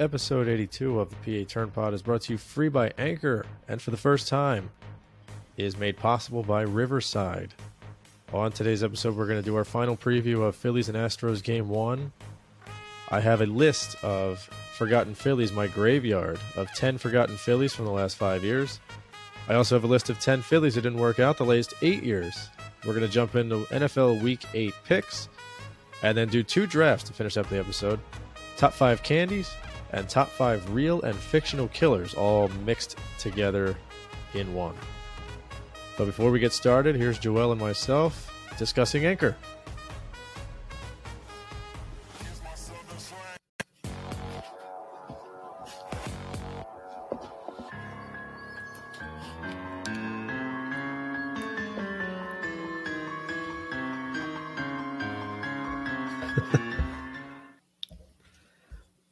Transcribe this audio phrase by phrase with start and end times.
[0.00, 3.82] Episode 82 of the PA Turn Pod is brought to you free by Anchor, and
[3.82, 4.70] for the first time,
[5.58, 7.52] is made possible by Riverside.
[8.32, 11.68] On today's episode, we're going to do our final preview of Phillies and Astros Game
[11.68, 12.10] 1.
[13.10, 14.38] I have a list of
[14.72, 18.80] forgotten Phillies, my graveyard of 10 forgotten Phillies from the last five years.
[19.50, 22.02] I also have a list of 10 Phillies that didn't work out the last eight
[22.02, 22.48] years.
[22.86, 25.28] We're going to jump into NFL Week 8 picks
[26.02, 28.00] and then do two drafts to finish up the episode
[28.56, 29.54] top five candies
[29.92, 33.76] and top five real and fictional killers all mixed together
[34.34, 34.74] in one.
[35.96, 39.36] But before we get started, here's Joel and myself discussing Anchor.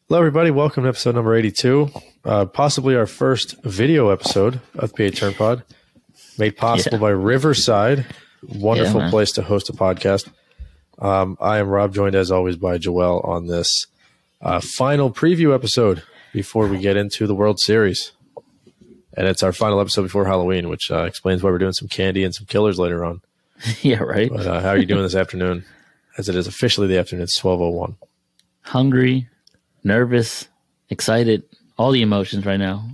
[0.09, 0.51] Hello, everybody.
[0.51, 1.91] Welcome to episode number 82,
[2.25, 5.63] uh, possibly our first video episode of PA Turn Pod,
[6.39, 7.03] made possible Yeah.
[7.03, 8.07] by Riverside.
[8.43, 9.11] Wonderful man.
[9.11, 10.29] place to host a podcast.
[10.99, 13.87] Um, I am Rob, joined as always by Joel on this
[14.41, 18.13] uh, final preview episode before we get into the World Series.
[19.15, 22.25] And it's our final episode before Halloween, which uh, explains why we're doing some candy
[22.25, 23.21] and some killers later on.
[23.83, 24.31] yeah, right.
[24.31, 25.65] But uh, how are you doing this afternoon?
[26.17, 27.97] As it is officially the afternoon, it's 1201.
[28.63, 29.29] Hungry,
[29.85, 30.49] nervous,
[30.91, 31.43] excited,
[31.77, 32.89] all the emotions right now.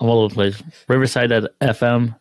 [0.00, 0.62] I'm all over the place.
[0.88, 1.30] Riverside
[1.60, 2.16] FM.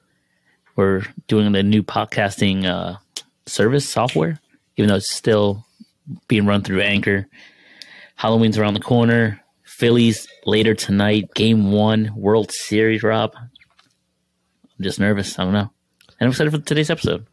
[0.75, 2.97] We're doing the new podcasting uh,
[3.45, 4.39] service software,
[4.77, 5.65] even though it's still
[6.27, 7.27] being run through Anchor.
[8.15, 9.41] Halloween's around the corner.
[9.63, 11.33] Phillies later tonight.
[11.35, 13.33] Game one, World Series, Rob.
[13.35, 13.49] I'm
[14.81, 15.37] just nervous.
[15.37, 15.71] I don't know.
[16.19, 17.27] And I'm excited for today's episode.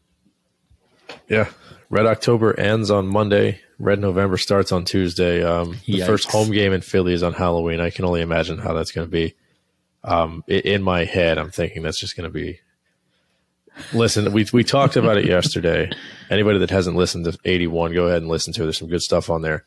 [1.28, 1.48] Yeah.
[1.90, 3.60] Red October ends on Monday.
[3.78, 5.42] Red November starts on Tuesday.
[5.42, 6.06] Um, the Yikes.
[6.06, 7.80] first home game in Philly is on Halloween.
[7.80, 9.34] I can only imagine how that's going to be.
[10.02, 12.60] Um, in my head, I'm thinking that's just going to be.
[13.92, 15.90] Listen, we we talked about it yesterday.
[16.30, 18.66] Anybody that hasn't listened to 81, go ahead and listen to it.
[18.66, 19.64] There's some good stuff on there.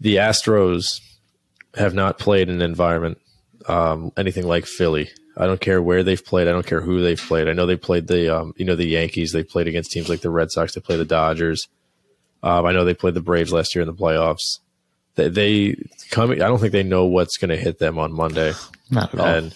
[0.00, 1.00] The Astros
[1.74, 3.18] have not played in an environment
[3.68, 5.10] um, anything like Philly.
[5.36, 6.48] I don't care where they've played.
[6.48, 7.48] I don't care who they've played.
[7.48, 9.32] I know they played the um, you know the Yankees.
[9.32, 10.74] They played against teams like the Red Sox.
[10.74, 11.68] They played the Dodgers.
[12.42, 14.60] Um, I know they played the Braves last year in the playoffs.
[15.16, 15.76] They, they
[16.10, 16.40] coming.
[16.40, 18.52] I don't think they know what's going to hit them on Monday.
[18.90, 19.26] Not at all.
[19.26, 19.54] And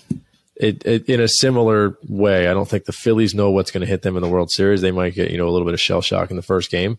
[0.56, 3.86] it, it in a similar way, I don't think the Phillies know what's going to
[3.86, 4.80] hit them in the World Series.
[4.80, 6.98] They might get you know a little bit of shell shock in the first game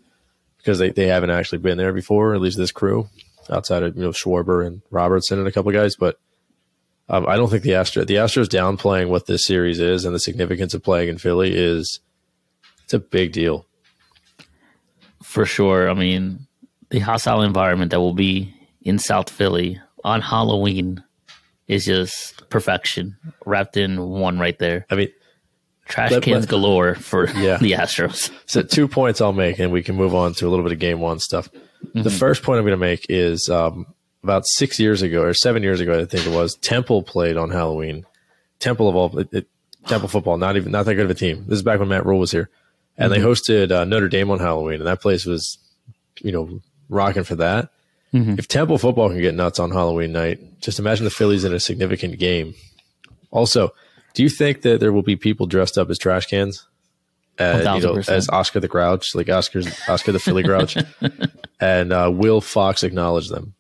[0.58, 2.34] because they, they haven't actually been there before.
[2.34, 3.10] At least this crew,
[3.50, 6.20] outside of you know Schwarber and Robertson and a couple of guys, but.
[7.10, 10.20] Um, I don't think the Astros the Astros downplaying what this series is and the
[10.22, 12.00] significance of playing in Philly is
[12.86, 13.66] it's a big deal.
[15.34, 15.90] For sure.
[15.90, 16.46] I mean,
[16.92, 21.04] the hostile environment that will be in South Philly on Halloween
[21.68, 24.86] is just perfection wrapped in one right there.
[24.92, 25.08] I mean,
[25.86, 27.58] Trash Let- cans let- galore for Yeah.
[27.58, 28.30] the Astros.
[28.46, 30.78] So two points I'll make, and we can move on to a little bit of
[30.80, 31.50] game one stuff.
[31.96, 33.88] The first point I'm going to make is um,
[34.24, 36.56] about six years ago or seven years ago, I think it was.
[36.58, 38.06] Temple played on Halloween.
[38.60, 39.48] Temple of all it, it,
[39.88, 41.46] Temple football, not even not that good of a team.
[41.48, 42.50] This is back when Matt Rhule was here,
[42.98, 45.58] and they hosted uh, Notre Dame on Halloween, and that place was,
[46.22, 46.60] you know,
[46.90, 47.70] rocking for that.
[48.16, 51.60] If Temple football can get nuts on Halloween night, just imagine the Phillies in a
[51.60, 52.54] significant game.
[53.32, 53.74] Also,
[54.14, 56.68] do you think that there will be people dressed up as trash cans?
[57.40, 60.78] Uh, you know, as Oscar the Grouch, like Oscar's Oscar the Philly Grouch,
[61.60, 63.56] and uh, will Fox acknowledge them?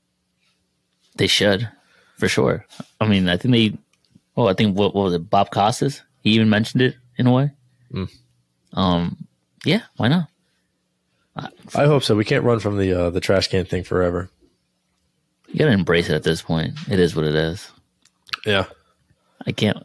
[1.15, 1.67] They should,
[2.19, 2.63] for sure.
[3.01, 3.77] I mean, I think they.
[4.37, 5.27] Oh, I think what, what was it?
[5.31, 6.03] Bob Costas.
[6.21, 7.51] He even mentioned it in a way.
[7.91, 8.05] Hmm.
[8.73, 9.27] Um,
[9.65, 10.27] yeah, why not?
[11.75, 12.15] I hope so.
[12.15, 14.29] We can't run from the uh, the trash can thing forever.
[15.47, 16.73] You gotta embrace it at this point.
[16.89, 17.71] It is what it is.
[18.45, 18.65] Yeah,
[19.45, 19.77] I can't.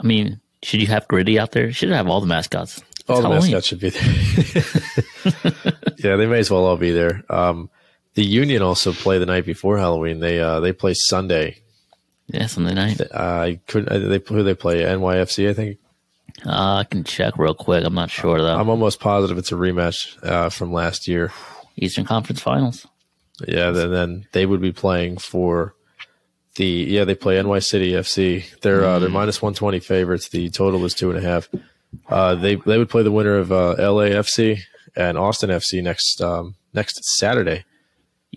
[0.00, 1.72] I mean, should you have Gritty out there?
[1.72, 2.82] Should have all the mascots.
[3.00, 3.52] It's all the Halloween.
[3.52, 5.74] mascots should be there.
[5.98, 7.22] yeah, they may as well all be there.
[7.30, 7.70] Um,
[8.14, 10.18] the Union also play the night before Halloween.
[10.18, 11.58] They uh, they play Sunday.
[12.26, 13.00] Yeah, Sunday night.
[13.14, 14.08] I couldn't.
[14.08, 15.48] They who they play NYFC.
[15.48, 15.78] I think
[16.44, 17.84] Uh, I can check real quick.
[17.84, 18.56] I'm not sure though.
[18.56, 21.32] I'm almost positive it's a rematch uh, from last year.
[21.76, 22.86] Eastern Conference Finals.
[23.46, 25.74] Yeah, then then they would be playing for
[26.56, 28.44] the yeah they play NY City FC.
[28.60, 30.28] They're uh, they're minus one twenty favorites.
[30.28, 31.48] The total is two and a half.
[32.08, 34.60] Uh, they they would play the winner of uh, LAFC
[34.94, 37.64] and Austin FC next um, next Saturday,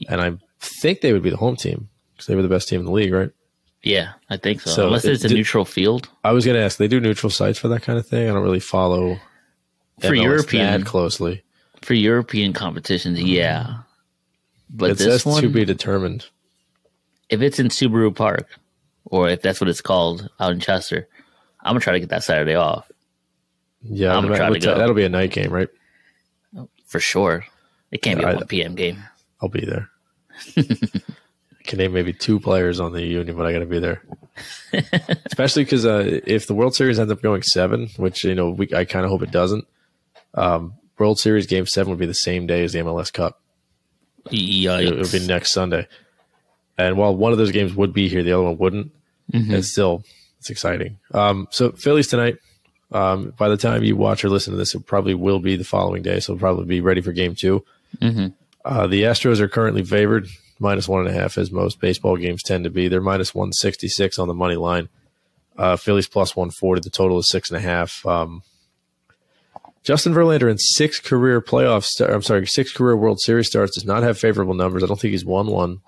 [0.09, 2.81] and I think they would be the home team because they were the best team
[2.81, 3.31] in the league, right?
[3.83, 4.69] Yeah, I think so.
[4.71, 6.77] So Unless it it's a neutral field I was gonna ask.
[6.77, 8.29] They do neutral sites for that kind of thing.
[8.29, 9.17] I don't really follow
[10.01, 11.43] for MLS European that closely.
[11.81, 13.17] for European competitions.
[13.19, 13.27] Mm-hmm.
[13.27, 13.77] Yeah,
[14.69, 16.25] but It this one, to be determined.
[17.29, 18.47] if it's in Subaru Park,
[19.05, 21.07] or if that's what it's called out in Chester,
[21.61, 22.91] I'm gonna try to get that Saturday off
[23.81, 24.71] Yeah, I'm gonna try to go.
[24.71, 25.69] that- that'll be a night game, right?
[26.85, 27.45] for sure.
[27.91, 28.75] It can't be Yeah, a I- 1 p.m.
[28.75, 29.03] game.
[29.41, 29.89] I'll be there.
[31.69, 34.01] Can name maybe two players on the Union, but I got to be there.
[35.27, 38.67] Especially because uh, if the World Series ends up going seven, which you know we,
[38.73, 39.67] I kind of hope it doesn't.
[40.33, 43.39] Um, World Series Game Seven would be the same day as the MLS Cup.
[44.31, 44.87] Yikes.
[44.87, 45.87] It would be next Sunday.
[46.75, 48.91] And while one of those games would be here, the other one wouldn't.
[49.53, 50.03] It's still
[50.39, 50.97] it's exciting.
[51.13, 52.37] Um, so Phillies tonight.
[52.91, 55.63] Um, by the time you watch or listen to this, it probably will be the
[55.63, 56.19] following day.
[56.19, 57.63] So it'll probably be ready for Game 2
[58.65, 60.27] Uh, the Astros are currently favored
[60.59, 62.87] minus one and a half, as most baseball games tend to be.
[62.87, 64.89] They're minus one sixty six on the money line.
[65.57, 66.81] Uh, Phillies plus one forty.
[66.81, 68.05] The total is six and a half.
[68.05, 68.43] Um,
[69.83, 71.99] Justin Verlander in six career playoffs.
[72.01, 74.83] I'm sorry, six career World Series starts does not have favorable numbers.
[74.83, 75.81] I don't think he's won one.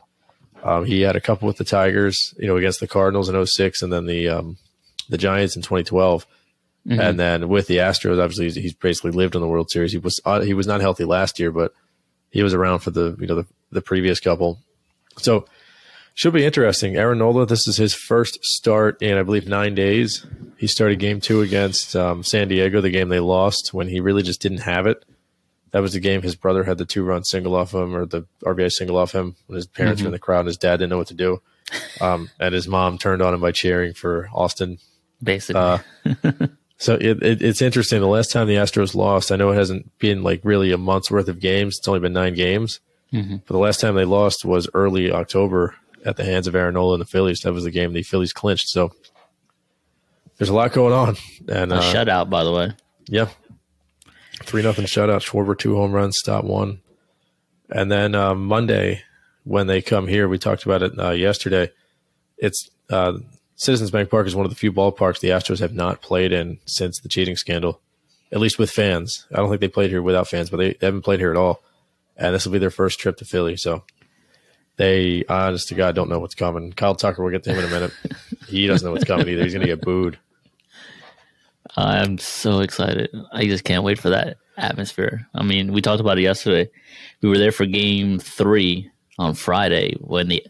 [0.64, 3.82] Um, he had a couple with the Tigers, you know, against the Cardinals in 06
[3.82, 4.58] and then the um,
[5.10, 6.26] the Giants in 2012.
[6.90, 9.92] And then with the Astros, obviously he's, he's basically lived in the World Series.
[9.92, 11.74] He was uh, he was not healthy last year, but
[12.32, 14.60] he was around for the you know the, the previous couple.
[15.18, 15.46] So
[16.14, 16.96] should be interesting.
[16.96, 20.26] Aaron Nola, this is his first start in I believe nine days.
[20.58, 24.24] He started game two against um, San Diego, the game they lost when he really
[24.24, 25.06] just didn't have it.
[25.72, 28.26] That was the game his brother had the two run single off him or the
[28.44, 30.90] RBI single off him when his parents were in the crowd and his dad didn't
[30.90, 31.42] know what to do.
[32.02, 34.80] Um, and his mom turned on him by cheering for Austin
[35.24, 35.62] Basically.
[35.62, 35.78] uh,
[36.82, 38.02] So it, it, it's interesting.
[38.02, 41.12] The last time the Astros lost, I know it hasn't been like really a month's
[41.12, 41.78] worth of games.
[41.78, 42.80] It's only been nine games.
[43.46, 45.76] But the last time they lost was early October
[46.06, 47.42] at the hands of Aaron Nola and the Phillies.
[47.42, 48.70] That was the game the Phillies clinched.
[48.70, 48.94] So
[50.38, 51.18] there's a lot going on.
[51.48, 52.72] And a uh, shutout, by the way.
[53.06, 53.28] yeah,
[54.42, 55.22] three nothing shutout.
[55.22, 56.82] Schwarber two home runs, stop one,
[57.70, 59.04] and then uh, Monday
[59.44, 61.70] when they come here, we talked about it uh, yesterday.
[62.38, 63.20] It's uh,
[63.62, 66.58] Citizens Bank Park is one of the few ballparks the Astros have not played in
[66.66, 67.80] since the cheating scandal,
[68.32, 69.28] at least with fans.
[69.32, 71.38] I don't think they played here without fans, but they, they haven't played here at
[71.38, 71.62] all.
[72.18, 73.84] And this will be their first trip to Philly, so
[74.78, 76.74] they, honest to God, don't know what's coming.
[76.74, 77.92] Kyle Tucker, we'll get to him in a minute.
[78.48, 79.44] he doesn't know what's coming either.
[79.44, 80.18] He's going to get booed.
[81.78, 83.16] I'm so excited.
[83.32, 85.28] I just can't wait for that atmosphere.
[85.36, 86.72] I mean, we talked about it yesterday.
[87.22, 90.44] We were there for game three on Friday when the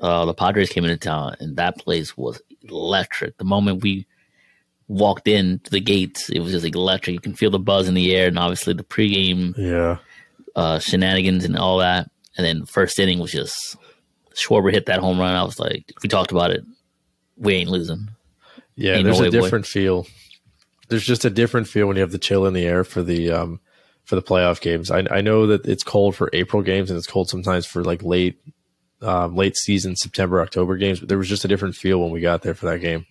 [0.00, 3.36] uh, the Padres came into town, and that place was electric.
[3.38, 4.06] The moment we
[4.88, 7.14] walked in to the gates, it was just electric.
[7.14, 9.98] You can feel the buzz in the air, and obviously the pregame Yeah.
[10.54, 12.10] uh, shenanigans and all that.
[12.36, 13.76] And then first inning was just
[14.34, 15.34] Schwarber hit that home run.
[15.34, 16.62] I was like, we talked about it.
[17.36, 18.08] We ain't losing.
[18.76, 19.42] Yeah, Ain't there's no a way, boy.
[19.42, 20.06] different feel.
[20.88, 23.30] There's just a different feel when you have the chill in the air for the
[23.32, 23.58] um
[24.04, 24.90] for the playoff games.
[24.90, 28.02] I I know that it's cold for April games and it's cold sometimes for like
[28.02, 28.38] late
[29.06, 32.20] um, late season September October games, but there was just a different feel when we
[32.20, 33.06] got there for that game.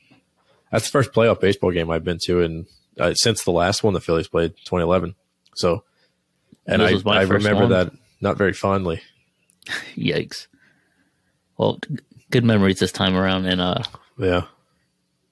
[0.72, 2.66] That's the first playoff baseball game I've been to in
[3.00, 5.16] uh, since the last one the Phillies played 2011.
[5.56, 5.84] So,
[6.68, 7.70] and I I remember one.
[7.72, 9.02] that not very fondly.
[9.96, 10.48] Yikes.
[11.58, 11.98] Well, g-
[12.32, 13.46] good memories this time around.
[13.46, 13.84] And, uh,
[14.18, 14.44] Yeah.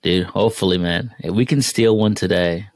[0.01, 2.67] dude, hopefully, man, if we can steal one today.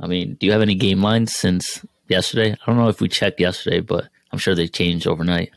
[0.00, 2.52] I mean, do you have any game lines since yesterday?
[2.52, 5.50] I don't know if we checked yesterday, but I'm sure they changed overnight.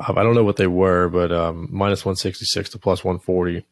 [0.00, 3.64] Um, I don't know what they were, but um, minus 166 to plus 140.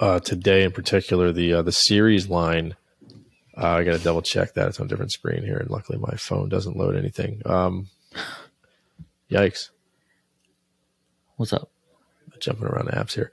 [0.00, 2.76] Uh, today, in particular, the uh, the series line.
[3.56, 4.68] Uh, I got to double check that.
[4.68, 7.40] It's on a different screen here, and luckily my phone doesn't load anything.
[7.46, 7.88] Um,
[9.30, 9.70] yikes!
[11.36, 11.70] What's up?
[12.40, 13.32] Jumping around apps here.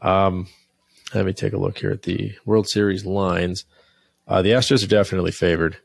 [0.00, 0.48] Um,
[1.14, 3.64] let me take a look here at the World Series lines.
[4.28, 5.78] Uh, the Astros are definitely favored,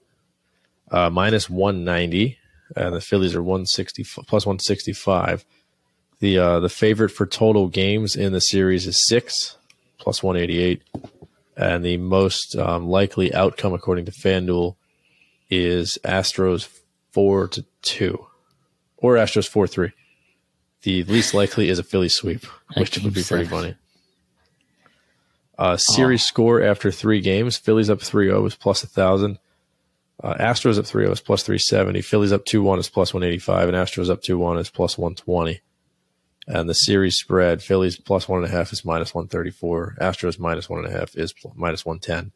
[0.91, 2.37] uh, minus 190,
[2.75, 5.45] and the Phillies are 160 plus 165.
[6.19, 9.57] The uh, the favorite for total games in the series is six,
[9.99, 10.81] plus 188,
[11.55, 14.75] and the most um, likely outcome according to FanDuel
[15.49, 16.67] is Astros
[17.11, 18.25] four to two,
[18.97, 19.91] or Astros four three.
[20.81, 22.45] The least likely is a Philly sweep,
[22.77, 23.75] which would be pretty funny.
[25.57, 29.39] Uh, series score after three games: Phillies up 3-0 is plus a thousand.
[30.23, 32.01] Uh, Astros up 3-0 is plus 370.
[32.01, 35.61] Phillies up 2-1 is plus 185, and Astros up 2-1 is plus 120.
[36.47, 39.97] And the series spread: Phillies plus one and a half is minus 134.
[39.99, 42.31] Astros minus one and a half is pl- minus 110.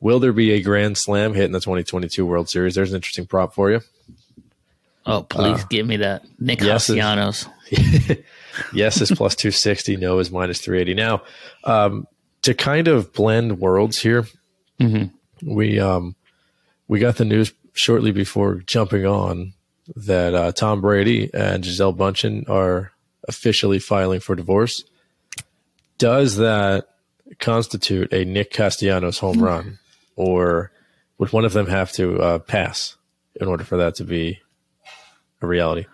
[0.00, 2.76] Will there be a grand slam hit in the 2022 World Series?
[2.76, 3.80] There's an interesting prop for you.
[5.04, 6.22] Oh, please give me that.
[6.38, 7.48] Nick yes, Castellanos.
[8.72, 11.22] yes is plus 260 no is minus 380 now
[11.64, 12.06] um,
[12.42, 14.26] to kind of blend worlds here
[15.42, 16.14] we um,
[16.92, 19.54] we got the news shortly before jumping on
[19.96, 22.92] that uh, tom brady and gisele Bundchen are
[23.26, 24.84] officially filing for divorce.
[25.96, 26.88] Does that
[27.38, 29.78] constitute a Nick Castellanos home run,
[30.16, 30.70] or
[31.16, 32.96] would one of them have to uh, pass
[33.40, 34.40] in order for that to be
[35.40, 35.86] a reality?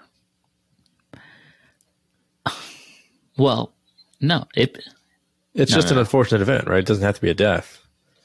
[3.37, 3.73] Well,
[4.21, 4.83] no, it
[5.55, 6.00] It's No, just no, an no.
[6.00, 6.81] unfortunate event, right?
[6.81, 7.78] It doesn't have to be a death.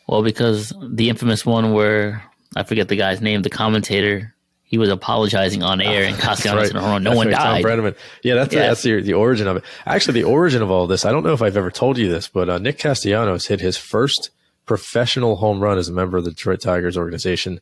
[0.08, 2.24] well because the infamous one where
[2.56, 4.34] I forget the guy's name, the commentator,
[4.64, 7.04] he was apologizing on air and Castellanos in a home run.
[7.04, 7.64] No That's one right, Tom died.
[7.64, 7.96] Brennaman.
[8.24, 8.68] Yeah, that's Yeah.
[8.68, 9.64] that's the the origin of it.
[9.86, 11.06] Actually, the origin of all this.
[11.06, 13.78] I don't know if I've ever told you this, but uh, Nick Castellanos hit his
[13.78, 14.32] first
[14.66, 17.60] professional home run as a member of the Detroit Tigers organization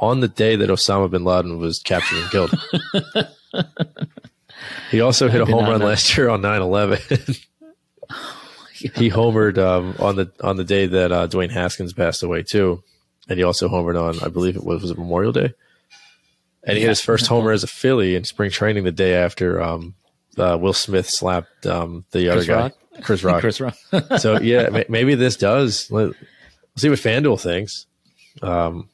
[0.00, 2.54] on the day that Osama bin Laden was captured and killed.
[4.90, 5.86] he also hit a home run know.
[5.86, 7.44] last year on 9-11.
[8.72, 12.82] he homered um, on the on the day that uh, Dwayne Haskins passed away too,
[13.28, 15.52] and he also homered on I believe it was was it Memorial Day,
[16.64, 19.62] and he hit his first homer as a Philly in spring training the day after
[19.62, 19.94] um,
[20.36, 22.72] uh, Will Smith slapped um, the other Chris guy, Rock?
[23.02, 23.40] Chris Rock.
[23.40, 23.76] Chris Rock.
[24.18, 25.90] so yeah, ma- maybe this does.
[25.90, 26.14] Let, us
[26.76, 27.86] see what FanDuel thinks.
[28.42, 28.88] Um,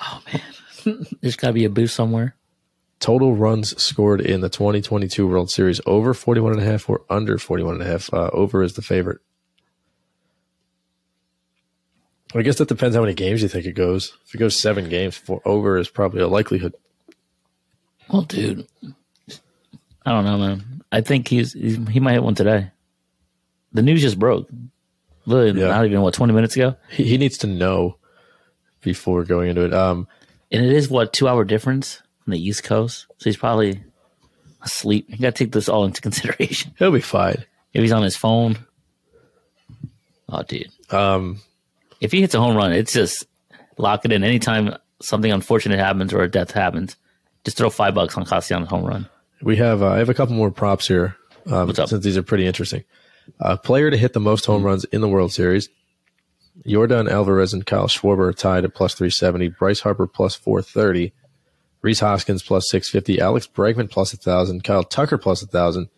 [0.00, 2.34] oh man, there's got to be a boost somewhere.
[2.98, 7.36] Total runs scored in the 2022 World Series over 41 and a half or under
[7.36, 8.12] 41 and a half.
[8.12, 9.18] Uh, over is the favorite.
[12.38, 14.16] I guess that depends how many games you think it goes.
[14.26, 16.74] If it goes seven games, for over is probably a likelihood.
[18.08, 18.66] Well, dude,
[20.04, 20.82] I don't know, man.
[20.92, 22.70] I think he's, he's he might hit one today.
[23.72, 24.48] The news just broke.
[25.24, 25.68] Literally, Yeah.
[25.68, 27.96] not even what twenty minutes ago, He, he needs to know
[28.82, 29.74] before going into it.
[29.74, 30.06] Um,
[30.52, 33.06] and it is what two hour difference from the East Coast.
[33.18, 33.82] So he's probably
[34.62, 35.06] asleep.
[35.08, 36.74] You got to take this all into consideration.
[36.78, 37.44] he'll be fine.
[37.74, 38.56] If he's on his phone,
[40.28, 40.70] oh, dude.
[40.90, 41.40] Um,
[42.00, 43.26] If he hits a home run, it's just
[43.78, 44.24] lock it in.
[44.24, 46.96] Anytime something unfortunate happens or a death happens,
[47.44, 49.08] just throw five bucks on Castellanos home run.
[49.42, 52.46] We have uh, I have a couple more props here um, since these are pretty
[52.46, 52.84] interesting.
[53.40, 55.68] Uh, player to hit the most home runs in the World Series.
[56.66, 59.48] Yordan Alvarez and Kyle Schwarber are tied at plus 370.
[59.48, 61.12] Bryce Harper plus 430.
[61.82, 63.20] Rhys Hoskins plus 650.
[63.20, 64.64] Alex Bregman plus 1,000.
[64.64, 65.88] Kyle Tucker plus 1,000.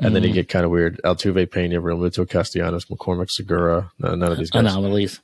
[0.00, 1.00] And then you get kind of weird.
[1.04, 3.90] Altuve, Pena, Realmuto, Castellanos, McCormick, Segura.
[3.98, 4.60] No, none of these guys.
[4.60, 5.20] anomalies.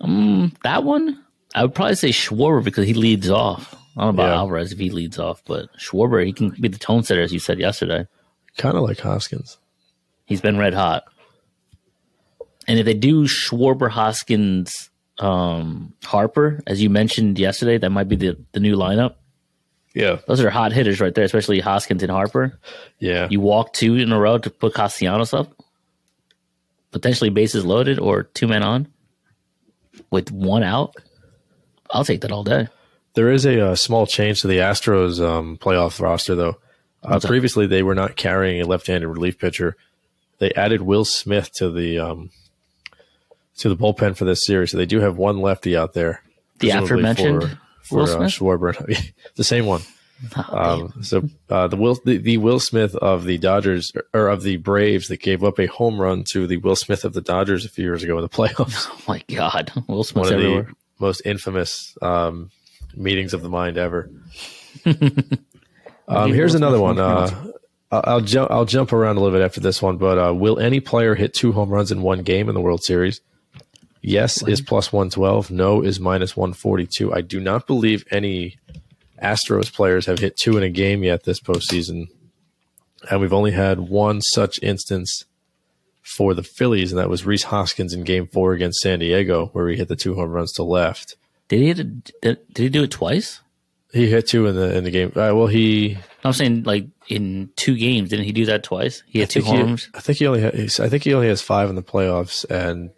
[0.00, 1.22] Um, that one,
[1.54, 3.74] I would probably say Schwarber because he leads off.
[3.96, 4.38] I don't know about Yeah.
[4.38, 7.38] Alvarez if he leads off, but Schwarber, he can be the tone setter, as you
[7.40, 8.06] said yesterday.
[8.56, 9.58] Kind of like Hoskins.
[10.24, 11.04] He's been red hot.
[12.68, 18.16] And if they do Schwarber, Hoskins, um, Harper, as you mentioned yesterday, that might be
[18.16, 19.16] the, the new lineup.
[19.94, 20.18] Yeah.
[20.26, 22.58] Those are hot hitters right there, especially Hoskins and Harper.
[22.98, 23.28] Yeah.
[23.30, 25.52] You walk two in a row to put Castellanos up,
[26.90, 28.88] potentially bases loaded or two men on
[30.10, 30.94] with one out.
[31.90, 32.68] I'll take that all day.
[33.14, 36.56] There is a, uh small change to the Astros um, playoff roster, though.
[37.02, 39.76] Uh, previously, they were not carrying a left-handed relief pitcher.
[40.38, 42.30] They added Will Smith to the um,
[43.58, 46.22] to the bullpen for this series, so they do have one lefty out there.
[46.60, 47.58] The aforementioned
[47.92, 48.30] for, uh, Smith?
[48.30, 49.82] Schwarber, the same one.
[50.36, 50.56] Oh.
[50.92, 54.56] Um, so uh, the Will the, the Will Smith of the Dodgers or of the
[54.56, 57.68] Braves that gave up a home run to the Will Smith of the Dodgers a
[57.68, 58.86] few years ago in the playoffs.
[58.88, 59.72] oh my God.
[59.88, 60.62] Will one Smith's of everywhere.
[60.64, 62.50] the most infamous um,
[62.94, 64.10] meetings of the mind ever.
[66.08, 66.98] um, here's another one.
[66.98, 67.44] Uh,
[67.90, 68.50] I'll, I'll jump.
[68.50, 71.34] I'll jump around a little bit after this one, but uh, will any player hit
[71.34, 73.20] two home runs in one game in the World Series?
[74.02, 75.50] Yes is plus one twelve.
[75.50, 77.14] No is minus one forty two.
[77.14, 78.58] I do not believe any
[79.22, 82.06] Astros players have hit two in a game yet this postseason,
[83.10, 85.24] and we've only had one such instance
[86.02, 89.68] for the Phillies, and that was Rhys Hoskins in Game Four against San Diego, where
[89.68, 91.16] he hit the two home runs to left.
[91.48, 93.40] Did he hit a, did, did he do it twice?
[93.92, 95.10] He hit two in the in the game.
[95.10, 98.08] Uh, well, he I'm saying like in two games.
[98.10, 99.04] Didn't he do that twice?
[99.06, 99.88] He had two homes.
[99.94, 102.44] I think he only ha- he's- I think he only has five in the playoffs,
[102.50, 102.90] and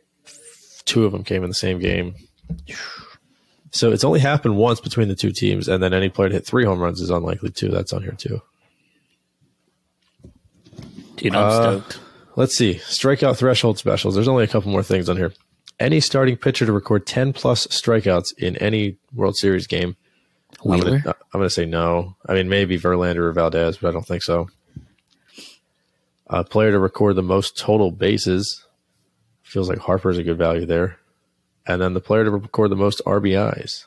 [0.85, 2.15] two of them came in the same game.
[3.71, 6.47] So it's only happened once between the two teams, and then any player to hit
[6.47, 7.69] three home runs is unlikely too.
[7.69, 8.41] That's on here too.
[11.17, 12.01] Dude, I'm Uh, stoked.
[12.37, 14.15] Let's see strikeout threshold specials.
[14.15, 15.33] There's only a couple more things on here.
[15.81, 19.97] Any starting pitcher to record 10 plus strikeouts in any World Series game.
[20.65, 21.03] Wheeler.
[21.07, 22.17] I'm gonna say no.
[22.29, 24.49] I mean, maybe Verlander or Valdez, but I don't think so.
[26.29, 28.64] A player to record the most total bases
[29.55, 30.99] feels like Harper's a good value there,
[31.65, 33.87] and then the player to record the most RBIs.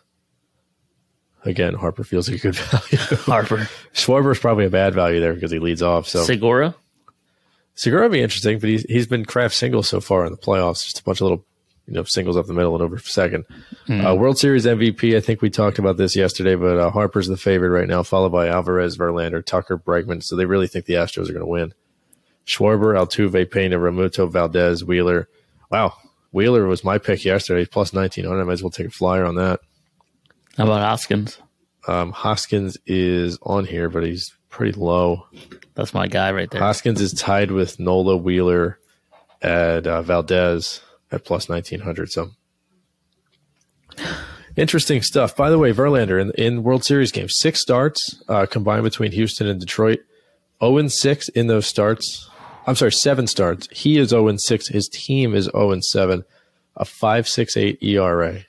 [1.43, 2.97] Again, Harper feels like a good value.
[3.23, 3.69] Harper.
[3.93, 6.07] Schwarber's probably a bad value there because he leads off.
[6.07, 6.73] So Segura.
[7.75, 10.85] Segura would be interesting, but he's he's been craft singles so far in the playoffs.
[10.85, 11.45] Just a bunch of little
[11.85, 13.43] you know singles up the middle and over for 2nd
[13.89, 15.17] uh, World Series MVP.
[15.17, 18.31] I think we talked about this yesterday, but uh, Harper's the favorite right now, followed
[18.31, 20.23] by Alvarez, Verlander, Tucker, Bregman.
[20.23, 21.73] So they really think the Astros are going to win.
[22.45, 25.27] Schwarber, Altuve, Pena, Realmuto, Valdez, Wheeler.
[25.69, 25.93] Wow,
[26.31, 28.41] Wheeler was my pick yesterday, plus nineteen hundred.
[28.41, 29.59] I might as well take a flyer on that.
[30.57, 31.39] How about Hoskins?
[31.87, 35.27] Um, Hoskins is on here, but he's pretty low.
[35.75, 36.61] That's my guy right there.
[36.61, 38.79] Hoskins is tied with Nola Wheeler
[39.41, 40.81] at uh, Valdez
[41.11, 42.11] at plus 1900.
[42.11, 42.31] So
[44.55, 45.35] interesting stuff.
[45.35, 49.47] By the way, Verlander in, in World Series games, six starts uh, combined between Houston
[49.47, 49.99] and Detroit,
[50.59, 52.29] 0 and 6 in those starts.
[52.67, 53.67] I'm sorry, seven starts.
[53.71, 54.67] He is 0 and 6.
[54.67, 56.25] His team is 0 and 7,
[56.75, 58.41] a 5.68 ERA.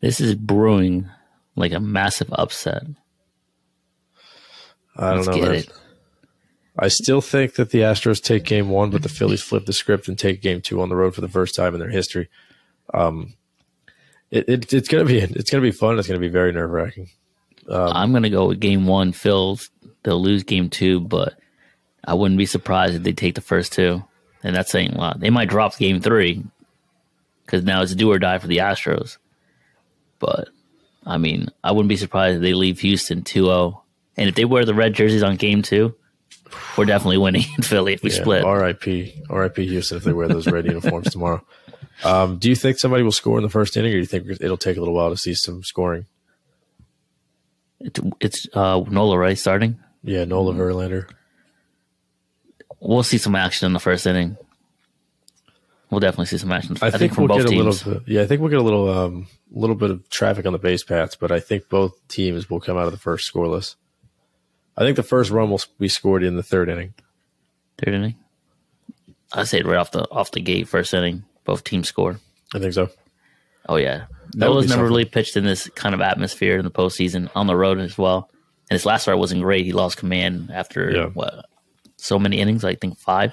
[0.00, 1.08] This is brewing
[1.54, 2.84] like a massive upset.
[4.96, 5.74] I don't Let's know.
[6.78, 10.08] I still think that the Astros take game one, but the Phillies flip the script
[10.08, 12.28] and take game two on the road for the first time in their history.
[12.92, 13.34] Um,
[14.30, 15.98] it, it, it's gonna be it's gonna be fun.
[15.98, 17.10] It's gonna be very nerve wracking.
[17.92, 19.12] I'm gonna go with game one.
[19.12, 19.70] Phil's
[20.02, 21.38] they'll lose game two, but
[22.06, 24.04] I wouldn't be surprised if they take the first two.
[24.42, 25.20] And that's saying a lot.
[25.20, 26.44] They might drop game three
[27.46, 29.16] because now it's do or die for the Astros.
[30.18, 30.48] But
[31.06, 33.80] I mean, I wouldn't be surprised if they leave Houston 2-0.
[34.16, 35.94] And if they wear the red jerseys on game two,
[36.76, 38.44] we're definitely winning in Philly if we Yeah, split.
[38.44, 39.22] R.I.P.
[39.28, 39.66] R.I.P.
[39.66, 41.44] Houston if they wear those red uniforms tomorrow.
[42.04, 44.26] Um, do you think somebody will score in the first inning, or do you think
[44.28, 46.06] it'll take a little while to see some scoring?
[47.80, 49.38] It's, it's uh, Nola, right?
[49.38, 49.78] Starting.
[50.02, 51.08] Yeah, Nola Verlander.
[52.84, 54.36] We'll see some action in the first inning.
[55.90, 56.76] We'll definitely see some action.
[56.82, 57.86] I, think, from we'll both get a teams.
[57.86, 58.02] little.
[58.06, 60.82] Yeah, I think we'll get a little um, little bit of traffic on the base
[60.82, 63.76] paths, but I think both teams will come out of the first scoreless.
[64.76, 66.94] I think the first run will be scored in the third inning.
[67.78, 68.16] Third inning.
[69.32, 71.24] I say it right off the off the gate, first inning.
[71.44, 72.18] Both teams score.
[72.54, 72.88] I think so.
[73.68, 74.84] Oh yeah, That Nola's never something.
[74.88, 78.28] really pitched in this kind of atmosphere in the postseason on the road as well.
[78.68, 79.64] And his last start wasn't great.
[79.64, 81.06] He lost command after Yeah.
[81.06, 81.46] what
[82.04, 82.64] so many innings.
[82.64, 83.32] I think five.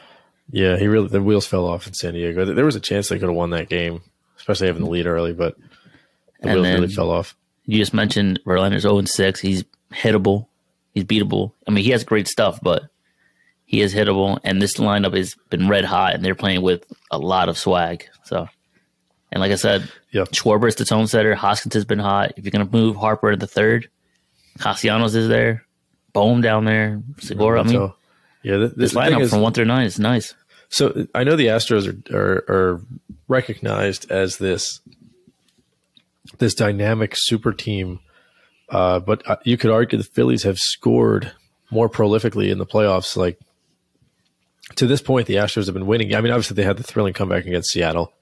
[0.50, 2.46] Yeah, he really the wheels fell off in San Diego.
[2.46, 4.02] There was a chance they could have won that game,
[4.38, 5.56] especially having the lead early, but
[6.42, 7.36] the And wheels really fell off.
[7.66, 9.40] You just mentioned Verlander's zero and six.
[9.40, 10.48] He's hittable.
[10.94, 11.54] He's beatable.
[11.68, 12.84] I mean, he has great stuff, but
[13.66, 14.40] he is hittable.
[14.44, 18.10] And this lineup has been red hot, and they're playing with a lot of swag.
[18.24, 18.48] So,
[19.32, 21.36] and like I said, Yeah, Schwarber is the tone setter.
[21.36, 22.34] Hoskins has been hot.
[22.36, 23.90] If you're going to move Harper to the third,
[24.60, 25.66] Castellanos is there.
[26.14, 27.02] Bohm down there.
[27.20, 27.62] Segura.
[27.62, 27.96] I mean, so
[28.44, 30.34] yeah, th- this thing lineup is- from one through nine is nice.
[30.70, 32.82] So I know the Astros are, are are
[33.28, 34.80] recognized as this
[36.38, 38.00] this dynamic super team,
[38.70, 41.32] uh, but uh, you could argue the Phillies have scored
[41.72, 43.16] more prolifically in the playoffs.
[43.18, 43.38] Like
[44.76, 46.16] to this point, the Astros have been winning.
[46.16, 48.14] I mean, obviously they had the thrilling comeback against Seattle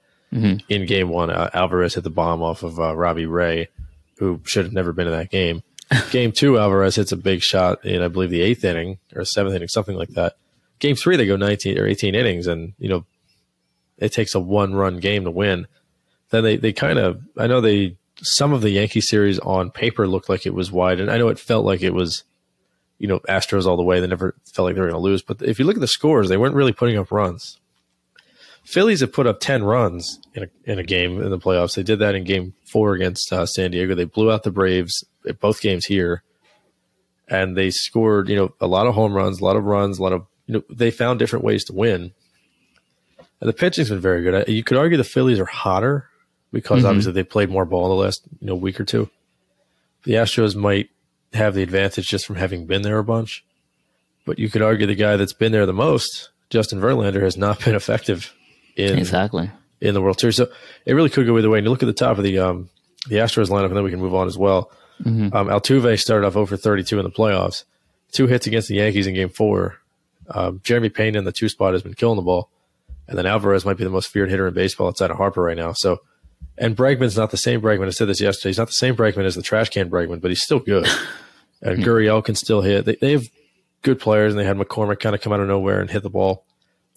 [0.68, 1.30] in Game One.
[1.30, 3.68] Uh, Alvarez hit the bomb off of uh, Robbie Ray,
[4.18, 5.62] who should have never been in that game.
[6.10, 9.54] Game Two, Alvarez hits a big shot in I believe the eighth inning or seventh
[9.54, 10.36] inning, something like that.
[10.78, 13.04] Game three they go 19 or 18 innings and you know
[13.98, 15.66] it takes a one run game to win.
[16.30, 20.06] Then they, they kind of i know they some of the yankee series on paper
[20.06, 22.22] looked like it was wide and i know it felt like it was
[23.00, 23.98] you know astros all the way.
[23.98, 25.22] They never felt like they were going to lose.
[25.22, 27.56] But if you look at the scores they weren't really putting up runs.
[28.62, 31.74] Phillies have put up 10 runs in a, in a game in the playoffs.
[31.74, 33.94] They did that in game four against uh, san diego.
[33.94, 36.22] They blew out the braves at both games here
[37.28, 40.02] and they scored, you know, a lot of home runs, a lot of runs, a
[40.02, 42.12] lot of, you know, they found different ways to win.
[43.40, 44.48] And the pitching's been very good.
[44.48, 46.08] You could argue the Phillies are hotter
[46.52, 49.08] because obviously they played more ball in the last, you know, week or two.
[50.02, 50.90] The Astros might
[51.32, 53.44] have the advantage just from having been there a bunch.
[54.26, 57.60] But you could argue the guy that's been there the most, Justin Verlander, has not
[57.64, 58.34] been effective
[58.76, 59.50] in Exactly.
[59.80, 60.36] in the World Series.
[60.36, 60.48] So
[60.84, 61.58] it really could go either way.
[61.58, 62.68] And you look at the top of the um,
[63.08, 64.70] the Astros lineup, and then we can move on as well.
[65.34, 67.64] Um, Altuve started off over 32 in the playoffs,
[68.12, 69.78] two hits against the Yankees in Game Four.
[70.28, 72.50] Um, Jeremy Peña in the two spot has been killing the ball,
[73.08, 75.56] and then Alvarez might be the most feared hitter in baseball outside of Harper right
[75.56, 75.72] now.
[75.72, 76.00] So,
[76.56, 77.86] and Bregman's not the same Bregman.
[77.86, 78.50] I said this yesterday.
[78.50, 80.86] He's not the same Bregman as the trash can Bregman, but he's still good.
[81.62, 82.84] and Gurriel can still hit.
[82.84, 83.28] They, they have
[83.82, 86.10] good players, and they had McCormick kind of come out of nowhere and hit the
[86.10, 86.44] ball.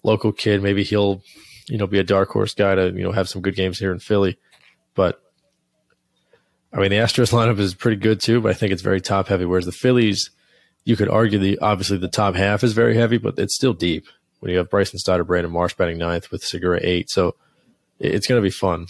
[0.02, 1.22] Local kid, maybe he'll,
[1.66, 3.90] you know, be a dark horse guy to you know have some good games here
[3.90, 4.38] in Philly.
[4.94, 5.20] But
[6.74, 9.28] I mean, the Astros lineup is pretty good too, but I think it's very top
[9.28, 9.44] heavy.
[9.44, 10.30] Whereas the Phillies,
[10.84, 14.06] you could argue the obviously the top half is very heavy, but it's still deep
[14.40, 17.08] when you have Bryson Stoddard, Brandon Marsh batting ninth with Segura eight.
[17.10, 17.36] So
[18.00, 18.86] it's going to be fun.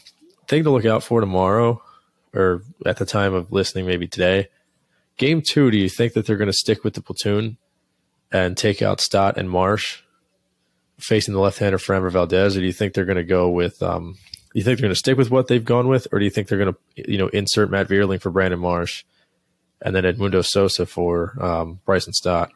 [0.49, 1.83] Thing to look out for tomorrow,
[2.33, 4.49] or at the time of listening, maybe today.
[5.16, 7.59] Game two, do you think that they're going to stick with the platoon
[8.33, 10.01] and take out Stott and Marsh?
[10.99, 13.83] facing the left-hander Framber Valdez, or do you think they're going to go with?
[13.83, 14.16] Um,
[14.55, 16.49] you think they're going to stick with what they've gone with, or do you think
[16.49, 19.05] they're going to, you know, insert Matt Vierling for Brandon Marsh,
[19.83, 22.53] and then Edmundo Sosa for um, Bryson Stott?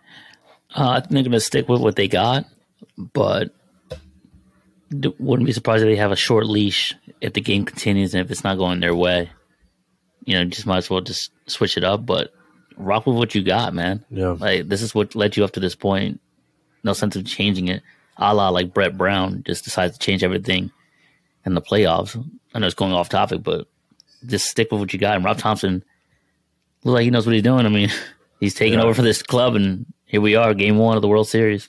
[0.75, 2.47] Uh, I think they're going to stick with what they got,
[2.97, 3.51] but
[5.19, 8.31] wouldn't be surprised if they have a short leash if the game continues and if
[8.31, 9.31] it's not going their way.
[10.25, 12.33] You know, just might as well just switch it up, but
[12.77, 14.05] rock with what you got, man.
[14.09, 14.37] Yeah.
[14.39, 16.21] Like this is what led you up to this point.
[16.85, 17.83] No sense of changing it.
[18.17, 20.71] A la like Brett Brown just decides to change everything
[21.45, 22.17] in the playoffs.
[22.55, 23.67] I know it's going off topic, but
[24.27, 25.17] just stick with what you got.
[25.17, 25.85] And Rob Thompson
[26.85, 27.67] looks like he knows what he's doing.
[27.67, 27.91] I mean,
[28.41, 28.85] he's taking Yeah.
[28.85, 31.69] over for this club, and here we are, game one of the World Series.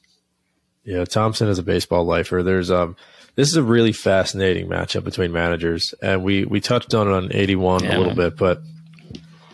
[0.83, 2.41] Yeah, Thompson is a baseball lifer.
[2.43, 2.95] There's um
[3.35, 7.31] this is a really fascinating matchup between managers, and we we touched on it on
[7.31, 8.29] 81 Yeah, a little man.
[8.29, 8.61] bit, but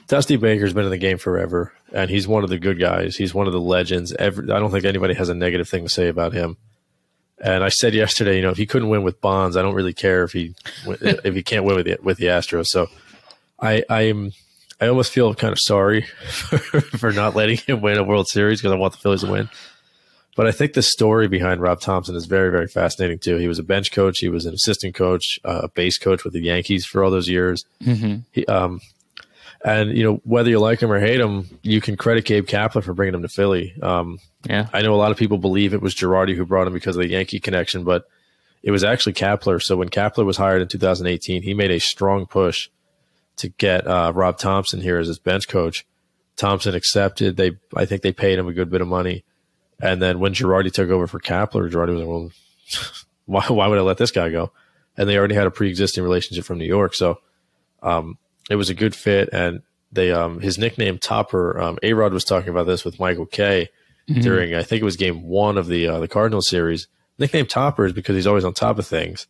[0.08, 3.16] Dusty Baker's been in the game forever, and he's one of the good guys.
[3.18, 4.14] He's one of the legends.
[4.14, 6.58] Every, I don't think anybody has a negative thing to say about him.
[7.44, 9.94] And I said yesterday, you know, if he couldn't win with Bonds, I don't really
[9.94, 10.56] care if he
[10.88, 12.68] if he can't win with the, with the Astros.
[12.68, 12.88] So
[13.60, 14.32] I I'm
[14.80, 18.62] I almost feel kind of sorry for, for not letting him win a World Series
[18.62, 19.50] because I want the Phillies to win.
[20.36, 23.38] But I think the story behind Rob Thompson is very, very fascinating too.
[23.38, 26.34] He was a bench coach, he was an assistant coach, uh, a base coach with
[26.34, 27.64] the Yankees for all those years.
[27.82, 28.18] Mm-hmm.
[28.34, 28.82] He, um,
[29.66, 32.84] and you know whether you like him or hate him, you can credit Gabe Kapler
[32.84, 33.74] for bringing him to Philly.
[33.82, 34.68] Um, Yeah.
[34.72, 37.02] I know a lot of people believe it was Girardi who brought him because of
[37.02, 38.06] the Yankee connection, but
[38.62, 39.60] it was actually Kapler.
[39.62, 42.70] So when Kapler was hired in 2018, he made a strong push
[43.38, 45.86] to get uh, Rob Thompson here as his bench coach.
[46.36, 47.36] Thompson accepted.
[47.36, 49.24] They, I think they paid him a good bit of money.
[49.82, 52.32] And then when Girardi took over for Kapler, Girardi was like, "Well,
[53.26, 54.52] why, why would I let this guy go?"
[54.96, 57.20] And they already had a pre-existing relationship from New York, so
[57.84, 58.18] um,
[58.50, 59.30] it was a good fit.
[59.32, 63.26] And they, um, his nickname Topper, um, A Rod was talking about this with Michael
[63.26, 63.70] Kay
[64.08, 66.88] during I think it was game one of the uh, the Cardinals series.
[67.18, 69.28] Nickname Topper is because he's always on top of things.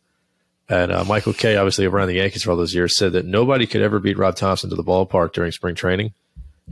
[0.68, 3.66] And uh, Michael Kay, obviously around the Yankees for all those years, said that nobody
[3.66, 6.12] could ever beat Rob Thompson to the ballpark during spring training.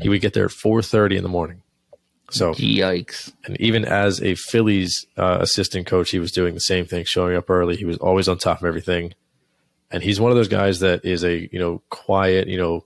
[0.01, 1.63] He would get there at four thirty in the morning.
[2.31, 3.33] So, Yikes.
[3.45, 7.37] and even as a Phillies uh, assistant coach, he was doing the same thing, showing
[7.37, 7.77] up early.
[7.77, 9.15] He was always on top of everything.
[9.95, 12.85] And he's one of those guys that is a you know quiet, you know,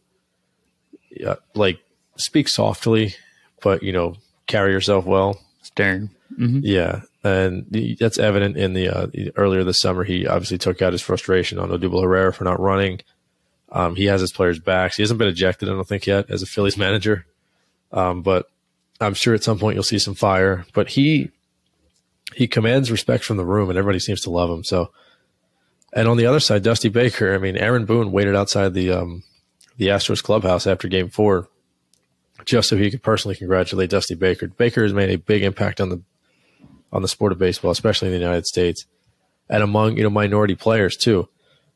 [1.26, 1.80] uh, like
[2.16, 3.14] speak softly,
[3.62, 4.16] but you know
[4.46, 5.40] carry yourself well.
[5.62, 6.10] Stern.
[6.38, 6.60] Mm-hmm.
[6.62, 10.04] Yeah, and that's evident in the, uh, earlier this summer.
[10.04, 13.00] He obviously took out his frustration on Odubel Herrera for not running.
[13.72, 14.96] Um, he has his players' backs.
[14.96, 17.24] He hasn't been ejected, I don't think, yet as a Phillies manager.
[17.90, 18.50] Um, but
[19.00, 20.66] I'm sure at some point you'll see some fire.
[20.74, 21.30] But he
[22.34, 24.62] he commands respect from the room, and everybody seems to love him.
[24.62, 24.92] So,
[25.92, 27.34] and on the other side, Dusty Baker.
[27.34, 29.22] I mean, Aaron Boone waited outside the um,
[29.76, 31.48] the Astros clubhouse after Game Four
[32.44, 34.48] just so he could personally congratulate Dusty Baker.
[34.48, 36.02] Baker has made a big impact on the
[36.92, 38.86] on the sport of baseball, especially in the United States,
[39.48, 41.28] and among you know minority players too.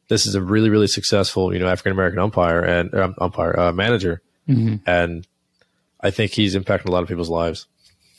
[0.09, 3.73] This is a really really successful you know African American umpire and um, umpire uh,
[3.73, 4.21] manager,
[4.87, 5.27] and
[6.01, 7.67] I think he's impacting a lot of people's lives.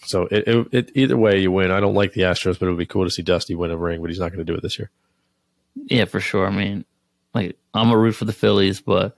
[0.06, 1.72] So it, it, it either way you win.
[1.72, 3.78] I don't like the Astros, but it would be cool to see Dusty win a
[3.78, 4.90] ring, but he's not going to do it this year.
[5.76, 6.46] Yeah, for sure.
[6.48, 6.86] I mean,
[7.34, 9.16] like I'm a root for the Phillies, but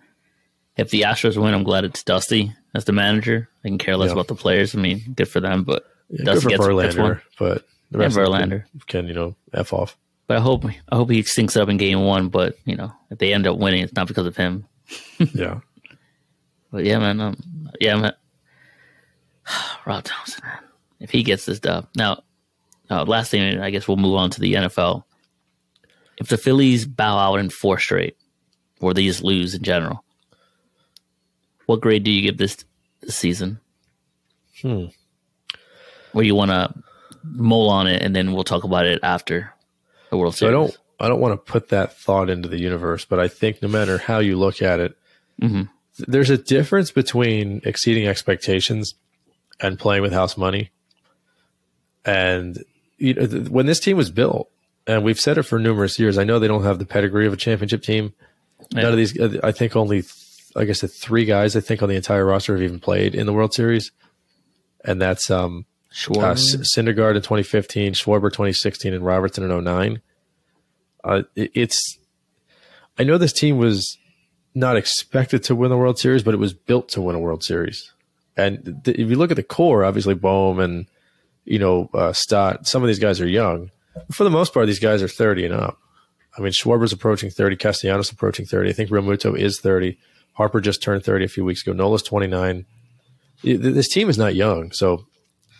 [0.77, 3.49] if the Astros win, I'm glad it's Dusty as the manager.
[3.63, 4.13] I can care less Yeah.
[4.13, 4.75] about the players.
[4.75, 7.11] I mean, good for them, but Yeah, good Dusty for gets, gets one.
[7.15, 8.63] Verlander, but the Yeah, rest of them Verlander.
[8.71, 9.97] can, can you know f off.
[10.27, 12.29] But I hope I hope he stinks up in game one.
[12.29, 14.65] But you know, if they end up winning, it's not because of him.
[15.19, 15.59] yeah.
[16.71, 17.19] But yeah, man.
[17.21, 17.37] Um,
[17.79, 18.13] yeah, man.
[19.85, 20.59] Rob Thompson, man.
[20.99, 21.87] If he gets this dub.
[21.95, 22.23] Now,
[22.89, 25.03] uh, last thing, I guess we'll move on to the NFL.
[26.17, 28.15] If the Phillies bow out in four straight,
[28.79, 30.03] or they just lose in general,
[31.65, 32.63] what grade do you give this,
[33.01, 33.59] this season?
[34.61, 34.85] Hmm.
[36.13, 36.73] Or you want to
[37.23, 39.53] mull on it, and then we'll talk about it after
[40.09, 40.71] the World So I Series.
[40.71, 43.67] don't I don't want to put that thought into the universe, but I think no
[43.67, 44.97] matter how you look at it,
[45.41, 45.67] Mhm.
[45.97, 48.95] there's a difference between exceeding expectations
[49.59, 50.71] and playing with house money.
[52.05, 52.63] And
[52.97, 54.49] you know, th- when this team was built,
[54.87, 57.33] and we've said it for numerous years, I know they don't have the pedigree of
[57.33, 58.13] a championship team.
[58.73, 60.03] None of these, uh, I think, only
[60.55, 63.25] like I said, three guys I think on the entire roster have even played in
[63.25, 63.91] the World Series,
[64.85, 66.23] and that's um, Sure.
[66.23, 70.01] uh, Syndergaard in 2015, Schwarber 2016, and Robertson in 09.
[71.03, 71.97] Uh, it- it's,
[72.97, 73.97] I know this team was
[74.53, 77.43] not expected to win the World Series, but it was built to win a World
[77.43, 77.91] Series.
[78.37, 80.87] And th- if you look at the core, obviously Bohm and
[81.43, 83.71] you know uh, Stott, some of these guys are young.
[84.11, 85.77] For the most part, these guys are 30 and up.
[86.37, 88.69] I mean, Schwarber's approaching 30, Castellanos approaching 30.
[88.69, 89.97] I think Realmuto is 30.
[90.33, 91.71] Harper just turned 30 a few weeks ago.
[91.71, 92.65] Nola's 29.
[93.43, 95.05] This team is not young, so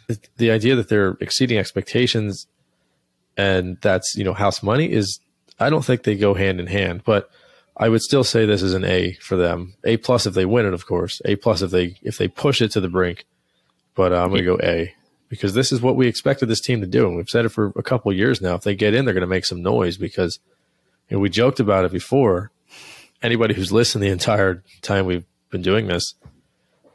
[0.08, 2.48] the- the idea that they're exceeding expectations
[3.38, 5.20] and that's you know house money is.
[5.60, 7.30] I don't think they go hand in hand, but
[7.78, 9.74] I would still say this is an A for them.
[9.84, 11.22] A plus if they win it, of course.
[11.26, 13.26] A plus if they if they push it to the brink.
[13.94, 14.94] But uh, I'm going to go A
[15.30, 17.74] because this is what we expected this team to do, and we've said it for
[17.76, 18.56] a couple years now.
[18.56, 20.40] If they get in, they're going to make some noise because
[21.10, 22.52] you know, we joked about it before.
[23.22, 26.14] Anybody who's listened the entire time we've been doing this,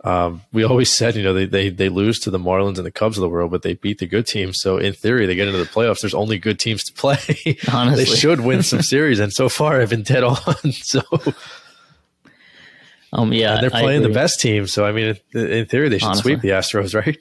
[0.05, 2.93] um, we always said, you know, they, they they lose to the Marlins and the
[2.93, 4.61] Cubs of the world, but they beat the good teams.
[4.61, 6.01] So in theory, they get into the playoffs.
[6.01, 7.19] There's only good teams to play.
[7.73, 8.05] Honestly.
[8.05, 10.37] they should win some series, and so far, I've been dead on.
[10.73, 11.03] So
[13.13, 14.67] Um, yeah, and they're playing the best team.
[14.67, 16.35] So I mean, in, in theory, they should Honestly.
[16.35, 17.19] sweep the Astros, right?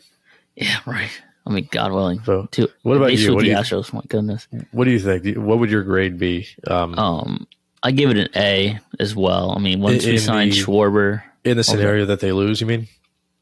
[0.59, 1.09] Yeah, right.
[1.47, 2.21] I mean, God willing.
[2.25, 3.33] So, To, what about you?
[3.33, 3.91] What do you- Astros?
[3.93, 4.47] My goodness.
[4.71, 5.23] What do you think?
[5.23, 6.47] Do you- What would your grade be?
[6.67, 7.47] Um, Um,
[7.81, 9.53] I give it an A as well.
[9.55, 12.67] I mean, once In- we in signed Schwarber, in the scenario that they lose, you
[12.67, 12.87] mean?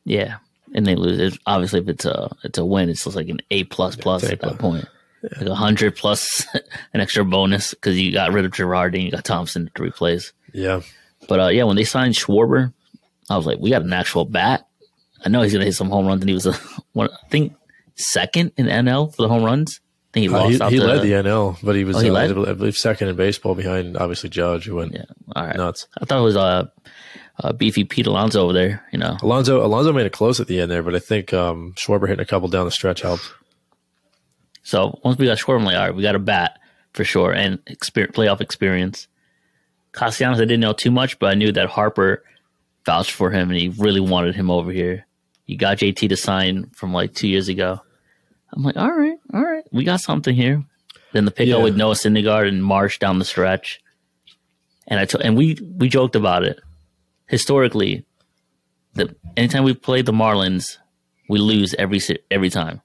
[0.06, 0.36] yeah,
[0.76, 1.20] and they lose.
[1.34, 4.22] It, obviously, if it's a it's a win, it's just like an A plus plus
[4.24, 4.62] it's A at that plus.
[4.62, 4.86] point.
[5.40, 6.46] Like a hundred plus
[6.94, 10.32] an extra bonus because you got rid of Girardi and you got Thompson to replace.
[10.54, 10.82] Yeah.
[11.28, 12.72] But uh, yeah, when they signed Schwarber,
[13.30, 14.67] I was like, we got an actual bat.
[15.26, 16.54] I know he's gonna hit some home runs, and he was a
[16.94, 17.54] one, I think
[17.96, 19.80] second in NL for the home runs.
[19.80, 21.98] I think he Uh, lost he out he to, led the NL, but he was,
[21.98, 22.50] Oh, he uh.
[22.50, 25.04] I believe, second in baseball behind obviously Judge, who went Yeah,
[25.36, 25.56] all right.
[25.56, 25.88] nuts.
[26.00, 26.68] I thought it was uh,
[27.44, 28.84] uh beefy Pete Alonso over there.
[28.92, 31.74] You know, Alonso Alonso made it close at the end there, but I think um,
[31.76, 33.30] Schwarber hitting a couple down the stretch helped.
[34.64, 36.60] So once we got Schwarber, I'm like, all right, we got a bat
[36.94, 39.08] for sure and experience, playoff experience.
[39.94, 42.24] Castellanos, I didn't know too much, but I knew that Harper
[42.88, 45.06] vouched for him and he really wanted him over here.
[45.46, 47.80] You got JT to sign from like two years ago.
[48.54, 50.64] I'm like, all right, all right, we got something here.
[51.14, 51.64] Then the pickup Yeah.
[51.64, 53.80] with Noah Syndergaard and Marsh down the stretch,
[54.88, 56.60] and I to- and we we joked about it.
[57.28, 58.06] Historically,
[58.94, 60.78] the anytime we played the Marlins,
[61.30, 62.00] we lose every
[62.32, 62.82] every time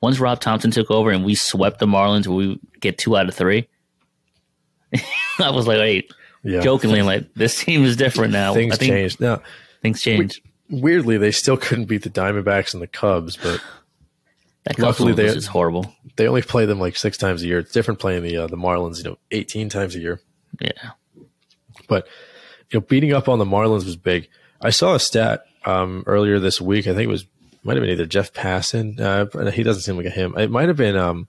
[0.00, 3.34] once Rob Thompson took over and we swept the Marlins, we get two out of
[3.34, 3.68] three.
[5.40, 8.54] I was like, wait, Yeah, jokingly, like this team is different now.
[8.54, 9.20] things I think changed.
[9.20, 9.42] Now,
[9.82, 10.40] Things changed.
[10.70, 13.60] weirdly, they still couldn't beat the Diamondbacks and the Cubs, but
[14.64, 15.92] That luckily they- just horrible.
[16.16, 17.58] they only play them like six times a year.
[17.58, 20.20] It's different playing the uh, the Marlins, you know, eighteen times a year.
[20.60, 20.70] Yeah,
[21.88, 22.06] But
[22.70, 24.28] you know, beating up on the Marlins was big.
[24.60, 26.86] I saw a stat um, earlier this week.
[26.86, 27.26] I think it was
[27.62, 28.98] might have been either Jeff Passan.
[29.00, 30.36] Uh, he doesn't seem like a him.
[30.38, 31.28] It might have been um,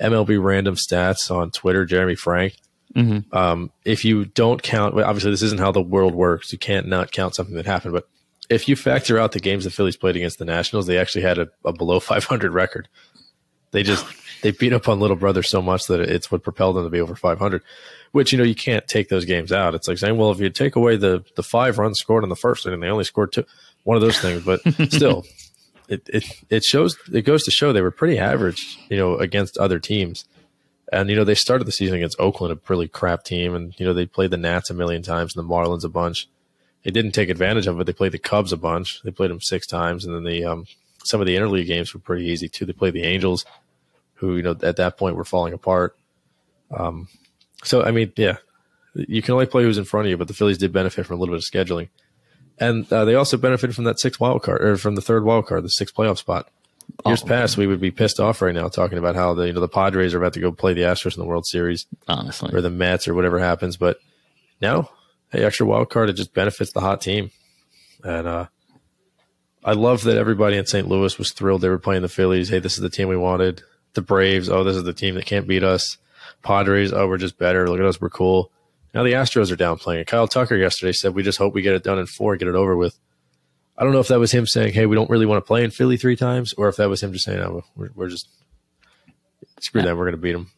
[0.00, 1.84] MLB Random Stats on Twitter.
[1.84, 2.56] Jeremy Frank.
[2.94, 3.32] Mhm.
[3.34, 6.52] Um, if you don't count, well, obviously this isn't how the world works.
[6.52, 7.94] You can't not count something that happened.
[7.94, 8.06] But
[8.50, 11.38] if you factor out the games the Phillies played against the Nationals, they actually had
[11.38, 12.88] a, a below 500 record.
[13.70, 14.04] They just
[14.42, 17.00] they beat up on Little Brother so much that it's what propelled them to be
[17.00, 17.62] over 500.
[18.10, 19.74] Which you know you can't take those games out.
[19.74, 22.36] It's like saying, well, if you take away the the five runs scored in the
[22.36, 23.46] first inning, they only scored two.
[23.84, 24.60] One of those things, but
[24.92, 25.24] still,
[25.88, 29.56] it it it shows it goes to show they were pretty average, you know, against
[29.56, 30.26] other teams.
[30.92, 33.86] And you know they started the season against Oakland, a pretty crap team, and you
[33.86, 36.28] know they played the Nats a million times and the Marlins a bunch.
[36.84, 37.84] They didn't take advantage of it.
[37.84, 39.02] They played the Cubs a bunch.
[39.02, 40.66] They played them six times, and then the um,
[41.02, 42.66] some of the interleague games were pretty easy too.
[42.66, 43.46] They played the Angels,
[44.14, 45.96] who you know at that point were falling apart.
[46.70, 47.08] Um,
[47.64, 48.36] so I mean, yeah,
[48.94, 51.16] you can only play who's in front of you, but the Phillies did benefit from
[51.16, 51.88] a little bit of scheduling,
[52.58, 55.46] and uh, they also benefited from that sixth wild card or from the third wild
[55.46, 56.50] card, the sixth playoff spot.
[57.06, 59.52] Years Oh, past, we would be pissed off right now talking about how the you
[59.52, 62.54] know the Padres are about to go play the Astros in the World Series honestly.
[62.54, 63.76] or the Mets or whatever happens.
[63.76, 63.98] But
[64.60, 64.90] now,
[65.30, 67.30] hey, extra wild card, it just benefits the hot team.
[68.04, 68.46] And uh,
[69.64, 70.88] I love that everybody in St.
[70.88, 72.48] Louis was thrilled they were playing the Phillies.
[72.48, 73.62] Hey, this is the team we wanted.
[73.94, 75.98] The Braves, oh, this is the team that can't beat us.
[76.42, 77.68] Padres, oh, we're just better.
[77.68, 78.50] Look at us, we're cool.
[78.94, 80.04] Now the Astros are down playing.
[80.06, 82.54] Kyle Tucker yesterday said, we just hope we get it done in four get it
[82.54, 82.98] over with.
[83.76, 85.64] I don't know if that was him saying, hey, we don't really want to play
[85.64, 88.28] in Philly three times, or if that was him just saying, oh, we're, we're just
[89.60, 90.50] screw them, we're going to beat them.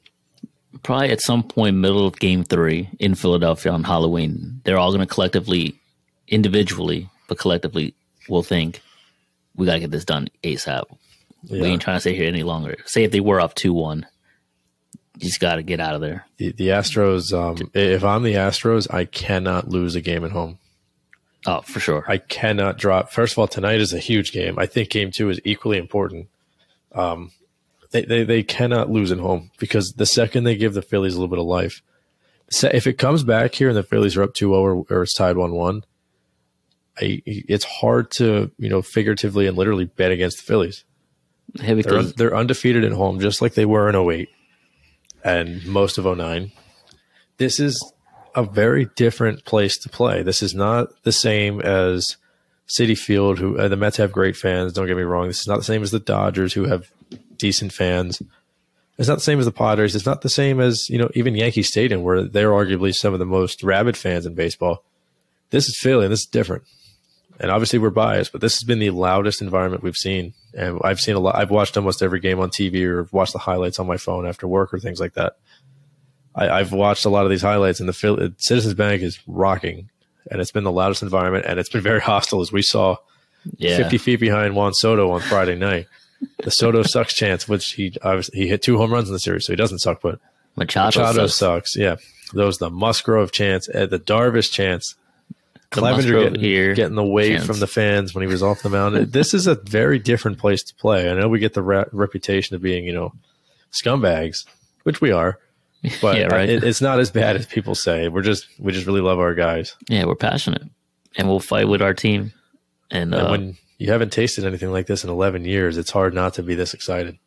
[0.83, 5.07] Probably at some point, middle of Game Three in Philadelphia on Halloween, they're all going
[5.07, 5.79] to collectively,
[6.27, 7.95] individually, but collectively,
[8.29, 8.83] will think
[9.55, 10.85] we got to get this done ASAP.
[11.49, 12.77] We ain't trying to stay here any longer.
[12.87, 14.07] Say if they were up two one,
[15.19, 16.27] you just got to get out of there.
[16.39, 20.59] The, the Astros, um, if I'm the Astros, I cannot lose a game at home.
[21.47, 22.05] Oh, for sure.
[22.09, 23.11] I cannot drop.
[23.11, 24.59] First of all, tonight is a huge game.
[24.59, 26.29] I think game two is equally important.
[26.93, 27.33] Um,
[27.91, 31.19] they, they, they cannot lose at home because the second they give the Phillies a
[31.19, 31.83] little bit of life,
[32.63, 35.15] if it comes back here and the Phillies are up 2 0 or, or it's
[35.15, 35.85] tied 1 1,
[37.01, 40.85] it's hard to, you know, figuratively and literally bet against the Phillies.
[41.55, 44.29] Yeah, They're, they're undefeated at home, just like they were in 08
[45.23, 46.53] and most of 09.
[47.37, 47.93] This is
[48.35, 50.23] a very different place to play.
[50.23, 52.17] This is not the same as
[52.69, 54.73] Citi Field, who uh, the Mets have great fans.
[54.73, 55.29] Don't get me wrong.
[55.29, 56.91] This is not the same as the Dodgers, who have
[57.37, 58.23] decent fans.
[58.99, 59.95] It's not the same as the Padres.
[59.95, 63.19] It's not the same as you know even Yankee Stadium, where they're arguably some of
[63.19, 64.85] the most rabid fans in baseball.
[65.51, 66.65] This is Philly, and this is different.
[67.41, 70.35] And obviously, we're biased, but this has been the loudest environment we've seen.
[70.57, 71.37] And I've seen a lot.
[71.37, 74.47] I've watched almost every game on TV or watched the highlights on my phone after
[74.47, 75.37] work or things like that.
[76.35, 79.89] I, have watched a lot of these highlights, and the Citizens Bank is rocking,
[80.31, 82.97] and it's been the loudest environment, and it's been very hostile as we saw.
[83.59, 83.77] Yeah.
[83.77, 85.87] 50 feet behind Juan Soto on Friday night.
[86.43, 89.45] The Soto sucks chance, which he obviously he hit two home runs in the series,
[89.45, 90.01] so he doesn't suck.
[90.01, 90.19] But
[90.57, 91.75] Machado, Machado sucks.
[91.75, 91.77] sucks.
[91.77, 91.97] Yeah,
[92.33, 94.95] those the Musgrove chance, uh, the Darvish chance,
[95.71, 97.45] The Clevinger Musgrove getting, here getting the chance.
[97.45, 98.97] from the fans when he was off the mound.
[99.13, 101.11] this is a very different place to play.
[101.11, 103.13] I know we get the re- reputation of being, you know,
[103.73, 104.47] scumbags,
[104.85, 105.39] which we are,
[106.03, 106.49] but Yeah, right.
[106.49, 108.09] it, it's not as bad as people say.
[108.09, 109.77] We're just we just really love our guys.
[109.89, 110.63] Yeah, we're passionate,
[111.17, 112.33] and we'll fight with our team.
[112.91, 116.15] And, And uh, when you haven't tasted anything like this in 11 years, it's hard
[116.15, 117.19] not to be this excited.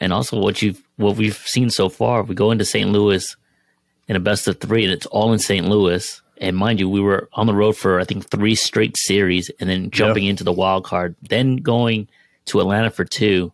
[0.00, 2.22] and also what you've what we've seen so far.
[2.22, 2.90] We go into St.
[2.90, 3.36] Louis
[4.08, 5.66] in a best of three, and it's all in St.
[5.66, 6.22] Louis.
[6.38, 9.68] And mind you, we were on the road for I think three straight series, and
[9.70, 12.08] then jumping into the wild card, then going
[12.46, 13.52] to Atlanta for two,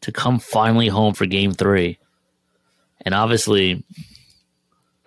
[0.00, 1.98] to come finally home for Game Three.
[3.04, 3.84] And obviously,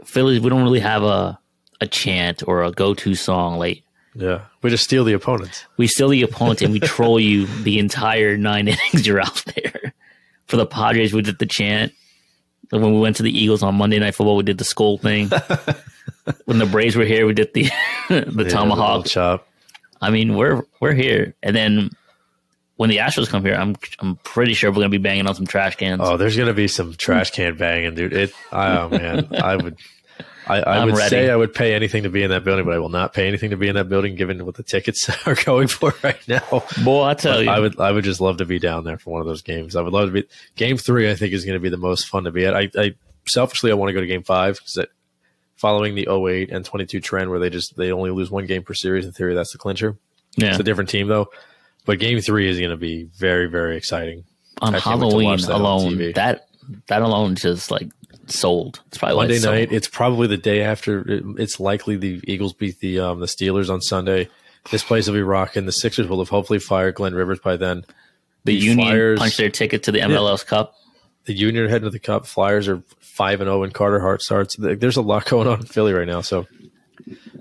[0.06, 1.40] Philly, we don't really have a
[1.80, 3.84] a chant or a go to song like
[4.16, 5.66] Yeah, we just steal the opponents.
[5.78, 9.94] we steal the opponent and we troll you the entire nine innings you're out there.
[10.46, 11.92] For the Padres, we did the chant.
[12.72, 14.98] And when we went to the Eagles on Monday Night Football, we did the skull
[14.98, 15.30] thing.
[16.46, 17.64] when the Braves were here, we did the
[18.10, 19.06] the Yeah, the tomahawk.
[19.06, 19.48] chop.
[20.02, 21.34] I mean, we're we're here.
[21.44, 21.90] And then
[22.78, 25.46] when the Astros come here, I'm I'm pretty sure we're gonna be banging on some
[25.46, 26.02] trash cans.
[26.04, 28.14] Oh, there's gonna be some trash can banging, dude.
[28.14, 28.34] It.
[28.52, 29.78] Oh man, I would.
[30.50, 31.10] I, I would ready.
[31.10, 33.28] say I would pay anything to be in that building, but I will not pay
[33.28, 36.64] anything to be in that building, given what the tickets are going for right now.
[36.86, 37.80] Boy, I tell you, I would.
[37.80, 39.76] I would just love to be down there for one of those games.
[39.76, 40.28] I would love to be.
[40.56, 42.56] Game three, I think, is going to be the most fun to be at.
[42.56, 44.86] I, I selfishly, I want to go to game five because
[45.58, 48.74] following the 08 and 22 trend where they just they only lose one game per
[48.74, 49.06] series.
[49.06, 49.98] In theory, that's the clincher.
[50.38, 50.52] yeah.
[50.52, 51.30] It's a different team though.
[51.88, 54.26] But game three is going to be very, very exciting.
[54.62, 56.14] on I can't wait to Halloween that alone, TV.
[56.16, 56.48] that
[56.88, 57.88] that alone just like
[58.28, 58.82] sold.
[58.88, 59.56] It's probably Monday it's sold.
[59.56, 59.72] night.
[59.72, 61.00] It's probably the day after.
[61.10, 64.30] it- It's likely the Eagles beat the um, the Steelers on Sunday.
[64.70, 65.66] This place will be rocking.
[65.66, 67.86] The Sixers will have hopefully fired Glenn Rivers by then.
[68.44, 70.74] The, Union Flyers- punched their ticket to the MLS Cup.
[71.26, 72.26] The Union are heading to the Cup.
[72.26, 74.56] Flyers are five and zero, and Carter Hart starts.
[74.58, 76.48] There's a lot going on in Philly right now, so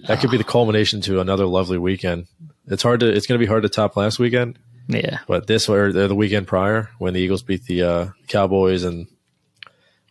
[0.06, 2.26] that could be the culmination to another lovely weekend.
[2.66, 3.08] It's hard to.
[3.08, 6.46] It's going to be hard to top last weekend, Yeah, but this or the weekend
[6.46, 9.06] prior when the Eagles beat the uh, Cowboys and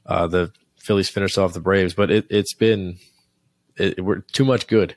[0.05, 1.93] uh, the Phillies finished off the Braves.
[1.93, 2.97] But it, it's been
[3.77, 4.95] it, we're too much good.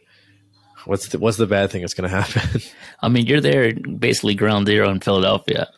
[0.85, 2.61] What's the, what's the bad thing that's going to happen?
[3.01, 5.69] I mean you're there basically ground zero in Philadelphia.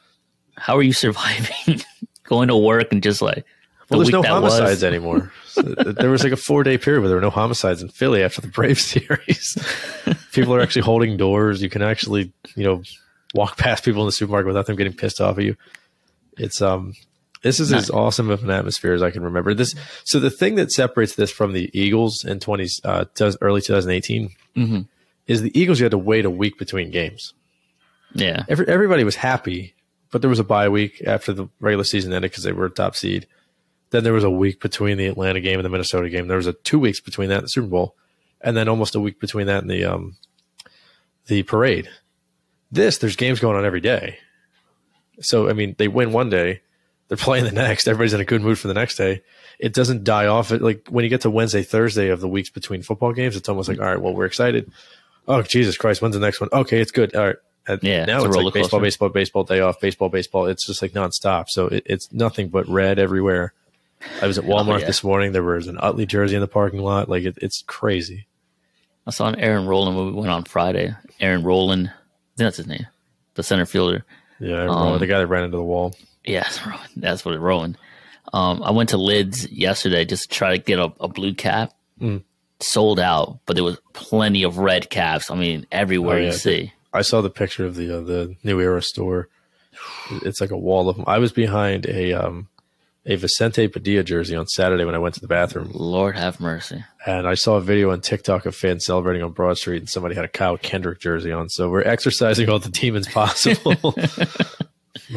[0.56, 1.80] How are you surviving?
[2.24, 3.44] Going to work and just like
[3.90, 5.33] the well, there's no homicides anymore.
[5.48, 8.22] So there was like a four day period where there were no homicides in Philly
[8.22, 9.59] after the Brave series.
[10.33, 11.61] people are actually holding doors.
[11.62, 12.83] You can actually you know
[13.35, 15.57] walk past people in the supermarket without them getting pissed off at you.
[16.38, 16.94] It's um
[17.42, 19.55] this is as awesome of an atmosphere as I can remember.
[19.55, 19.74] This
[20.05, 24.31] so the thing that separates this from the Eagles in twenty uh, does early 2018
[24.57, 24.87] Mhm.
[25.26, 25.81] is the Eagles.
[25.81, 27.33] You had to wait a week between games.
[28.12, 29.74] Yeah, Every, everybody was happy,
[30.11, 32.70] but there was a bye week after the regular season ended because they were a
[32.70, 33.26] top seed.
[33.90, 36.29] Then there was a week between the Atlanta game and the Minnesota game.
[36.29, 37.96] There was a two weeks between that and the Super Bowl,
[38.40, 40.16] and then almost a week between that and the um
[41.26, 41.88] the parade.
[42.70, 44.18] This there's games going on every day.
[45.20, 46.61] So I mean, they win one day,
[47.11, 47.88] they're playing the next.
[47.88, 49.22] Everybody's in a good mood for the next day.
[49.59, 50.53] It doesn't die off.
[50.53, 53.48] It like when you get to Wednesday, Thursday of the weeks between football games, it's
[53.48, 54.70] almost like all right, well, we're excited.
[55.26, 56.48] Oh Jesus Christ, when's the next one?
[56.53, 57.14] Okay, it's good.
[57.16, 57.37] All right.
[57.66, 60.46] And Yeah, now it's it's, like baseball, baseball, baseball, day off, baseball, baseball.
[60.46, 61.48] It's just like nonstop.
[61.48, 63.55] So it, it's nothing but red everywhere.
[64.23, 64.87] I was at Walmart Oh, yeah.
[64.87, 65.33] this morning.
[65.33, 67.09] There was an Utley jersey in the parking lot.
[67.09, 68.27] Like it, it's crazy.
[69.07, 70.95] I saw an Aaron Roland when we went on Friday.
[71.21, 71.93] Aaron Roland, I
[72.37, 72.87] think that's his name,
[73.35, 74.05] the center fielder.
[74.39, 75.95] Yeah, Um, the guy that ran into the wall.
[76.25, 76.49] Yeah,
[76.97, 77.77] that's what it Rowand.
[78.33, 81.73] Um, I went to Lids yesterday just to try to get a, a blue cap.
[82.01, 82.23] Mm.
[82.61, 85.31] Sold out, but there was plenty of red caps.
[85.31, 86.73] I mean, everywhere Oh, you see.
[86.92, 89.29] I saw the picture of the uh, the New Era store.
[90.23, 91.07] It's like a wall of them.
[91.09, 92.48] I was behind a um
[93.07, 96.85] a Vicente Padilla jersey on Saturday when I went to the bathroom, Lord have mercy.
[97.07, 100.15] and I saw a video on TikTok of fans celebrating on Broad Street, and somebody
[100.15, 101.48] had a Kyle Kendrick jersey on.
[101.48, 103.94] So we're exercising all the demons possible.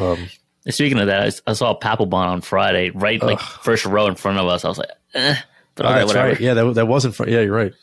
[0.00, 0.28] um,
[0.70, 4.46] Speaking of that, I saw Papelbon on Friday, right like first row in front of
[4.46, 4.64] us.
[4.64, 5.36] I was like, eh,
[5.74, 6.28] but all right, whatever.
[6.28, 6.40] right.
[6.40, 7.14] Yeah, that, that wasn't.
[7.14, 7.28] Fun.
[7.28, 7.74] Yeah, you're right.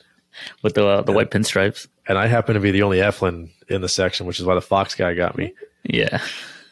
[0.63, 1.87] With the uh, the white pinstripes.
[2.07, 4.61] And I happen to be the only Eflin in the section, which is why the
[4.61, 5.53] Fox guy got me.
[5.83, 6.21] Yeah,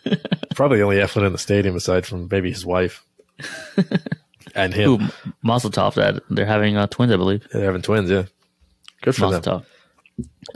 [0.56, 3.06] Probably the only Eflin in the stadium aside from maybe his wife.
[4.56, 4.90] and him.
[4.90, 5.08] Ooh,
[5.42, 7.48] Mazel tov that they're having uh, twins, I believe.
[7.52, 8.26] They're having twins, yeah.
[9.02, 9.64] Good for them.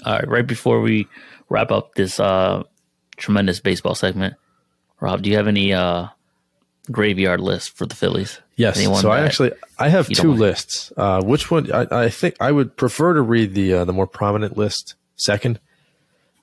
[0.06, 1.08] All right, right before we
[1.50, 2.64] wrap up this uh,
[3.18, 4.36] tremendous baseball segment,
[5.00, 6.08] Rob, do you have any uh,
[6.92, 8.40] graveyard list for the Phillies?
[8.56, 8.78] Yes.
[8.78, 10.92] Anyone so I actually I have two lists.
[10.96, 11.72] Uh, which one?
[11.72, 15.60] I, I think I would prefer to read the uh, the more prominent list second,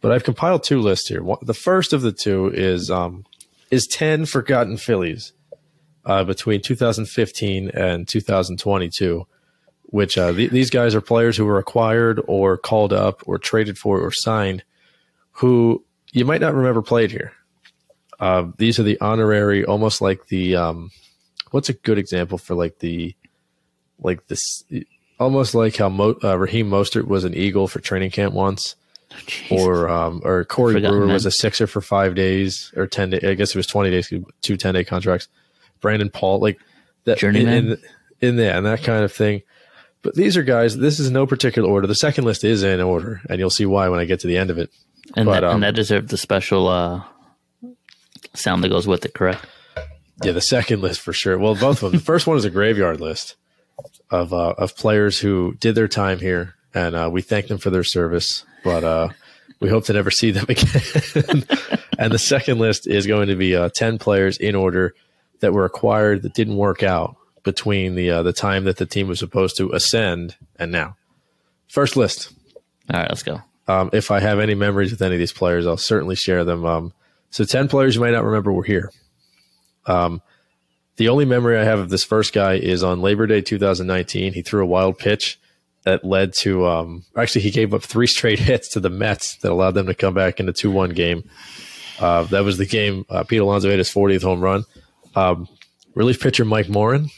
[0.00, 1.22] but I've compiled two lists here.
[1.22, 3.26] One, the first of the two is um,
[3.70, 5.32] is ten forgotten Phillies
[6.04, 9.26] uh, between 2015 and 2022.
[9.84, 13.76] Which uh, th- these guys are players who were acquired or called up or traded
[13.76, 14.62] for or signed,
[15.32, 17.32] who you might not remember played here.
[18.20, 20.90] Uh, these are the honorary, almost like the um,
[21.50, 23.16] what's a good example for like the
[23.98, 24.62] like this
[25.18, 28.76] almost like how Mo, uh, Raheem Mostert was an Eagle for training camp once,
[29.26, 29.58] Jeez.
[29.58, 31.14] or um, or Corey Brewer man.
[31.14, 33.24] was a Sixer for five days or ten days.
[33.24, 35.28] I guess it was twenty days, two 10 day contracts.
[35.80, 36.58] Brandon Paul, like
[37.04, 37.72] that, Journeyman?
[37.72, 37.78] in,
[38.20, 39.42] in there and that kind of thing.
[40.02, 40.76] But these are guys.
[40.76, 41.86] This is no particular order.
[41.86, 44.38] The second list is in order, and you'll see why when I get to the
[44.38, 44.70] end of it.
[45.16, 47.02] and, but, that, um, and that deserved the special uh,
[48.34, 49.44] sound that goes with it, correct?
[50.22, 51.38] Yeah, the second list for sure.
[51.38, 51.98] Well, both of them.
[51.98, 53.36] The first one is a graveyard list
[54.10, 57.70] of uh, of players who did their time here, and uh, we thank them for
[57.70, 59.08] their service, but uh,
[59.60, 61.44] we hope to never see them again.
[61.98, 64.94] and the second list is going to be uh, ten players in order
[65.40, 69.08] that were acquired that didn't work out between the uh, the time that the team
[69.08, 70.96] was supposed to ascend and now.
[71.68, 72.32] First list.
[72.92, 73.40] All right, let's go.
[73.68, 76.64] Um, if I have any memories with any of these players, I'll certainly share them.
[76.64, 76.92] Um,
[77.30, 78.90] so, 10 players you might not remember were here.
[79.86, 80.20] Um,
[80.96, 84.32] the only memory I have of this first guy is on Labor Day 2019.
[84.32, 85.38] He threw a wild pitch
[85.84, 89.52] that led to, um, actually, he gave up three straight hits to the Mets that
[89.52, 91.22] allowed them to come back in a 2 1 game.
[92.00, 94.64] Uh, that was the game uh, Pete Alonso hit his 40th home run.
[95.14, 95.48] Um,
[95.94, 97.10] relief pitcher Mike Morin.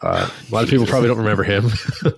[0.00, 1.70] Uh, a lot of people probably don't remember him.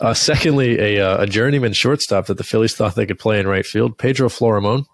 [0.00, 3.48] Uh, secondly, a, uh, a journeyman shortstop that the Phillies thought they could play in
[3.48, 4.86] right field, Pedro Florimon.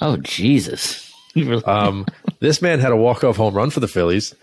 [0.00, 1.08] Oh Jesus!
[1.64, 2.04] Um,
[2.40, 4.34] this man had a walk off home run for the Phillies.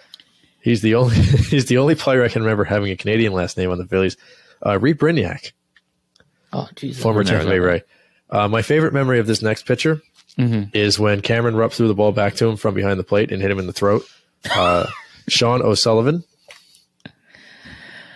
[0.59, 3.69] He's the only he's the only player I can remember having a Canadian last name
[3.69, 4.17] on the Phillies.
[4.65, 5.51] Uh, Reid Brignac,
[6.51, 7.03] oh Jesus!
[7.03, 7.59] former Tampa Bay.
[7.59, 7.83] Ray.
[8.31, 10.01] Uh, my favorite memory of this next pitcher
[10.39, 10.73] Mhm.
[10.73, 13.41] is when Cameron Rupp threw the ball back to him from behind the plate and
[13.41, 14.03] hit him in the throat.
[14.49, 14.87] Uh,
[15.27, 16.23] Sean O'Sullivan.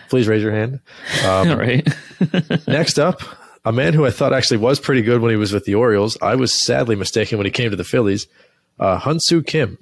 [0.10, 0.80] Please raise your hand.
[1.26, 1.88] Um, All right.
[2.68, 3.22] Next up,
[3.66, 6.18] a man who I thought actually was pretty good when he was with the Orioles.
[6.22, 8.28] I was sadly mistaken when he came to the Phillies.
[8.80, 9.78] Uh, Hyun Soo Kim.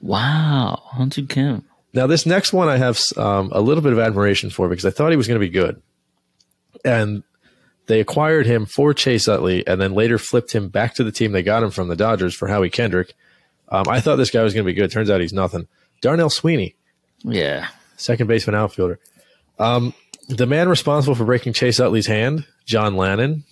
[0.00, 1.64] wow, Hunter Kim.
[1.92, 4.90] Now, this next one I have um, a little bit of admiration for because I
[4.90, 5.80] thought he was going to be good.
[6.84, 7.22] And
[7.86, 11.32] they acquired him for Chase Utley and then later flipped him back to the team
[11.32, 13.12] they got him from the Dodgers for Howie Kendrick.
[13.68, 14.90] Um, I thought this guy was going to be good.
[14.90, 15.66] Turns out he's nothing.
[16.00, 16.76] Darnell Sweeney,
[17.22, 17.68] Yeah.
[17.96, 18.98] second baseman outfielder.
[19.58, 19.94] Um,
[20.28, 23.42] the man responsible for breaking Chase Utley's hand, John Lannan.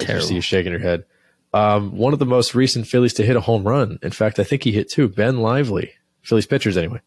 [0.00, 0.26] I Terrible.
[0.26, 1.04] see you shaking your head.
[1.54, 3.98] Um, one of the most recent Phillies to hit a home run.
[4.02, 5.08] In fact, I think he hit two.
[5.08, 5.92] Ben Lively,
[6.22, 7.00] Phillies pitchers anyway.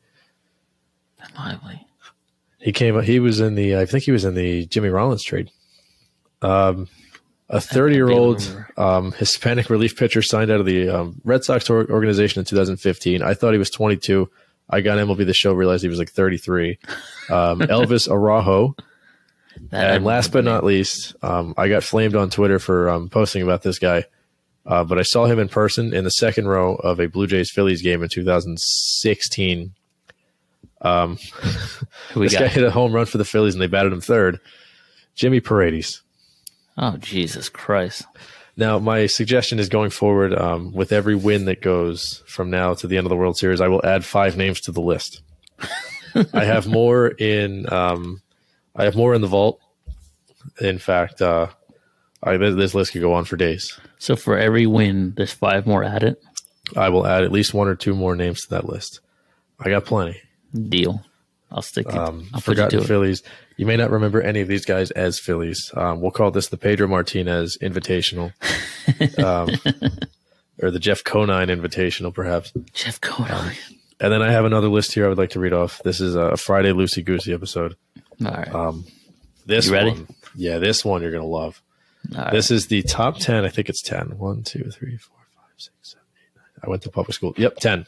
[1.20, 1.86] Ben Lively.
[2.60, 3.02] He came.
[3.02, 3.78] He was in the.
[3.78, 5.52] I think he was in the Jimmy Rollins trade.
[6.42, 6.88] Um,
[7.50, 11.70] a 30 year old um, Hispanic relief pitcher signed out of the um, Red Sox
[11.70, 13.24] or- organization in 2015.
[13.24, 14.30] I thought he was 22.
[14.70, 16.78] I got MLB the show, realized he was like 33.
[17.30, 18.76] Um, Elvis Araujo.
[19.72, 23.42] That And last but not least, um, I got flamed on Twitter for um, posting
[23.42, 24.06] about this guy,
[24.66, 27.52] uh, but I saw him in person in the second row of a Blue Jays
[27.52, 29.74] Phillies game in 2016.
[32.16, 32.52] We This guy got?
[32.52, 34.40] hit a home run for the Phillies and they batted him third.
[35.16, 36.02] Jimmy Paredes.
[36.78, 38.04] Oh Jesus Christ!
[38.56, 42.88] Now, my suggestion is going forward um, with every win that goes from now to
[42.88, 45.22] the end of the World Series, I will add five names to the list.
[46.34, 47.72] I have more in.
[47.72, 48.22] Um,
[48.76, 49.60] I have more in the vault.
[50.62, 51.48] In fact, uh,
[52.24, 53.78] I, this list could go on for days.
[53.98, 56.16] So for every win, there's five more added.
[56.78, 59.00] I will add at least one or two more names to that list.
[59.60, 60.22] I got plenty.
[60.54, 61.04] Deal.
[61.52, 61.96] I'll stick it.
[61.96, 62.88] Um, I'll put you forgotten to it.
[62.88, 63.24] Phillies.
[63.58, 65.72] You may not remember any of these guys as Phillies.
[65.76, 68.34] Um, we'll call this the Pedro Martinez Invitational,
[69.24, 69.50] um,
[70.62, 72.54] or the Jeff Conine Invitational, perhaps.
[72.74, 73.56] Jeff Cohen.
[74.00, 75.82] And then I have another list here I would like to read off.
[75.84, 77.76] This is a Friday loosey goosey episode.
[78.24, 78.54] All right.
[78.56, 78.86] Um,
[79.46, 79.90] this You ready?
[79.92, 81.62] one, yeah, this one you're gonna love.
[82.16, 82.32] All right.
[82.32, 83.44] This is the top ten.
[83.44, 84.18] I think it's ten.
[84.18, 85.99] One, two, three, four, five, six, seven.
[86.64, 87.34] I went to public school.
[87.38, 87.86] Yep, ten.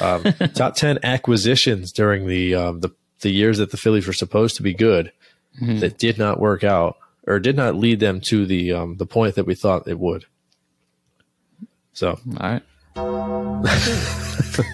[0.00, 0.22] Um,
[0.54, 2.90] top ten acquisitions during the um, the
[3.20, 5.12] the years that the Phillies were supposed to be good
[5.60, 5.80] Mhm.
[5.80, 9.36] that did not work out or did not lead them to the um, the point
[9.36, 10.26] that we thought it would.
[11.94, 12.62] So All right.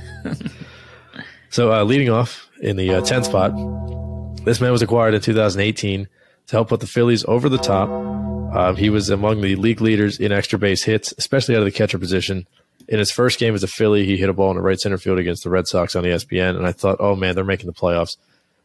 [1.50, 6.08] so uh, leading off in the uh, 10th spot, this man was acquired in 2018
[6.48, 7.88] to help put the Phillies over the top.
[7.88, 11.70] Um, he was among the league leaders in extra base hits, especially out of the
[11.72, 12.46] catcher position.
[12.92, 14.98] In his first game as a Philly, he hit a ball in the right center
[14.98, 17.72] field against the Red Sox on ESPN, and I thought, oh man, they're making the
[17.72, 18.18] playoffs.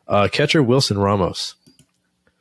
[0.05, 1.55] Uh, catcher Wilson Ramos.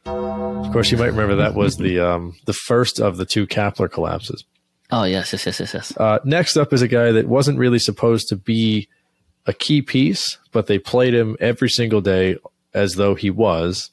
[0.05, 3.89] Of course, you might remember that was the um, the first of the two Kapler
[3.89, 4.43] collapses.
[4.91, 5.97] Oh yes, yes, yes, yes, yes.
[5.97, 8.89] Uh, next up is a guy that wasn't really supposed to be
[9.47, 12.37] a key piece, but they played him every single day
[12.74, 13.93] as though he was.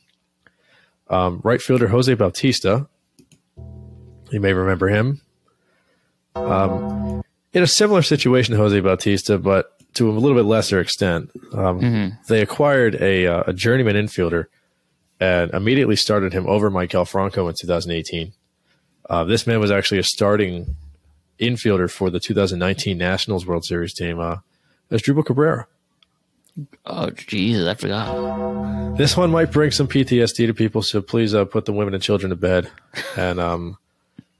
[1.11, 2.87] Um, right fielder Jose Bautista.
[4.31, 5.21] You may remember him.
[6.35, 7.02] Um,
[7.53, 11.29] in a similar situation to Jose Bautista, but to a little bit lesser extent.
[11.53, 14.45] Um, They acquired a, uh, a journeyman infielder
[15.19, 18.33] and immediately started him over Maikel Franco in 2018.
[19.09, 20.75] Uh, this man was actually a starting
[21.39, 24.37] infielder for the 2019 Nationals World Series team uh,
[24.91, 25.67] Asdrubal Cabrera.
[26.85, 28.97] Oh Jesus, I forgot.
[28.97, 32.03] This one might bring some PTSD to people, so please uh, put the women and
[32.03, 32.69] children to bed
[33.17, 33.77] and um,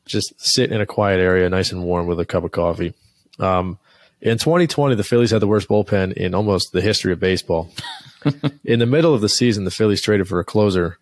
[0.05, 2.93] just sit in a quiet area, nice and warm, with a cup of coffee.
[3.39, 3.77] Um,
[4.21, 7.71] in 2020, the Phillies had the worst bullpen in almost the history of baseball.
[8.63, 10.97] in the middle of the season, the Phillies traded for a closer,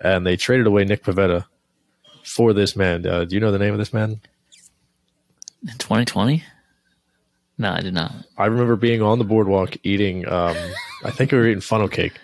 [0.00, 1.44] and they traded away Nick Pivetta
[2.24, 3.06] for this man.
[3.06, 4.20] Uh, do you know the name of this man?
[5.62, 6.44] In 2020?
[7.58, 8.12] No, I did not.
[8.36, 10.26] I remember being on the boardwalk eating.
[10.28, 10.56] Um,
[11.04, 12.14] I think we were eating funnel cake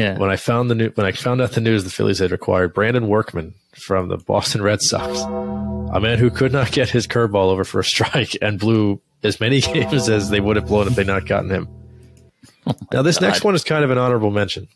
[0.00, 0.16] Yeah.
[0.16, 2.72] when I found the new when I found out the news the Phillies had acquired
[2.72, 7.50] Brandon Workman from the Boston Red Sox, a man who could not get his curveball
[7.50, 10.94] over for a strike and blew as many games as they would have blown if
[10.94, 11.68] they not gotten him.
[12.92, 14.68] now this next one is kind of an honorable mention,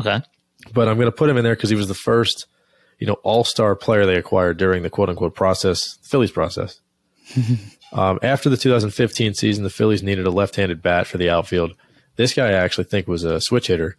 [0.00, 0.20] okay.
[0.72, 2.46] but I'm going to put him in there because he was the first,
[2.98, 6.80] you know, All Star player they acquired during the quote unquote process, Phillies process.
[7.92, 11.74] um, after the 2015 season, the Phillies needed a left-handed bat for the outfield.
[12.16, 13.96] This guy I actually think was a switch hitter.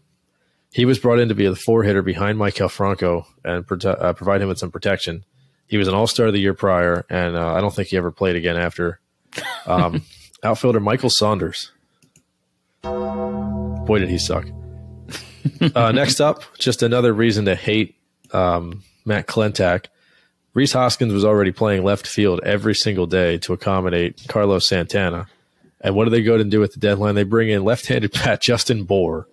[0.76, 4.12] He was brought in to be the four hitter behind Maikel Franco and prote- uh,
[4.12, 5.24] provide him with some protection.
[5.68, 8.12] He was an All Star the year prior, and uh, I don't think he ever
[8.12, 9.00] played again after.
[9.66, 10.02] Um,
[10.44, 11.72] outfielder Michael Saunders.
[12.84, 14.48] Boy, did he suck.
[15.76, 17.96] uh, next up, just another reason to hate
[18.34, 19.86] um, Matt Klentak.
[20.54, 25.28] Rhys Hoskins was already playing left field every single day to accommodate Carlos Santana.
[25.80, 27.16] And what do they go and do at the deadline?
[27.16, 29.30] They bring in left-handed bat Justin Bour.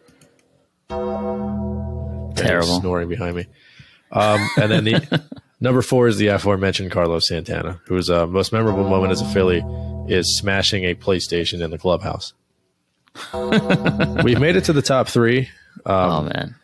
[2.36, 2.80] Terrible.
[2.80, 3.46] snoring behind me.
[4.10, 5.22] Um, and then the
[5.60, 9.64] number four is the aforementioned Carlos Santana, whose uh, most memorable moment as a Philly
[10.08, 12.34] is smashing a PlayStation in the clubhouse.
[14.24, 15.48] We've made it to the top three.
[15.86, 16.54] oh man.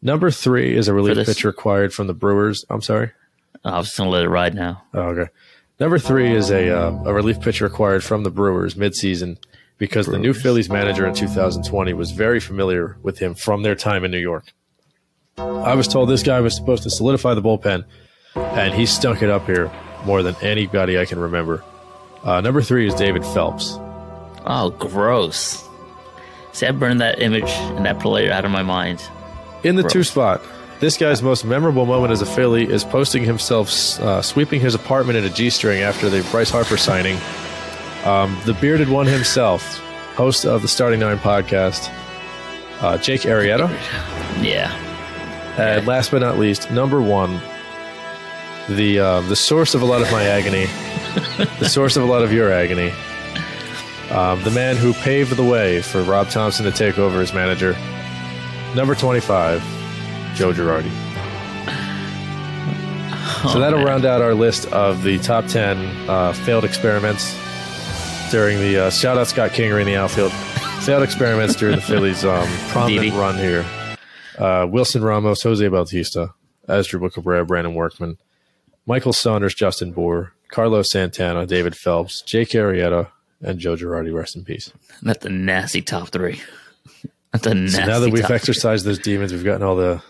[0.00, 2.64] Number three is a relief pitcher acquired from the Brewers.
[2.70, 3.10] I'm sorry.
[3.64, 4.82] I was just gonna let it ride now.
[4.94, 5.30] Oh, okay.
[5.80, 9.38] Number three is a uh, a relief pitcher acquired from the Brewers midseason
[9.76, 14.04] because the new Phillies manager in 2020 was very familiar with him from their time
[14.04, 14.52] in New York.
[15.38, 17.84] I was told this guy was supposed to solidify the bullpen,
[18.34, 19.70] and he stunk it up here
[20.04, 21.62] more than anybody I can remember.
[22.24, 23.76] Uh, number three is David Phelps.
[24.44, 25.64] Oh, gross.
[26.52, 29.02] See, I burned that image and that player out of my mind.
[29.62, 30.40] In the two spot,
[30.80, 33.68] this guy's most memorable moment as a Philly is posting himself
[34.00, 37.18] uh, sweeping his apartment in a G string after the Bryce Harper signing.
[38.04, 39.78] Um, the bearded one himself,
[40.14, 41.92] host of the Starting Nine podcast,
[42.80, 43.68] uh, Jake Arrieta.
[44.42, 44.87] Yeah.
[45.58, 47.40] And last but not least, number one,
[48.68, 50.66] the uh, the source of a lot of my agony,
[51.58, 52.92] the source of a lot of your agony,
[54.10, 57.76] um, the man who paved the way for Rob Thomson to take over as manager,
[58.74, 59.62] number twenty-five,
[60.34, 60.92] Joe Girardi.
[63.52, 65.78] So that'll round out our list of the top 10
[66.08, 67.36] uh, failed experiments
[68.32, 70.32] during the uh, shout out Scott Kingery in the outfield.
[70.82, 73.16] failed experiments during the Phillies' um, prominent Didi.
[73.16, 73.64] run here.
[74.38, 76.32] Uh, Wilson Ramos, Jose Bautista,
[76.68, 78.18] Asdrubal Cabrera, Brandon Workman,
[78.86, 83.08] Michael Saunders, Justin Bour, Carlos Santana, David Phelps, Jake Arrieta,
[83.42, 84.14] and Joe Girardi.
[84.14, 84.72] Rest in peace.
[85.02, 86.40] That's a nasty top three.
[87.32, 88.36] That's a nasty So now that we've top three.
[88.36, 90.02] exercised those demons, we've gotten all the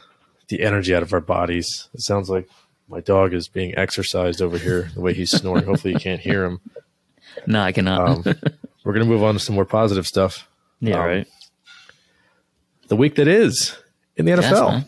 [0.49, 1.89] the energy out of our bodies.
[1.93, 2.49] It sounds like
[2.89, 4.91] my dog is being exercised over here.
[4.95, 5.65] The way he's snoring.
[5.65, 6.61] Hopefully, you can't hear him.
[7.47, 8.27] No, I cannot.
[8.27, 8.35] Um,
[8.85, 10.49] we're gonna move on to some more positive stuff.
[10.81, 11.27] yeah, um, right.
[12.89, 13.77] The week that is
[14.19, 14.71] in the Yes, NFL.
[14.73, 14.85] man.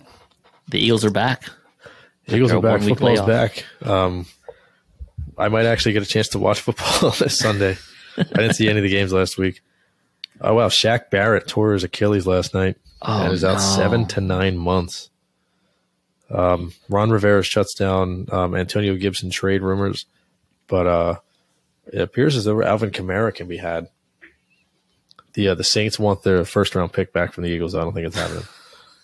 [0.69, 1.45] The Eagles are back.
[2.27, 2.73] The Eagles are back.
[2.81, 3.27] one-week Football's layoff.
[3.29, 3.65] back.
[3.83, 4.27] Um,
[5.39, 7.77] I might actually get a chance to watch football this Sunday.
[8.19, 9.63] I didn't see any of the games last week.
[10.43, 13.59] Oh wow, Shaq Barrett tore his Achilles last night Oh, and is out no.
[13.59, 15.09] seven to nine months.
[16.31, 20.07] Um, Ron Rivera shuts down um, Antonio Gibson trade rumors,
[20.69, 21.17] but uh,
[21.93, 23.89] it appears as though Alvin Kamara can be had.
[25.35, 27.75] the uh, the Saints want their first round pick back from the Eagles.
[27.75, 28.45] I don't think it's happening.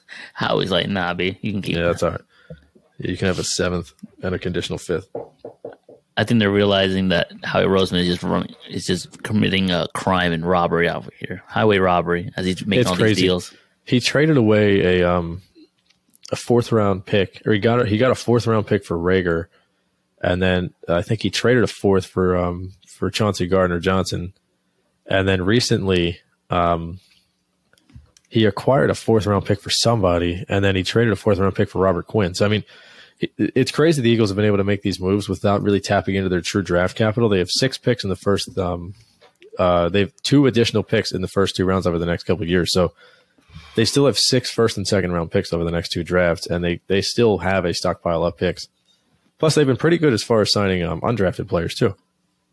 [0.35, 2.21] Howie's like, nah, B, you can keep Yeah, that's all right.
[2.99, 3.93] You can have a seventh
[4.23, 5.09] and a conditional fifth.
[6.17, 10.33] I think they're realizing that Howie Roseman is just running, is just committing a crime
[10.33, 13.15] and robbery out here, highway robbery, as he's making It's all crazy.
[13.15, 13.55] these deals.
[13.85, 15.43] He traded away a um
[16.33, 18.97] a fourth round pick, or he got a, he got a fourth round pick for
[18.97, 19.47] Reagor,
[20.23, 24.33] and then I think he traded a fourth for um for Chauncey Gardner Johnson,
[25.07, 26.99] and then recently um
[28.29, 31.55] he acquired a fourth round pick for somebody, and then he traded a fourth round
[31.55, 32.35] pick for Robert Quinn.
[32.35, 32.65] So I mean.
[33.39, 36.29] It's crazy the Eagles have been able to make these moves without really tapping into
[36.29, 37.31] their true draft capital.
[37.31, 38.59] They have six picks in the first.
[38.59, 38.93] Um,
[39.59, 42.43] uh, they have two additional picks in the first two rounds over the next couple
[42.43, 42.75] of years.
[42.75, 42.93] So
[43.75, 46.63] they still have six first and second round picks over the next two drafts, and
[46.63, 48.69] they they still have a stockpile of picks.
[49.39, 51.95] Plus, they've been pretty good as far as signing um, undrafted players too.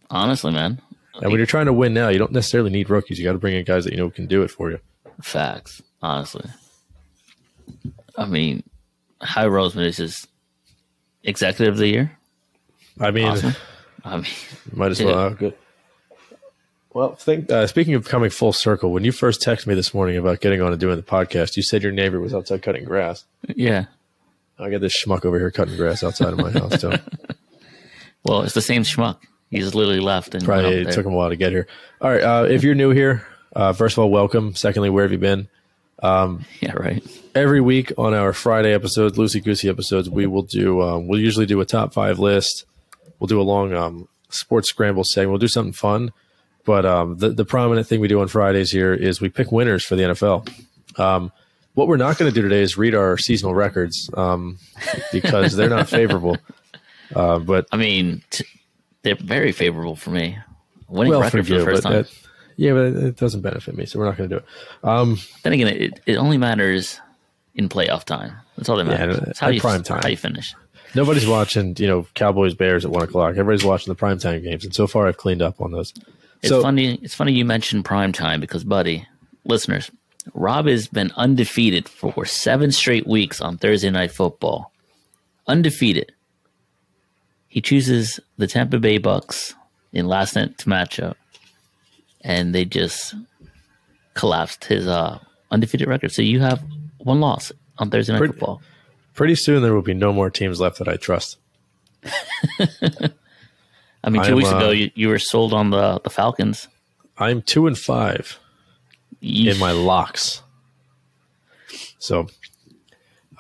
[0.09, 0.82] Honestly, man,
[1.15, 3.17] And when you're trying to win now, you don't necessarily need rookies.
[3.17, 4.80] You got to bring in guys that you know can do it for you.
[5.22, 5.82] Facts.
[6.01, 6.45] Honestly,
[8.18, 8.64] I mean,
[9.22, 10.28] Howie Roseman is just
[11.24, 12.18] executive of the year.
[12.99, 13.55] I mean, Awesome.
[14.05, 14.26] I mean,
[14.74, 15.30] might as well.
[15.30, 15.36] Yeah.
[15.36, 15.57] good.
[16.93, 20.16] Well, think uh, speaking of coming full circle, when you first texted me this morning
[20.18, 23.26] about getting on and doing the podcast, you said your neighbor was outside cutting grass.
[23.47, 23.86] yeah.
[24.59, 26.93] I got this schmuck over here cutting grass outside of my house too.
[28.26, 29.18] Well, it's the same schmuck.
[29.49, 31.68] He's literally left and Probably it took him a while to get here.
[31.99, 34.56] All right, uh, if you're new here, uh, first of all, welcome.
[34.56, 35.47] Secondly, where have you been?
[36.01, 37.04] Yeah, right.
[37.34, 40.82] every week on our Friday episodes, loosey goosey episodes, we will do.
[40.82, 42.66] Um, we'll usually do a top five list.
[43.20, 45.32] We'll do a long um, sports scramble segment.
[45.32, 46.12] We'll do something fun.
[46.66, 49.84] But um, the the prominent thing we do on Fridays here is we pick winners
[49.84, 50.49] for the NFL.
[50.97, 51.32] Um,
[51.74, 54.60] what we're not going to do today is read our seasonal records um,
[55.12, 56.38] because they're not favorable.
[57.14, 58.45] Uh, but I mean, t-
[59.01, 60.38] they're very favorable for me.
[60.88, 61.93] Winning well, for record for, you, the first time.
[61.93, 62.12] that,
[62.56, 64.88] yeah, but it doesn't benefit me, so we're not going to do it.
[64.88, 66.99] Um, then again, it, it only matters
[67.56, 68.34] in playoff time.
[68.58, 69.18] That's all that matters.
[69.18, 70.01] at it's how you prime time.
[70.01, 70.54] How you finish.
[70.95, 73.32] Nobody's watching, you know, Cowboys Bears at one o'clock.
[73.32, 75.93] Everybody's watching the primetime games, and so far I've cleaned up on those.
[76.41, 76.95] It's so funny.
[77.01, 79.08] It's funny you mentioned prime time because, buddy,
[79.45, 79.89] listeners,
[80.34, 84.72] Rob has been undefeated for seven straight weeks on Thursday Night Football.
[85.47, 86.12] Undefeated.
[87.47, 89.54] He chooses the Tampa Bay Bucks
[89.91, 91.18] in last night's to match up,
[92.24, 93.15] and they just
[94.13, 95.19] collapsed his uh,
[95.51, 96.11] undefeated record.
[96.11, 96.63] So you have
[96.99, 98.61] one loss on Thursday Night Pretty- Football.
[99.13, 101.38] pretty soon there will be no more teams left that I trust.
[104.03, 106.67] I mean, 2 I'm, weeks uh, ago you, you were sold on the the Falcons.
[107.17, 108.39] I'm two and five
[109.21, 110.41] You, in my locks.
[111.99, 112.28] So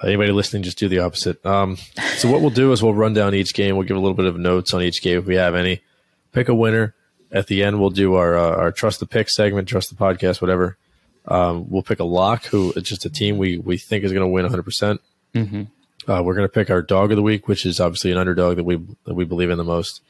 [0.03, 1.43] anybody listening, just do the opposite.
[1.45, 1.77] Um,
[2.17, 3.75] so what we'll do is we'll run down each game.
[3.75, 5.81] We'll give a little bit of notes on each game if we have any.
[6.31, 6.95] Pick a winner.
[7.33, 10.39] At the end, we'll do our uh, our trust the pick segment, trust the podcast,
[10.41, 10.77] whatever.
[11.27, 14.27] Um, we'll pick a lock who just a team we we think is going to
[14.27, 14.63] win 100.
[14.63, 15.01] percent
[15.33, 15.67] Mhm.
[16.07, 18.57] Uh, we're going to pick our dog of the week, which is obviously an underdog
[18.57, 18.75] that we
[19.05, 20.01] that we believe in the most.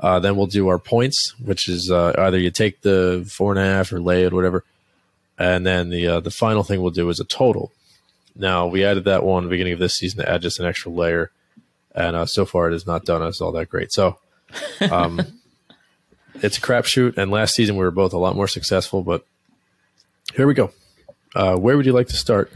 [0.00, 3.60] Uh, then we'll do our points, which is uh, either you take the four and
[3.60, 4.64] a half or lay it, whatever.
[5.38, 7.70] And then the uh, the final thing we'll do is a total.
[8.34, 10.66] Now we added that one at the beginning of this season to add just an
[10.66, 11.30] extra layer,
[11.94, 13.92] and uh, so far it has not done us all that great.
[13.92, 14.18] So,
[14.90, 15.20] um,
[16.36, 17.16] it's a crapshoot.
[17.16, 19.24] And last season we were both a lot more successful, but
[20.34, 20.72] here we go.
[21.34, 22.52] Uh, where would you like to start?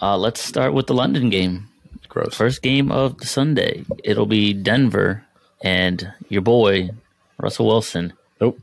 [0.00, 1.68] Uh, let's start with the London game.
[2.08, 2.34] Gross.
[2.34, 3.84] First game of the Sunday.
[4.04, 5.24] It'll be Denver
[5.62, 6.90] and your boy
[7.38, 8.12] Russell Wilson.
[8.40, 8.58] Nope.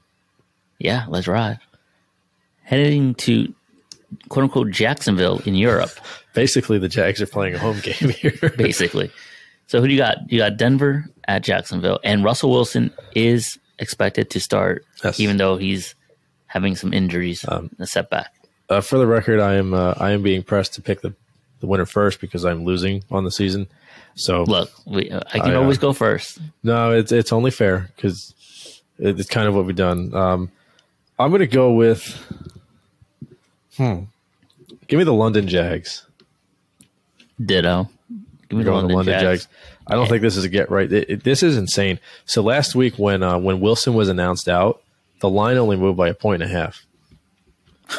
[0.79, 1.59] Yeah, let's ride.
[2.63, 3.53] Heading to
[4.29, 5.91] quote unquote Jacksonville in Europe,
[6.33, 8.53] Basically, the Jags are playing a home game here.
[8.57, 9.11] basically.
[9.67, 10.31] So who do you got?
[10.31, 15.19] You got Denver at Jacksonville, and Russell Wilson is expected to start, Yes.
[15.19, 15.95] even though he's
[16.47, 18.33] having some injuries, a setback.
[18.69, 21.13] uh, for the record, I am uh, I am being pressed to pick the,
[21.59, 23.67] the winner first because I'm losing on the season.
[24.15, 26.39] So Look, we, uh, I can I, uh, always go first.
[26.63, 28.33] no, it's it's only fair because
[28.99, 30.13] it's kind of what we've done.
[30.13, 30.51] Um,
[31.17, 32.03] I'm going to go with
[33.77, 34.01] hmm.
[34.87, 36.05] Give me the London Jags.
[37.43, 37.89] Ditto.
[38.49, 39.45] Give me the London, the London Jags.
[39.45, 39.47] Jags.
[39.91, 40.91] I don't think this is a get right.
[40.91, 41.99] It- it- this is insane.
[42.25, 44.81] So last week when uh, when Wilson was announced out,
[45.19, 46.85] the line only moved by a point and a half.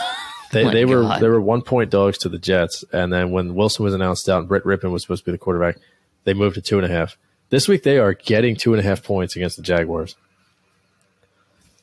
[0.53, 3.87] They, they were they were one point dogs to the Jets, and then when Wilson
[3.87, 5.79] was announced out, and Brett Rypien was supposed to be the quarterback.
[6.25, 7.17] They moved to two and a half.
[7.49, 10.15] This week they are getting two and a half points against the Jaguars.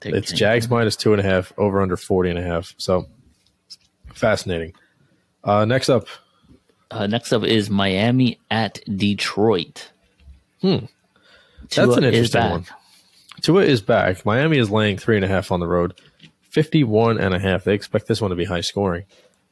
[0.01, 2.76] Take- It's Jags minus two and a half, over under 40 and a half.
[2.78, 3.07] So
[4.14, 4.74] fascinating.
[5.43, 6.05] Uh, next up,
[6.91, 9.89] Uh, next up is Miami at Detroit.
[10.62, 10.86] Hmm.
[11.70, 12.66] Tua That's an interesting one.
[13.41, 14.26] Tua is back.
[14.26, 15.99] Miami is laying three and a half on the road.
[16.49, 17.64] 51 and a half.
[17.64, 19.05] They expect this one to be high scoring.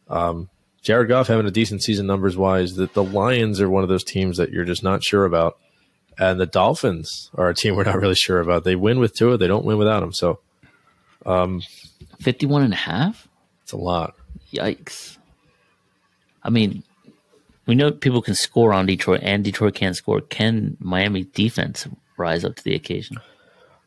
[0.09, 0.49] Um,
[0.81, 2.75] Jared Goff having a decent season numbers wise.
[2.75, 5.57] That the Lions are one of those teams that you're just not sure about,
[6.17, 8.63] and the Dolphins are a team we're not really sure about.
[8.63, 10.13] They win with Tua, they don't win without him.
[10.13, 10.39] So
[11.25, 11.61] um,
[12.21, 13.27] 51 and a half?
[13.63, 14.15] it's a lot.
[14.53, 15.17] Yikes.
[16.41, 16.83] I mean,
[17.68, 20.22] we know people can score on Detroit and Detroit can't score.
[20.22, 21.88] Can Miami defense
[22.18, 23.18] rise up to the occasion?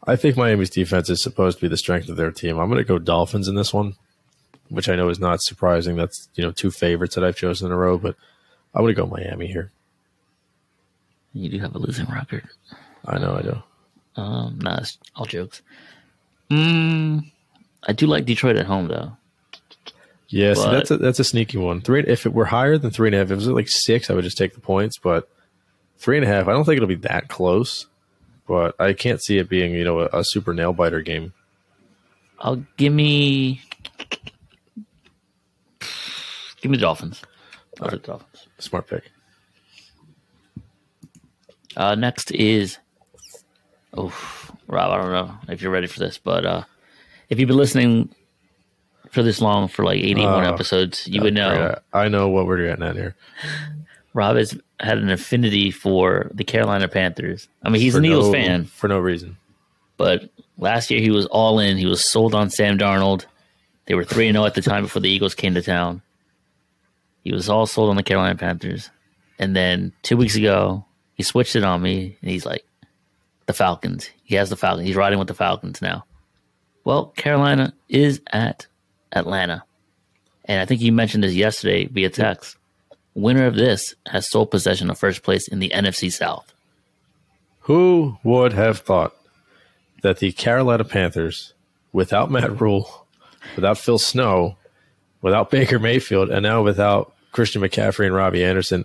[0.06, 2.58] I think Miami's defense is supposed to be the strength of their team.
[2.58, 3.96] I'm going to go Dolphins in this one,
[4.68, 5.96] which I know is not surprising.
[5.96, 8.16] That's you know two favorites that I've chosen in a row, but
[8.74, 9.72] I'm going to go Miami here.
[11.32, 12.48] You do have a losing record.
[13.04, 13.62] I know I do.
[14.16, 15.62] Um, nah, it's all jokes.
[16.50, 17.30] Mm,
[17.86, 19.12] I do like Detroit at home though.
[20.30, 21.80] Yeah, so that's a, that's a sneaky one.
[21.80, 22.04] Three.
[22.06, 24.14] If it were higher than three and a half, if it was like six, I
[24.14, 24.96] would just take the points.
[24.96, 25.28] But
[25.98, 27.86] three and a half, I don't think it'll be that close.
[28.46, 31.32] But I can't see it being you know a, a super nail biter game.
[32.38, 33.60] I'll give me
[36.60, 37.22] give me the Dolphins.
[37.82, 38.46] Take the Dolphins.
[38.58, 39.10] Smart pick.
[41.76, 42.78] Uh, next is
[43.94, 44.14] oh
[44.68, 44.92] Rob.
[44.92, 46.64] I don't know if you're ready for this, but uh,
[47.28, 48.14] if you've been listening
[49.10, 52.64] for this long for like 81 Uh, episodes, you would know I know what we're
[52.66, 53.14] getting at here.
[54.14, 57.48] Rob has had an affinity for the Carolina Panthers.
[57.62, 59.36] I mean, he's For an Eagles no- fan, for no reason.
[59.96, 61.76] but last year he was all in.
[61.76, 63.26] He was sold on Sam Darnold.
[63.86, 66.02] They were 3 0 at the time before the Eagles came to town.
[67.24, 68.90] He was all sold on the Carolina Panthers.
[69.38, 70.84] And then two weeks ago,
[71.14, 72.64] he switched it on me and he's like,
[73.46, 74.10] the Falcons.
[74.24, 74.86] He has the Falcons.
[74.86, 76.04] He's riding with the Falcons now.
[76.84, 78.66] Well, Carolina is at
[79.12, 79.64] Atlanta.
[80.44, 82.56] And I think you mentioned this yesterday via text.
[83.14, 86.52] Winner of this has sole possession of first place in the NFC South.
[87.60, 89.14] Who would have thought
[90.02, 91.52] that the Carolina Panthers,
[91.92, 93.06] without Matt Rhule,
[93.56, 94.56] without Phil Snow,
[95.22, 98.84] without Baker Mayfield, and now without Christian McCaffrey and Robbie Anderson,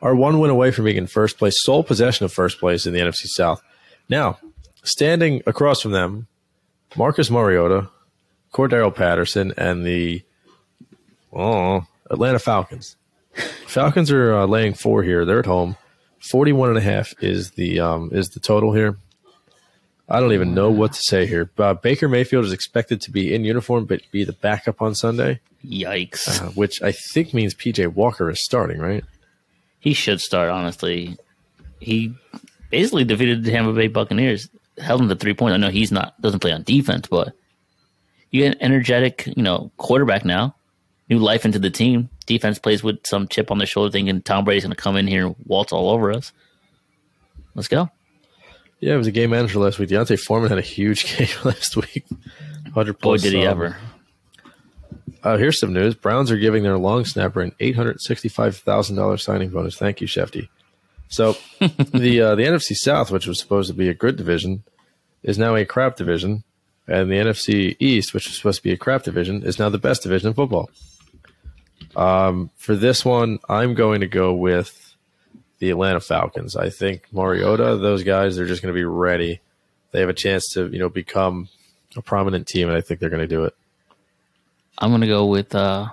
[0.00, 2.92] are one win away from being in first place, sole possession of first place in
[2.92, 3.62] the NFC South.
[4.08, 4.38] Now,
[4.82, 6.26] standing across from them,
[6.96, 7.90] Marcus Mariota,
[8.52, 10.22] Cordarrelle Patterson, and the
[11.32, 12.96] oh, Atlanta Falcons.
[13.66, 15.24] Falcons are uh, laying four here.
[15.24, 15.76] They're at home.
[16.30, 18.96] 41 and a half is the um, is the total here.
[20.08, 21.50] I don't even know what to say here.
[21.58, 25.40] Uh, Baker Mayfield is expected to be in uniform, but be the backup on Sunday,
[25.64, 26.42] Yikes.
[26.42, 29.04] uh, which I think means PJ Walker is starting, right?
[29.80, 31.16] He should start, honestly.
[31.80, 32.14] He
[32.70, 35.54] basically defeated the Tampa Bay Buccaneers, held them to three points.
[35.54, 37.34] I know he's not doesn't play on defense, but
[38.30, 40.54] you get an energetic, you know, quarterback now.
[41.08, 42.10] New life into the team.
[42.26, 45.06] Defense plays with some chip on their shoulder, thinking Tom Brady's going to come in
[45.06, 46.32] here and waltz all over us.
[47.54, 47.88] Let's go.
[48.80, 49.88] Yeah, it was a game manager last week.
[49.88, 52.04] D'Onta Foreman had a huge game last week.
[52.08, 53.76] 100 Boy, did he um, ever.
[55.22, 55.94] Uh, here's some news.
[55.94, 59.76] Browns are giving their long snapper an $865,000 signing bonus.
[59.76, 60.48] Thank you, Schefty.
[61.08, 64.64] So the uh, the NFC South, which was supposed to be a good division,
[65.22, 66.44] is now a crap division,
[66.88, 69.78] and the NFC East, which was supposed to be a crap division, is now the
[69.78, 70.70] best division in football.
[71.94, 74.94] Um, for this one, I'm going to go with
[75.58, 76.54] the Atlanta Falcons.
[76.54, 79.40] I think Mariota, those guys, they're just going to be ready.
[79.92, 81.48] They have a chance to, you know, become
[81.96, 83.54] a prominent team, and I think they're going to do it.
[84.78, 85.88] I'm going to go with uh,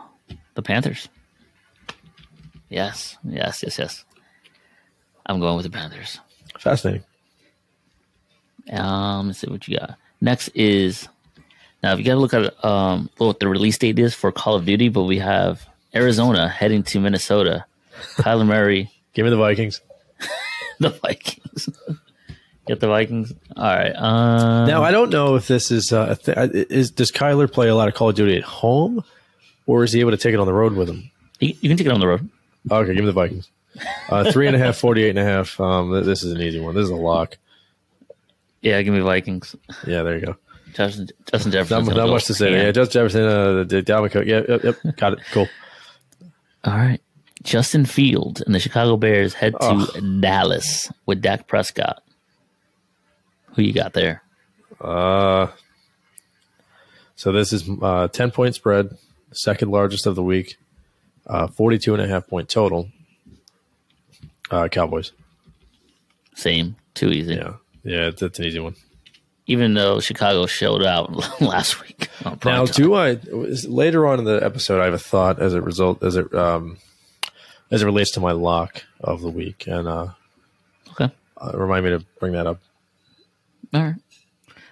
[0.55, 1.07] the Panthers.
[2.69, 4.05] Yes, yes, yes, yes.
[5.25, 6.19] I'm going with the Panthers.
[6.59, 7.03] Fascinating.
[8.71, 9.97] Um, let's see what you got.
[10.23, 11.09] Next is
[11.83, 14.55] now if you got to look at um what the release date is for Call
[14.55, 17.65] of Duty, but we have Arizona heading to Minnesota.
[18.15, 19.81] Kyler Murray, Give me the Vikings.
[20.79, 21.69] the Vikings.
[22.67, 23.33] Get the Vikings.
[23.57, 23.91] All right.
[23.91, 26.37] Um, Now I don't know if this is uh, th-
[26.69, 29.03] is does Kyler play a lot of Call of Duty at home,
[29.67, 31.11] or is he able to take it on the road with him?
[31.41, 32.29] you, you can take it on the road.
[32.71, 33.49] Okay, give me the Vikings.
[34.07, 35.59] Uh, three and a half, 48 and a half.
[35.59, 36.75] Um, this is an easy one.
[36.75, 37.37] This is a lock.
[38.63, 39.55] Yeah, give me Vikings.
[39.85, 40.35] Yeah, there you go.
[40.73, 41.85] Justin, Justin Jefferson.
[41.85, 42.51] Not, not much to say.
[42.51, 44.25] Yeah, Justin Jefferson, uh, the Dalvin Cook.
[44.25, 44.95] Yeah, yep, yep.
[44.97, 45.19] Got it.
[45.31, 45.47] Cool.
[46.63, 46.99] All right.
[47.43, 50.19] Justin Fields and the Chicago Bears head to Oh.
[50.21, 52.01] Dallas with Dak Prescott.
[53.55, 54.23] Who you got there?
[54.81, 55.47] Uh,
[57.15, 58.97] so this is uh, 10 point spread,
[59.33, 60.55] second largest of the week,
[61.27, 62.89] uh, 42 and a half point total.
[64.49, 65.11] Uh, Cowboys.
[66.35, 66.77] Same.
[66.95, 67.35] Too easy.
[67.35, 67.55] Yeah.
[67.83, 68.75] Yeah, it's, it's an easy one.
[69.45, 71.11] Even though Chicago showed out
[71.41, 72.09] last week.
[72.23, 72.65] Now, time.
[72.67, 73.19] do I
[73.67, 74.79] later on in the episode?
[74.81, 76.77] I have a thought as it result as it um
[77.71, 80.07] as it relates to my lock of the week, and uh,
[80.91, 81.11] Okay.
[81.41, 82.59] uh remind me to bring that up.
[83.73, 83.95] All right.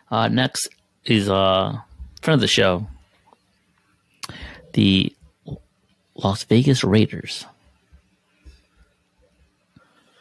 [0.10, 0.70] Uh, next
[1.06, 1.78] is uh,
[2.22, 2.88] friend of the show,
[4.74, 5.14] the
[6.16, 7.46] Las Vegas Raiders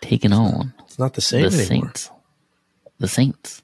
[0.00, 1.66] taking on It's not the same the anymore.
[1.66, 2.10] Saints.
[3.00, 3.62] The Saints.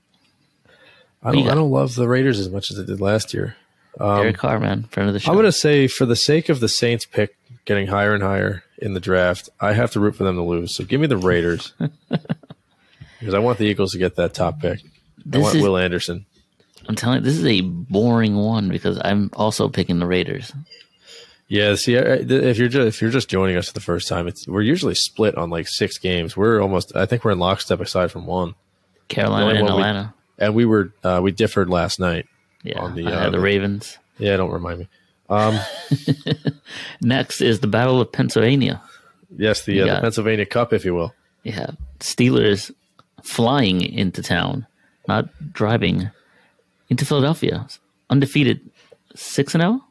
[1.22, 3.56] I don't, I don't love the Raiders as much as I did last year.
[4.00, 5.30] Um, Derek Carr, man, friend of the show.
[5.30, 8.62] I'm going to say, for the sake of the Saints pick getting higher and higher
[8.78, 10.74] in the draft, I have to root for them to lose.
[10.74, 11.72] So give me the Raiders
[13.18, 14.80] because I want the Eagles to get that top pick.
[15.32, 16.26] I want is- Will Anderson.
[16.88, 20.52] I'm telling you, this is a boring one because I'm also picking the Raiders.
[21.48, 24.46] Yeah, see, if you're just if you're just joining us for the first time, it's
[24.48, 26.36] we're usually split on like six games.
[26.36, 28.54] We're almost, I think we're in lockstep aside from one,
[29.08, 30.14] Carolina and one we- Atlanta.
[30.38, 32.26] and we were uh, we differed last night.
[32.62, 33.96] Yeah, on the, uh, the Ravens.
[34.18, 34.88] Yeah, don't remind me.
[35.28, 35.58] Um,
[37.00, 38.82] Next is the Battle of Pennsylvania.
[39.36, 41.14] yes, the, uh, the Pennsylvania Cup, if you will.
[41.42, 42.72] Yeah, Steelers
[43.22, 44.66] flying into town,
[45.06, 46.10] not driving
[46.88, 47.66] into Philadelphia.
[48.10, 48.60] Undefeated,
[49.14, 49.84] six and zero.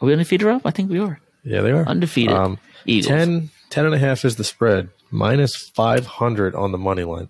[0.00, 0.62] Are we undefeated, Rob?
[0.66, 2.34] I think we are Yeah, they are undefeated.
[2.34, 3.06] Um, Eagles.
[3.08, 7.28] 10, 10 and a half is the spread, minus 500 on the money line.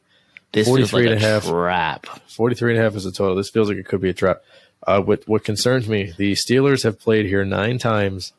[0.53, 1.45] This feels 43 like and a half.
[1.45, 2.07] trap.
[2.29, 3.35] 43 and a half is the total.
[3.37, 4.43] This feels like it could be a trap.
[4.87, 8.33] Uh, what, what concerns me, the Steelers have played here nine times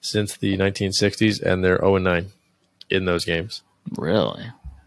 [0.00, 2.26] since the 1960s, and they're 0 and 9
[2.90, 3.62] in those games.
[3.96, 4.44] Really,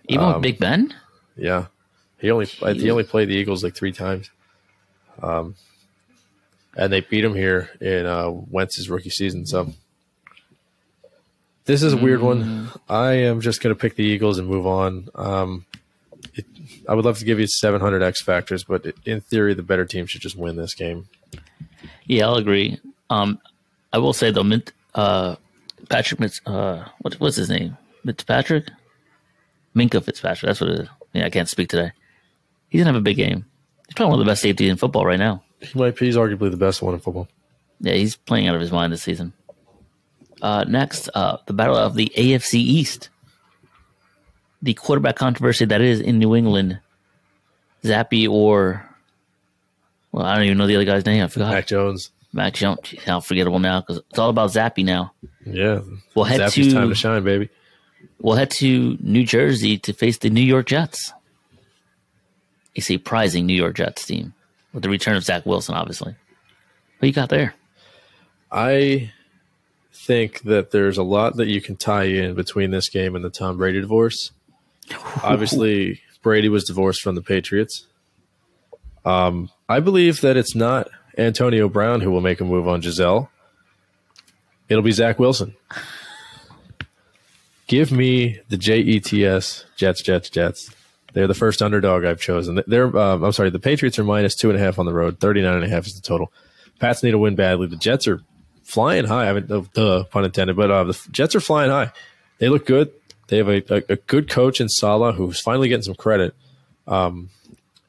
[0.08, 0.94] even Um, with Big Ben.
[1.36, 1.68] Yeah,
[2.18, 4.30] he only he only played the Eagles like three times,
[5.22, 5.54] um,
[6.76, 9.46] and they beat him here in uh, Wentz's rookie season.
[9.46, 9.72] So
[11.66, 12.70] this is a weird one.
[12.90, 15.10] I am just going to pick the Eagles and move on.
[15.14, 15.66] Um,
[16.38, 16.46] it,
[16.88, 20.06] I would love to give you 700 X factors, but in theory, the better team
[20.06, 21.08] should just win this game.
[22.06, 22.80] Yeah, I'll agree.
[23.10, 23.40] Um,
[23.94, 25.36] I will say though, Mint, uh,
[25.90, 27.78] Patrick, Mitz, uh, what, what's his name?
[28.06, 28.70] Fitzpatrick,
[29.76, 30.48] Minkah Fitzpatrick.
[30.48, 30.90] That's what it is.
[31.14, 31.92] Yeah, I can't speak today.
[32.70, 33.46] He's gonna have a big game.
[33.88, 35.44] He's probably one of the best safeties in football right now.
[35.62, 37.28] He might he's arguably the best one in football.
[37.80, 39.34] Yeah, he's playing out of his mind this season.
[40.42, 43.10] Uh, next, uh, the battle of the AFC East.
[44.62, 46.80] The quarterback controversy that is in New England.
[47.84, 48.84] Zappe or,
[50.12, 51.24] well, I don't even know the other guy's name.
[51.24, 51.54] I forgot.
[51.54, 52.10] Mac Jones.
[52.34, 52.80] Mac Jones.
[53.06, 55.14] How forgettable now because it's all about Zappe now.
[55.46, 55.82] Yeah,
[56.16, 57.50] We'll head Zappe's to time to shine, baby.
[58.20, 61.14] we'll head to New Jersey to face the New York Jets.
[62.76, 64.34] A surprising New York Jets team
[64.74, 66.16] with the return of Zach Wilson, obviously.
[67.00, 67.54] What you got there?
[68.52, 69.12] I
[69.94, 73.30] think that there's a lot that you can tie in between this game and the
[73.30, 74.32] Tom Brady divorce.
[75.24, 77.88] Obviously, Brady was divorced from the Patriots.
[79.06, 83.30] Um, I believe that it's not Antonio Brown who will make a move on Gisele.
[84.70, 85.56] It'll be Zach Wilson.
[87.68, 90.72] Give me the Jets, Jets, Jets, Jets.
[91.14, 92.62] They're the first underdog I've chosen.
[92.68, 95.20] They're, um, I'm sorry, the Patriots are minus two and a half on the road.
[95.20, 96.32] 39 and a half is the total.
[96.80, 97.68] Pats need to win badly.
[97.68, 98.22] The Jets are
[98.64, 99.30] flying high.
[99.30, 101.92] I mean, duh, pun intended, but uh, the Jets are flying high.
[102.40, 102.92] They look good.
[103.28, 106.34] They have a, a, a good coach in Saleh who's finally getting some credit.
[106.88, 107.30] Um,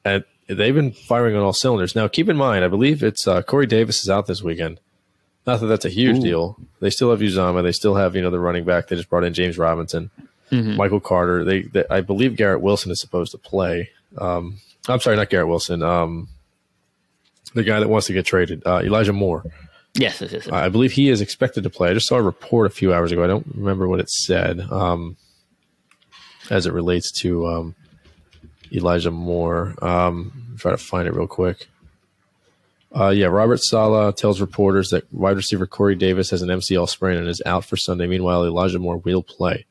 [0.05, 1.95] and they've been firing on all cylinders.
[1.95, 4.81] Now, keep in mind, I believe it's uh, Corey Davis is out this weekend.
[5.47, 6.59] Not that that's a huge deal.
[6.81, 7.63] They still have Uzomah.
[7.63, 8.89] They still have you know the running back.
[8.89, 10.11] They just brought in James Robinson,
[10.77, 11.43] Michael Carter.
[11.43, 13.89] They, they, I believe Garrett Wilson is supposed to play.
[14.19, 14.59] Um,
[14.89, 15.83] I'm sorry, not Garrett Wilson.
[15.83, 16.29] Um,
[17.55, 19.43] the guy that wants to get traded, uh, Elijah Moore.
[19.95, 20.47] Yes, yes, yes.
[20.47, 20.53] yes.
[20.53, 21.91] I believe he is expected to play.
[21.91, 23.25] I just saw a report a few hours ago.
[23.25, 25.17] I don't remember what it said um,
[26.51, 27.75] as it relates to um,
[28.73, 29.75] Elijah Moore.
[29.83, 31.67] Um, try to find it real quick.
[32.95, 37.19] Uh, yeah, Robert Saleh tells reporters that wide receiver Corey Davis has an MCL sprain
[37.19, 38.07] and is out for Sunday.
[38.07, 39.67] Meanwhile, Elijah Moore will play.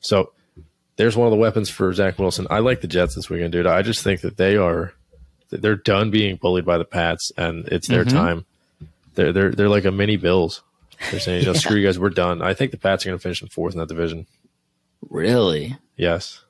[0.00, 0.32] So
[0.96, 2.46] there's one of the weapons for Zach Wilson.
[2.50, 3.66] I like the Jets this weekend, dude.
[3.66, 4.92] I just think that they are
[5.50, 8.44] they're done being bullied by the Pats, and it's their time.
[9.14, 10.62] They're they're they're like a mini Bills.
[11.10, 12.42] They're saying, you know, screw you guys, we're done.
[12.42, 14.26] I think the Pats are going to finish in fourth in that division.
[15.08, 15.76] Really?
[15.96, 16.42] Yes.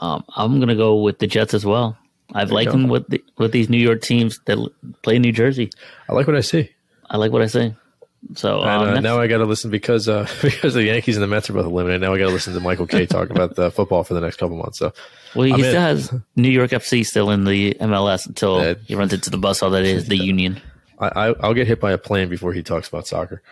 [0.00, 1.96] Um, I'm gonna go with the Jets as well.
[2.32, 4.56] I've liked them with the, with these New York teams that
[5.02, 5.70] play in New Jersey.
[6.08, 6.70] I like what I see.
[7.08, 7.74] I like what I see.
[8.34, 11.22] So And um, uh, now I got to listen because uh, because the Yankees and
[11.22, 12.02] the Mets are both eliminated.
[12.02, 14.36] Now I got to listen to Michael Kay talk about the football for the next
[14.36, 14.78] couple months.
[14.78, 14.92] So
[15.34, 15.80] well, he I'm still in.
[15.80, 19.62] has New York FC still in the MLS until Uh, he runs into the bus.
[19.62, 20.60] All that is the Union.
[20.98, 23.42] I, I I'll get hit by a plane before he talks about soccer.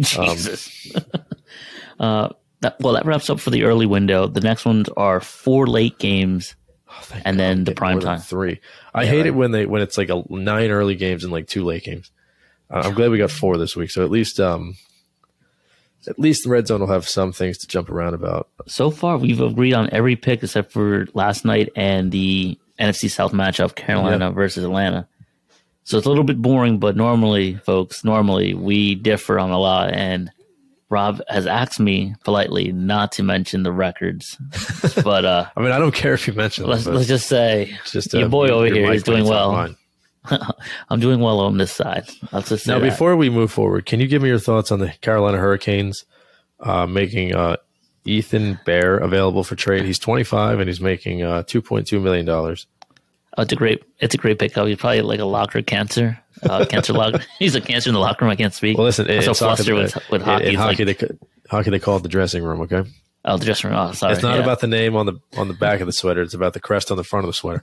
[0.00, 0.92] Jesus.
[2.00, 2.30] uh,
[2.64, 4.26] that, well, that wraps up for the early window.
[4.26, 6.56] The next ones are four late games.
[7.02, 8.18] Thank And then the prime time.
[8.20, 8.60] three.
[8.94, 11.64] I hate it when they when it's like a nine early games and like two
[11.64, 12.10] late games.
[12.70, 13.90] Uh, I'm glad we got four this week.
[13.90, 14.76] So at least um
[16.06, 18.48] at least the red zone will have some things to jump around about.
[18.66, 23.32] So far, we've agreed on every pick except for last night and the NFC South
[23.32, 24.30] matchup, Carolina Yeah.
[24.32, 25.08] versus Atlanta.
[25.84, 29.92] So it's a little bit boring, but normally, folks, normally we differ on a lot.
[29.92, 30.30] And
[30.94, 34.38] Rob has asked me politely not to mention the records.
[35.02, 36.94] but uh, I mean, I don't care if you mention let's, them.
[36.94, 39.74] let's just say just your uh, boy over your here mic doing well.
[40.88, 42.08] I'm doing well on this side.
[42.30, 42.88] Let's just say Now, that.
[42.90, 46.04] before we move forward, can you give me your thoughts on the Carolina Hurricanes
[46.60, 47.56] uh, making uh,
[48.04, 49.84] Ethan Bear available for trade?
[49.84, 52.68] He's 25 and he's making uh, 2.2 million dollars.
[53.36, 54.66] Oh, it's a great, it's a great pickup.
[54.66, 57.20] He's probably like a locker cancer, uh, cancer locker.
[57.38, 58.30] He's a cancer in the locker room.
[58.30, 58.78] I can't speak.
[58.78, 60.48] Well, listen, I'm so flustered with, with hockey.
[60.48, 61.08] In, hockey, like, they,
[61.48, 62.60] hockey, they call it the dressing room.
[62.62, 62.84] Okay,
[63.24, 63.78] oh, the dressing room.
[63.78, 64.12] Oh, sorry.
[64.12, 64.42] it's not yeah.
[64.42, 66.22] about the name on the on the back of the sweater.
[66.22, 67.62] It's about the crest on the front of the sweater.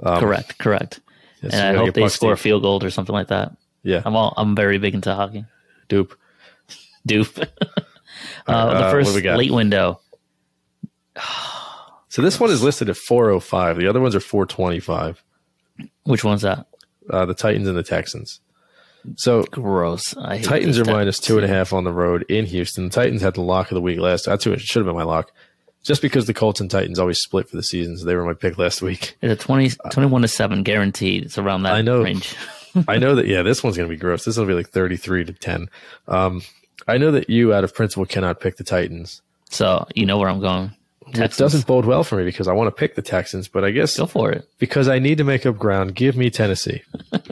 [0.00, 1.00] correct, correct.
[1.42, 3.56] Yes, and I hope they score a field goal or something like that.
[3.82, 5.44] Yeah, I'm all, I'm very big into hockey.
[5.88, 6.14] dupe.
[7.04, 7.38] Dupe.
[7.38, 7.44] uh,
[8.46, 10.00] uh, the first late window.
[12.12, 13.78] So this one is listed at 405.
[13.78, 15.24] The other ones are 425.
[16.02, 16.66] Which one's that?
[17.08, 18.40] Uh, the Titans and the Texans.
[19.16, 20.14] So Gross.
[20.18, 22.84] I hate Titans are minus two and a half on the road in Houston.
[22.84, 24.26] The Titans had the lock of the week last.
[24.26, 25.32] That's who it should have been my lock.
[25.84, 28.34] Just because the Colts and Titans always split for the season, so they were my
[28.34, 29.16] pick last week.
[29.22, 31.24] It's a 20, 21 to 7 guaranteed.
[31.24, 32.02] It's around that I know.
[32.02, 32.36] range.
[32.88, 33.26] I know that.
[33.26, 34.26] Yeah, this one's going to be gross.
[34.26, 35.70] This will be like thirty-three to ten.
[36.08, 36.42] Um,
[36.86, 39.22] I know that you, out of principle, cannot pick the Titans.
[39.48, 40.74] So you know where I'm going.
[41.14, 43.70] It doesn't bode well for me because I want to pick the Texans, but I
[43.70, 44.48] guess Go for it.
[44.58, 46.82] because I need to make up ground, give me Tennessee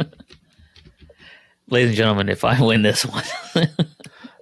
[1.69, 3.23] Ladies and gentlemen, if I win this one,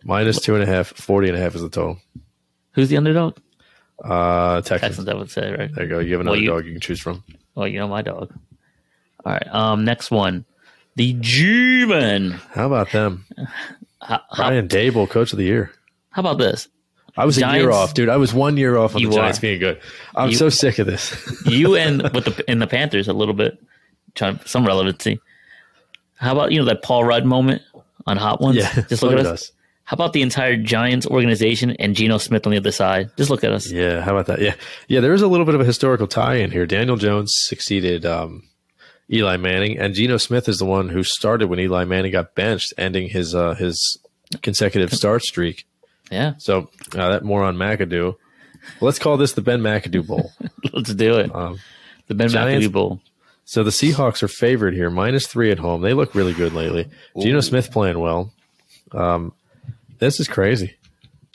[0.05, 0.89] minus two and a half.
[0.89, 1.99] Forty and a half is the total.
[2.72, 3.36] who's the underdog?
[4.03, 4.80] Uh, Texans.
[4.80, 5.74] Texans, I would say, right?
[5.74, 5.99] There you go.
[5.99, 7.22] You have another Well, you- dog you can choose from.
[7.55, 8.32] Well, you know my dog.
[9.26, 9.47] All right.
[9.55, 10.45] Um, next one,
[10.97, 12.30] the G-Men.
[12.53, 13.26] How about them?
[14.01, 15.72] How, how, Brian Daboll, coach of the year.
[16.11, 16.68] how about this?
[17.19, 18.09] I was a year off, dude.
[18.09, 19.41] I was one year off on the Giants are.
[19.43, 19.81] being good.
[20.14, 21.14] I'm You- so sick of this.
[21.47, 23.59] You and with the in the Panthers a little bit,
[24.14, 25.21] trying some relevancy.
[26.16, 27.62] How about you know that Paul Rudd moment
[28.07, 28.57] on Hot Ones?
[28.59, 29.53] yeah, just look at look us.
[29.85, 33.11] How about the entire Giants organization and Geno Smith on the other side?
[33.16, 33.71] Just look at us.
[33.71, 34.41] Yeah, how about that?
[34.43, 34.55] Yeah,
[34.87, 35.01] yeah.
[35.01, 36.66] There is a little bit of a historical tie in here.
[36.66, 38.43] Daniel Jones succeeded um,
[39.11, 42.75] Eli Manning, and Geno Smith is the one who started when Eli Manning got benched,
[42.77, 43.99] ending his uh, his
[44.43, 45.64] consecutive start streak.
[46.11, 48.16] Yeah, So uh, that moron McAdoo.
[48.80, 50.32] Let's call this the Ben McAdoo Bowl.
[50.72, 51.34] let's do it.
[51.34, 51.59] Um,
[52.06, 53.00] the Ben Giants- McAdoo Bowl.
[53.44, 55.82] so the Seahawks are favored here, minus three at home.
[55.82, 56.88] They look really good lately.
[57.18, 58.32] Geno Smith playing well.
[58.92, 59.32] Um,
[59.98, 60.76] this is crazy.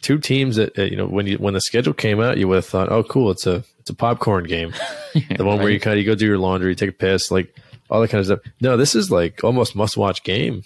[0.01, 2.55] Two teams that uh, you know when you when the schedule came out, you would
[2.55, 4.73] have thought, oh, cool, it's a it's a popcorn game.
[5.13, 7.31] the one where you kind of you go do your laundry, you take a piss,
[7.31, 7.55] like
[7.89, 8.39] all that kind of stuff.
[8.59, 10.63] No, this is like almost must watch game.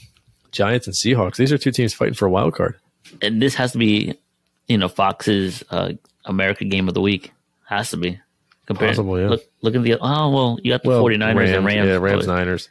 [0.51, 1.35] Giants and Seahawks.
[1.35, 2.79] These are two teams fighting for a wild card.
[3.21, 4.17] And this has to be,
[4.67, 5.93] you know, Fox's uh,
[6.25, 7.33] America game of the week.
[7.65, 8.19] Has to be.
[8.65, 9.29] Compared, Possible, yeah.
[9.29, 11.87] Look, look at the oh well, you got the 49ers and Rams.
[11.87, 12.69] yeah, Rams, but, Niners.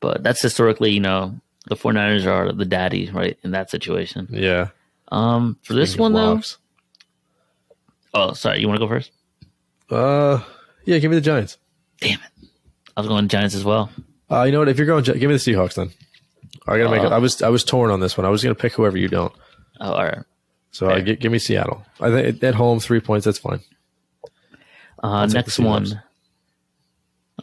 [0.00, 4.28] but that's historically, you know, the 49ers are the daddy, right, in that situation.
[4.30, 4.68] Yeah,
[5.08, 6.42] Um, for this one though,
[8.12, 9.12] oh sorry, you want to go first?
[9.90, 10.42] Uh,
[10.84, 11.56] yeah, give me the Giants.
[12.00, 12.48] Damn it,
[12.94, 13.90] I was going Giants as well.
[14.30, 14.68] Uh, you know what?
[14.68, 15.90] If you're going, give me the Seahawks then.
[16.66, 17.00] I gotta make.
[17.00, 17.12] Uh, it.
[17.12, 18.26] I was I was torn on this one.
[18.26, 19.32] I was gonna pick whoever you don't.
[19.80, 20.18] Oh, all right.
[20.70, 21.02] So uh, Fair.
[21.02, 21.84] gi- give me Seattle.
[22.00, 23.24] I think at home three points.
[23.24, 23.60] That's fine.
[25.02, 26.02] Uh, next one.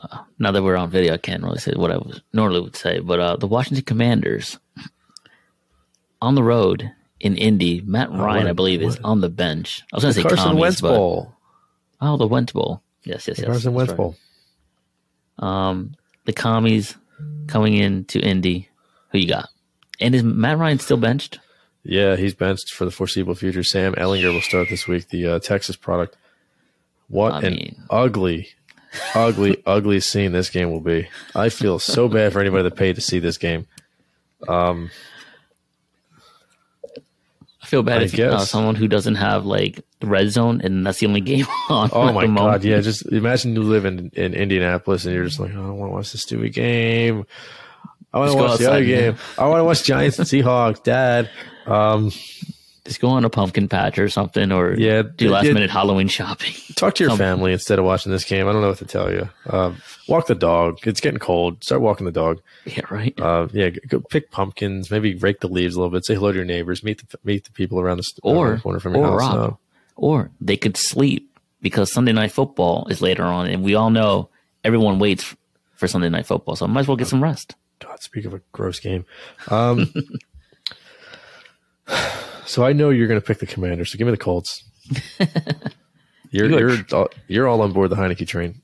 [0.01, 2.75] Uh, now that we're on video, I can't really say what I was normally would
[2.75, 4.57] say, but uh, the Washington Commanders
[6.21, 7.81] on the road in Indy.
[7.81, 9.83] Matt Ryan, what a- I believe, is on the bench.
[9.93, 11.33] I was going to say Carson commies, Wentz but Bowl.
[11.99, 12.81] oh, the Wentz Bowl.
[13.03, 13.45] Yes, yes, yes.
[13.47, 13.97] Carson Wentz right.
[13.97, 14.15] Bowl.
[15.39, 16.95] Um, the commies
[17.47, 18.69] coming into Indy.
[19.11, 19.49] Who you got?
[19.99, 21.39] And is Matt Ryan still benched?
[21.83, 23.63] Yeah, he's benched for the foreseeable future.
[23.63, 25.09] Sam Ehlinger will start this week.
[25.09, 26.15] The uh, Texas product.
[27.07, 28.49] What I an mean- ugly,
[29.15, 31.07] ugly, ugly scene this game will be.
[31.35, 33.67] I feel so bad for anybody that paid to see this game.
[34.47, 34.91] Um,
[37.61, 38.49] I feel bad I if uh, guess.
[38.49, 41.89] someone who doesn't have like the red zone and that's the only game on.
[41.93, 42.63] Oh my god!
[42.63, 45.77] Yeah, just imagine you live in, in Indianapolis and you're just like, oh, I don't
[45.77, 47.25] want to watch this stupid game.
[48.13, 49.15] I want to watch the other game.
[49.37, 51.29] I want to watch Giants and Seahawks, Dad.
[51.65, 52.11] Um,
[52.85, 55.53] Just go on a pumpkin patch or something, or Yeah, do last yeah.
[55.53, 56.53] minute Halloween shopping.
[56.75, 58.47] talk to your family instead of watching this game.
[58.47, 59.29] I don't know what to tell you.
[59.47, 59.73] Uh,
[60.07, 60.79] walk the dog.
[60.87, 61.63] It's getting cold.
[61.63, 62.41] Start walking the dog.
[62.65, 63.17] yeah, right.
[63.19, 64.89] Uh, yeah, go- go pick pumpkins.
[64.91, 66.05] Maybe rake the leaves a little bit.
[66.05, 66.83] Say hello to your neighbors.
[66.83, 69.35] Meet the meet the people around the Or- around the corner from your or house.
[69.35, 69.35] Rob.
[69.51, 69.59] No.
[69.95, 71.29] or they could sleep
[71.61, 74.29] because Sunday night football is later on, and we all know
[74.63, 75.35] everyone waits
[75.75, 77.55] for Sunday night football, so I might as well get some rest.
[77.83, 79.05] God, speak of a gross game.
[79.49, 79.91] Um,
[82.45, 83.91] so I know you're going to pick the Commanders.
[83.91, 84.63] So give me the Colts.
[86.33, 88.61] You're You are you're all, you're all on board the Heinicke train.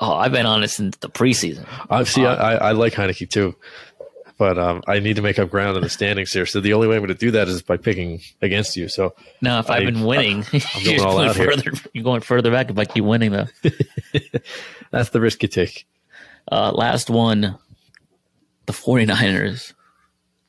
[0.00, 1.64] Oh, I've been on it since the preseason.
[1.88, 2.26] I see.
[2.26, 3.54] I, I like Heinicke too,
[4.38, 6.46] but um, I need to make up ground in the standings here.
[6.46, 8.88] So the only way I'm going to do that is by picking against you.
[8.88, 11.52] So No, if I, I- have been winning, I'm you're, going all out here.
[11.52, 13.46] further, you're going further back if I keep winning, though.
[14.90, 15.86] that's the risk you take.
[16.50, 17.56] Uh, last one,
[18.66, 19.72] the 49ers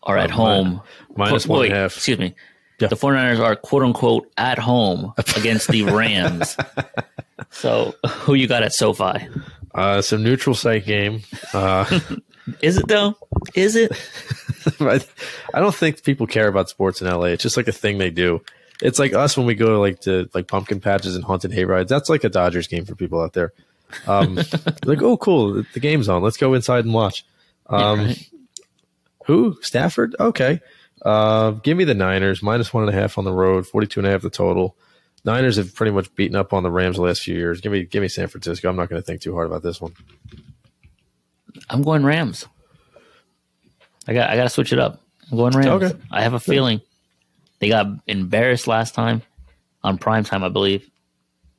[0.03, 0.81] are at Oh, home.
[1.15, 1.95] Minus one wait, half.
[1.95, 2.35] Excuse me.
[2.79, 2.87] Yeah.
[2.89, 6.55] The 49ers are quote unquote at home against the Rams.
[7.51, 9.27] so who you got at SoFi?
[9.73, 11.21] Uh, some neutral site game.
[11.53, 11.99] Uh,
[12.61, 13.15] Is it though?
[13.55, 13.91] Is it?
[14.79, 17.25] I, don't think people care about sports in LA.
[17.25, 18.41] It's just like a thing they do.
[18.81, 21.87] It's like us when we go to like to like pumpkin patches and haunted hayrides.
[21.87, 23.53] That's like a Dodgers game for people out there.
[24.05, 24.35] Um,
[24.85, 26.21] like, oh, cool, the game's on.
[26.21, 27.25] Let's go inside and watch.
[27.69, 28.29] Um, right.
[29.25, 29.57] Who?
[29.61, 30.15] Stafford?
[30.19, 30.61] Okay.
[31.03, 34.07] Uh, give me the Niners minus one and a half on the road, 42 and
[34.07, 34.75] a half the total.
[35.25, 37.59] Niners have pretty much beaten up on the Rams the last few years.
[37.61, 38.69] Give me, give me San Francisco.
[38.69, 39.93] I'm not going to think too hard about this one.
[41.69, 42.45] I'm going Rams.
[44.07, 45.01] I got I got to switch it up.
[45.29, 45.83] I'm going Rams.
[45.83, 45.99] Okay.
[46.11, 46.81] I have a feeling
[47.59, 49.21] they got embarrassed last time
[49.83, 50.43] on prime time.
[50.43, 50.89] I believe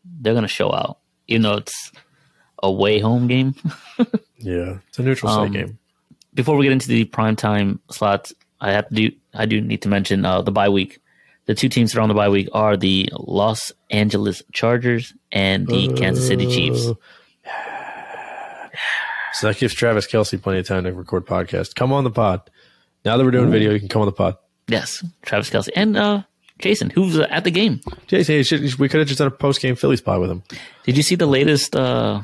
[0.04, 1.92] they're going to show out, even though it's
[2.62, 3.54] a way home game.
[4.40, 5.78] Yeah, it's a neutral Um, site game.
[6.38, 9.82] Before we get into the prime time slots, I have to do I do need
[9.82, 11.00] to mention uh, the bye week.
[11.46, 15.66] The two teams that are on the bye week are the Los Angeles Chargers and
[15.66, 16.86] the Kansas City Chiefs.
[16.86, 16.94] Uh,
[19.34, 21.74] So that gives Travis Kelce plenty of time to record podcast.
[21.74, 22.48] Come on the pod.
[23.04, 24.36] Now that we're doing video, you can come on the pod.
[24.68, 26.22] Yes, Travis Kelce and uh,
[26.60, 27.80] Jason, who's uh, at the game.
[28.06, 30.44] Jason, hey, should, we could have just done a post game Phillies pod with him.
[30.84, 32.20] Did you see the latest uh,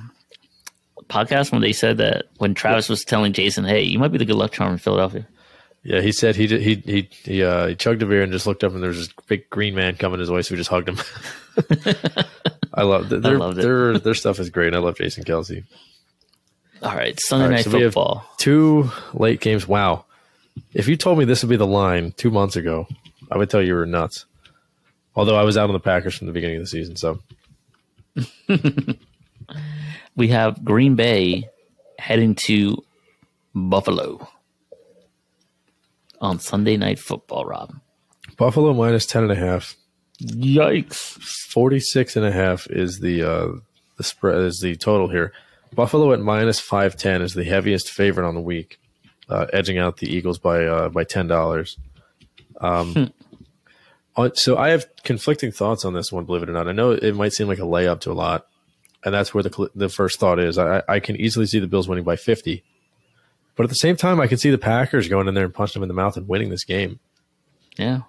[1.09, 4.24] podcast when they said that when Travis was telling Jason, "Hey, you might be the
[4.24, 5.26] good luck charm in Philadelphia"?
[5.84, 8.46] Yeah, he said he did, he he he uh, he chugged a beer and just
[8.46, 10.70] looked up and there was this big green man coming his way, so we just
[10.70, 10.98] hugged him.
[12.74, 13.55] I love their, it.
[13.55, 14.74] their their stuff is great.
[14.74, 15.62] I love Jason Kelce.
[16.82, 18.26] All right, Sunday All right, night so football.
[18.38, 19.68] Two late games.
[19.68, 20.07] Wow.
[20.72, 22.86] If you told me this would be the line two months ago,
[23.30, 24.24] I would tell you you were nuts.
[25.16, 27.20] Although I was out on the Packers from the beginning of the season, so
[30.16, 31.48] We have Green Bay
[31.98, 32.84] heading to
[33.54, 34.28] Buffalo
[36.20, 37.44] on Sunday night football.
[37.44, 37.74] Rob,
[38.36, 39.74] Buffalo minus ten and a half.
[40.20, 40.94] yikes!
[41.50, 43.48] 46 and a half is the uh
[43.96, 45.32] the spread is the total here.
[45.74, 48.78] Buffalo at minus 510 is the heaviest favorite on the week,
[49.28, 51.76] uh, edging out the Eagles by uh, by $10.
[52.60, 53.12] Um
[54.16, 56.68] uh, so I have conflicting thoughts on this one, believe it or not.
[56.68, 58.46] I know it might seem like a layup to a lot,
[59.05, 60.59] and that's where the the first thought is.
[60.59, 62.62] I, I can easily see the Bills winning by 50.
[63.57, 65.78] But at the same time, I can see the Packers going in there and punching
[65.80, 66.98] them in the mouth and winning this game
[67.78, 68.00] Yeah,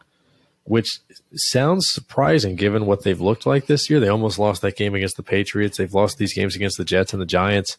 [0.64, 1.00] which
[1.36, 4.00] sounds surprising given what they've looked like this year.
[4.00, 5.78] They almost lost that game against the Patriots.
[5.78, 7.78] They've lost these games against the Jets and the Giants.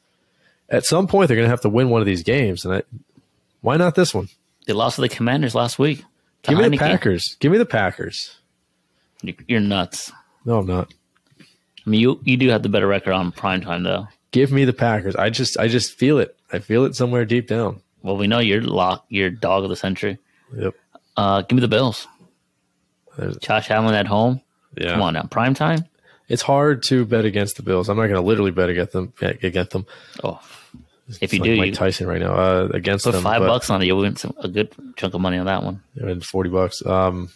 [0.69, 2.83] At some point, they're going to have to win one of these games, and I,
[3.63, 4.29] why not this one?
[4.67, 6.05] they lost to the Commanders last week.
[6.43, 7.37] Give me the Packers.
[7.41, 8.37] Give me the Packers.
[9.23, 10.13] You're nuts.
[10.45, 10.93] No, I'm not.
[11.87, 14.09] I mean, you you do have the better record on prime time though.
[14.33, 15.15] Give me the Packers.
[15.17, 16.37] I just, I just feel it.
[16.53, 17.81] I feel it somewhere deep down.
[18.03, 20.19] Well, we know you're lock, you're dog of the century.
[20.57, 20.75] Yep.
[21.17, 22.07] Uh, give me the Bills.
[23.17, 24.43] There's- Josh Allen at home.
[24.77, 24.91] Yeah.
[24.93, 25.85] Come on now, prime time.
[26.29, 27.89] It's hard to bet against the Bills.
[27.89, 29.13] I'm not going to literally bet against them.
[29.21, 29.87] Against them.
[30.25, 30.41] Oh,
[31.21, 33.23] if you like do, Mike you Tyson right now uh, against put them.
[33.23, 33.87] five bucks on it.
[33.87, 35.83] You'll win some, a good chunk of money on that one.
[35.95, 36.85] and 40 bucks.
[36.85, 37.31] Um,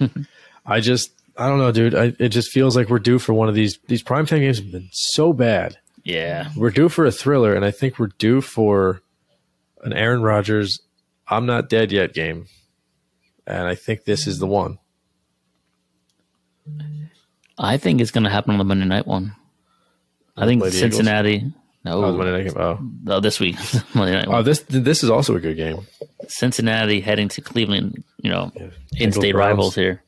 [0.66, 1.94] I just, I don't know, dude.
[1.94, 3.78] I, it just feels like we're due for one of these.
[3.88, 5.78] These primetime games have been so bad.
[6.04, 9.02] Yeah, We're due for a thriller, and I think we're due for
[9.82, 10.80] an Aaron Rodgers,
[11.28, 12.46] I'm not dead yet game.
[13.46, 14.78] And I think this is the one.
[17.58, 19.34] I think it's going to happen on the Monday night one.
[20.36, 21.52] I think Cincinnati.
[21.84, 22.60] Oh, No, Monday night game.
[22.62, 22.78] Oh.
[23.02, 23.56] no, this week
[23.94, 24.28] Monday night.
[24.28, 24.44] oh, One.
[24.44, 25.86] this this is also a good game.
[26.28, 28.02] Cincinnati heading to Cleveland.
[28.18, 28.52] You know,
[28.96, 30.02] in-state rivals here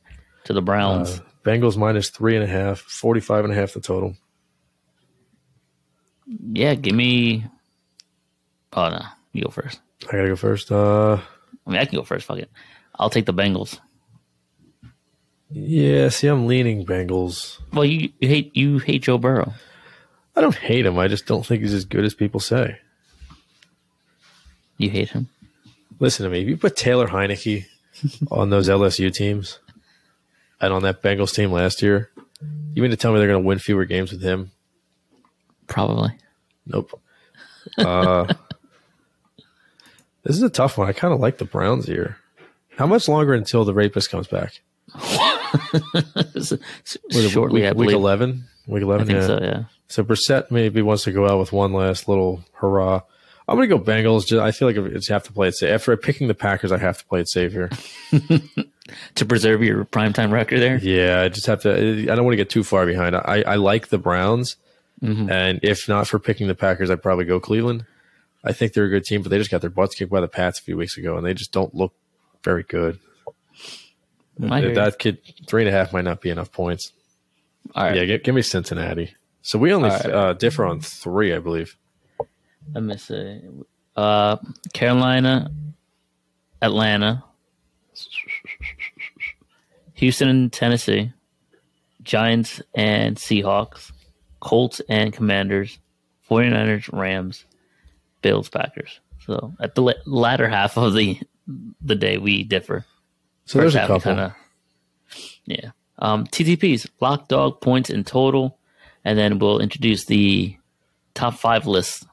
[0.45, 1.19] to the Browns.
[1.19, 4.15] Uh, Bengals minus three and a half, 45 and a half the total.
[6.25, 7.45] yeah, give me.
[8.73, 9.01] Oh no,
[9.31, 9.79] you go first.
[10.07, 10.71] I gotta go first.
[10.71, 11.19] Uh,
[11.67, 12.25] I mean, I can go first.
[12.25, 12.49] Fuck it.
[12.97, 13.79] I'll take the Bengals.
[15.51, 17.59] yeah, see, I'm leaning Bengals.
[17.73, 19.53] Well, you, you hate you hate Joe Burrow.
[20.35, 20.97] I don't hate him.
[20.97, 22.79] I just don't think he's as good as people say.
[24.77, 25.29] You hate him.
[25.99, 26.41] Listen to me.
[26.41, 27.65] If you put Taylor Heinicke
[28.31, 29.59] on those LSU teams
[30.61, 32.09] and on that Bengals team last year,
[32.73, 34.51] you mean to tell me they're going to win fewer games with him?
[35.67, 36.11] Probably.
[36.65, 36.99] Nope.
[37.77, 38.33] Uh,
[40.23, 40.87] this is a tough one.
[40.87, 42.17] I kind of like the Browns here.
[42.77, 44.59] How much longer until the rapist comes back?
[47.11, 48.43] Shortly, week, week 11?
[48.67, 49.07] Week I 11?
[49.07, 49.27] think yeah.
[49.27, 49.39] so.
[49.41, 49.63] Yeah.
[49.87, 53.01] So Brissett maybe wants to go out with one last little hurrah.
[53.47, 54.25] I'm going to go Bengals.
[54.25, 55.69] Just, I feel like it's have to play it safe.
[55.69, 57.69] After picking the Packers, I have to play it safe here.
[59.15, 60.77] to preserve your primetime record there.
[60.77, 61.71] Yeah, I just have to.
[61.73, 63.15] I don't want to get too far behind.
[63.15, 64.55] I, I like the Browns,
[65.03, 65.29] Mhm.
[65.29, 67.85] and if not for picking the Packers, I'd probably go Cleveland.
[68.43, 70.27] I think they're a good team, but they just got their butts kicked by the
[70.27, 71.93] Pats a few weeks ago, and they just don't look
[72.43, 72.99] very good.
[74.43, 74.75] I hear you.
[74.75, 75.17] that kid
[75.47, 76.91] three and a half might not be enough points.
[77.73, 77.95] All right.
[77.95, 79.15] Yeah, give, give me Cincinnati.
[79.41, 80.05] So we only right.
[80.05, 81.75] uh, differ on three, I believe.
[82.73, 83.41] Let me see.
[83.95, 84.37] Uh,
[84.73, 85.51] Carolina,
[86.61, 87.23] Atlanta,
[89.93, 91.11] Houston and Tennessee,
[92.03, 93.91] Giants and Seahawks,
[94.41, 95.79] Colts and Commanders,
[96.29, 97.45] 49ers, Rams,
[98.21, 98.99] Bills, Packers.
[99.25, 101.19] So at the la- latter half of the
[101.81, 102.85] the day, we differ.
[103.45, 103.99] So there's a couple.
[104.01, 104.35] kinda-
[105.45, 105.71] yeah.
[105.99, 108.57] Um, TTPs, lock dog points in total,
[109.05, 110.57] and then we'll introduce the
[111.13, 112.05] top five list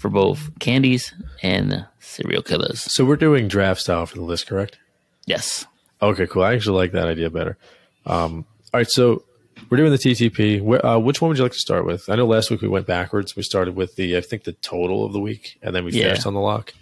[0.00, 1.12] for both candies
[1.42, 2.80] and serial killers.
[2.80, 4.78] So we're doing draft style for the list, correct?
[5.26, 5.66] Yes.
[6.00, 6.42] Okay, cool.
[6.42, 7.58] I actually like that idea better.
[8.06, 9.22] Um, all right, so
[9.68, 10.58] we're doing the TTP.
[10.60, 12.08] Wh- Uh, which one would you like to start with?
[12.08, 13.36] I know last week we went backwards.
[13.36, 16.04] We started with the, I think, the total of the week, and then we Yeah.
[16.04, 16.72] finished on the lock.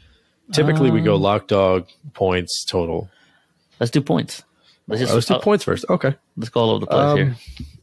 [0.52, 3.10] Typically, we go Um, lock dog points total.
[3.80, 4.44] Let's do points.
[4.86, 5.84] Let's just Uh, let's do uh, points first.
[5.90, 6.14] Okay.
[6.36, 7.36] let's go all over the place Um, here.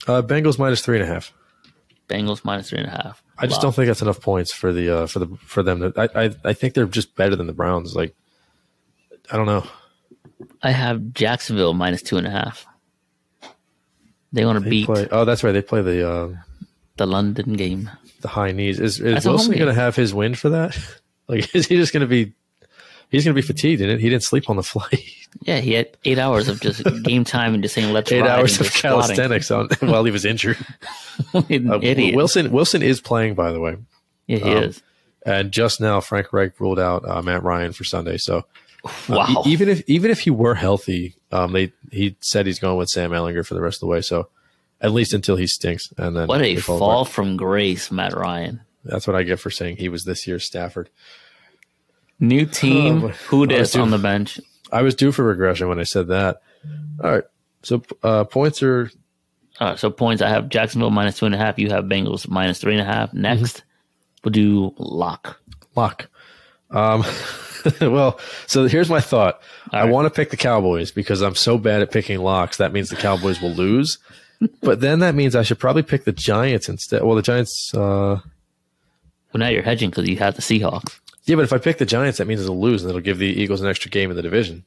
[0.08, 1.34] Uh, Bengals minus three and a half.
[2.08, 3.24] Bengals minus three and a half.
[3.38, 5.80] I just don't think that's enough points for the uh, for the for them.
[5.80, 7.96] To, I, I I think they're just better than the Browns.
[7.96, 8.16] Like,
[9.32, 9.66] I don't know.
[10.62, 12.66] I have Jacksonville minus two and a half.
[14.32, 15.08] They want to beat play.
[15.12, 15.52] Oh, that's right.
[15.52, 16.36] They play the uh,
[16.98, 17.90] the London game.
[18.22, 18.80] the high knees.
[18.80, 20.78] Is, is That's Wilson going to have his win for that?
[21.28, 22.34] like, is he just going to be?
[23.12, 23.80] He's going to be fatigued.
[23.80, 25.04] Didn't he didn't sleep on the flight.
[25.42, 28.60] Yeah, he had eight hours of just game time and just saying let's Eight hours
[28.60, 30.58] of calisthenics on while he was injured.
[31.34, 32.14] Uh, idiot.
[32.14, 33.78] Wilson Wilson is playing, by the way.
[34.28, 34.84] yeah, he um, is.
[35.26, 38.18] And just now, Frank Reich ruled out uh, Matt Ryan for Sunday.
[38.18, 38.40] So
[38.84, 39.44] uh, Wow.
[39.46, 42.90] e- even if even if he were healthy, um, they he said he's going with
[42.90, 44.02] Sam Ehlinger for the rest of the way.
[44.02, 44.28] So
[44.82, 48.60] at least until he stinks, and then what a fall fall from grace, Matt Ryan.
[48.84, 50.90] That's what I get for saying he was this year's Stafford.
[52.20, 53.04] New team.
[53.06, 54.40] Oh, Who dis on the bench?
[54.72, 56.42] I was due for regression when I said that.
[57.04, 57.24] All right,
[57.64, 58.90] so uh, points are
[59.60, 60.22] All right, so points.
[60.22, 61.60] I have Jacksonville minus two and a half.
[61.60, 63.14] You have Bengals minus three and a half.
[63.14, 63.62] Next, Mm-hmm.
[64.24, 65.40] we'll do lock.
[65.76, 66.08] Lock.
[66.72, 67.04] Um,
[67.82, 69.42] well, so here's my thought.
[69.72, 69.92] I right.
[69.92, 72.58] want to pick the Cowboys because I'm so bad at picking locks.
[72.58, 74.00] That means the Cowboys will lose.
[74.62, 77.04] but then that means I should probably pick the Giants instead.
[77.04, 77.72] Well, the Giants.
[77.74, 78.20] Uh,
[79.34, 81.00] Well, now you're hedging because you have the Seahawks.
[81.26, 83.28] Yeah, but if I pick the Giants, that means it'll lose and it'll give the
[83.28, 84.64] Eagles an extra game in the division.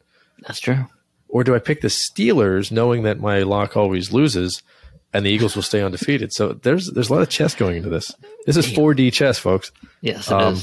[0.46, 0.86] That's true.
[1.28, 4.62] Or do I pick the Steelers, knowing that my lock always loses,
[5.12, 6.32] and the Eagles will stay undefeated?
[6.32, 8.14] So there's there's a lot of chess going into this.
[8.46, 9.70] This is 4D chess, folks.
[10.00, 10.32] Yes, it is.
[10.32, 10.56] Um,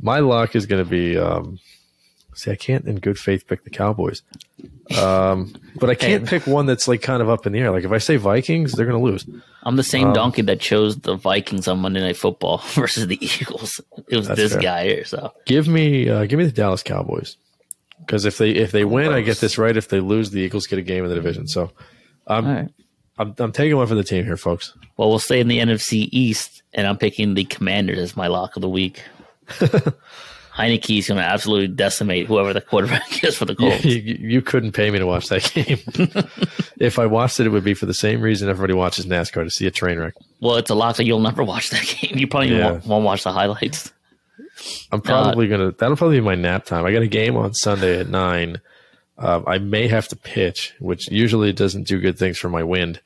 [0.00, 1.16] My lock is going to be.
[1.16, 1.58] Um,
[2.34, 4.22] see, I can't in good faith pick the Cowboys,
[4.98, 7.70] um, but I can't pick one that's like kind of up in the air.
[7.70, 9.26] Like if I say Vikings, they're going to lose.
[9.62, 13.18] I'm the same um, donkey that chose the Vikings on Monday Night Football versus the
[13.24, 13.80] Eagles.
[14.08, 14.62] It was this fair.
[14.62, 15.04] guy here.
[15.04, 17.36] So Give me uh, give me the Dallas Cowboys
[18.00, 19.76] because if they if they win, I get this right.
[19.76, 21.48] If they lose, the Eagles get a game in the division.
[21.48, 21.70] So
[22.26, 22.68] I'm right.
[23.18, 24.74] I'm, I'm taking one for the team here, folks.
[24.96, 28.56] Well, we'll stay in the NFC East, and I'm picking the Commanders as my lock
[28.56, 29.02] of the week.
[30.54, 33.84] Heinicke's going to absolutely decimate whoever the quarterback is for the Colts.
[33.84, 35.78] you, you couldn't pay me to watch that game.
[36.78, 39.50] if I watched it, it would be for the same reason everybody watches NASCAR to
[39.50, 40.14] see a train wreck.
[40.40, 42.16] Well, it's a lot so you'll never watch that game.
[42.18, 42.72] You probably Yeah.
[42.72, 43.92] won't, won't watch the highlights.
[44.92, 45.72] I'm probably gonna.
[45.72, 46.84] That'll probably be my nap time.
[46.86, 48.60] I got a game on Sunday at nine.
[49.18, 53.00] Um, I may have to pitch, which usually doesn't do good things for my wind.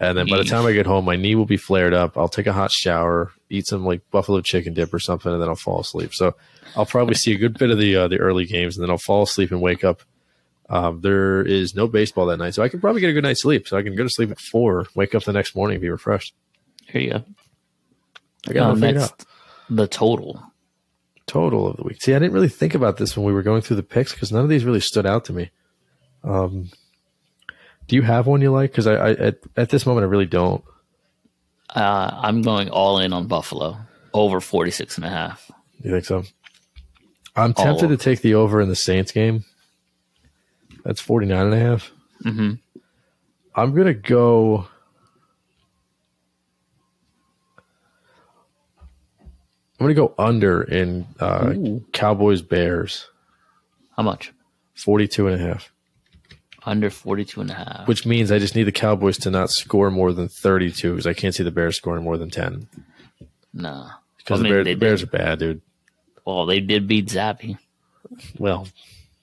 [0.00, 2.18] And then by the time I get home, my knee will be flared up.
[2.18, 5.48] I'll take a hot shower, eat some like buffalo chicken dip or something, and then
[5.48, 6.12] I'll fall asleep.
[6.14, 6.34] So
[6.76, 8.98] I'll probably see a good bit of the uh, the early games, and then I'll
[8.98, 10.02] fall asleep and wake up.
[10.68, 13.40] Um, there is no baseball that night, so I can probably get a good night's
[13.40, 13.66] sleep.
[13.66, 15.88] So I can go to sleep at four, wake up the next morning, and be
[15.88, 16.34] refreshed.
[16.86, 17.24] Here you go.
[18.48, 19.24] I got Uh, it figured next, out.
[19.70, 20.42] the total.
[21.26, 22.02] total of the week.
[22.02, 24.30] See, I didn't really think about this when we were going through the picks because
[24.32, 25.50] none of these really stood out to me.
[26.24, 26.70] Um,
[27.88, 28.70] do you have one you like?
[28.70, 30.62] Because I, I at, at this moment I really don't.
[31.70, 33.78] Uh, I'm going all in on Buffalo
[34.14, 35.50] over 46 and a half.
[35.82, 36.24] You think so?
[37.36, 39.44] I'm tempted to take the over in the Saints game.
[40.84, 41.92] That's 49 and a half.
[42.24, 42.54] Mm-hmm.
[43.54, 44.66] I'm going to go.
[49.78, 51.54] I'm going to go under in uh,
[51.92, 53.08] Cowboys Bears,
[53.96, 54.32] How much?
[54.74, 55.72] 42 and a half.
[56.64, 57.88] Under 42 and a half.
[57.88, 61.14] which means I just need the Cowboys to not score more than 32 because I
[61.14, 62.66] can't see the Bears scoring more than 10
[63.54, 63.90] nah.
[64.18, 65.62] because I mean, the, Bear, they the Bears are bad, dude.
[66.24, 67.56] Well, they did beat Zappe.
[68.38, 68.66] Well,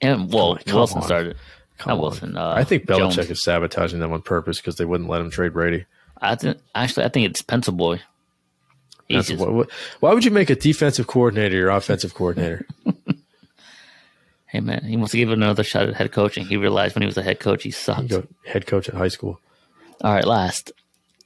[0.00, 1.36] And, well, Come on, Wilson come started.
[1.78, 1.98] come.
[2.00, 2.36] Wilson.
[2.36, 3.30] Uh, I think Belichick Jones.
[3.30, 5.84] is sabotaging them on purpose because they wouldn't let him trade Brady.
[6.20, 8.00] I think, actually, I think it's Pencil Boy.
[9.10, 12.66] Just, what- why would you make a defensive coordinator your offensive coordinator?
[14.56, 16.46] hey, man, he wants to give it another shot at head coaching.
[16.46, 18.08] He realized when he was a head coach, he sucked.
[18.08, 19.38] Go head coach at high school.
[20.00, 20.72] All right, last.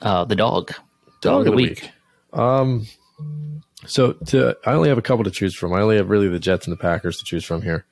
[0.00, 0.72] Uh, the dog.
[1.20, 1.90] Dog of the week.
[2.32, 2.86] Um,
[3.86, 5.72] so to I only have a couple to choose from.
[5.72, 7.84] I only have really the Jets and the Packers to choose from here,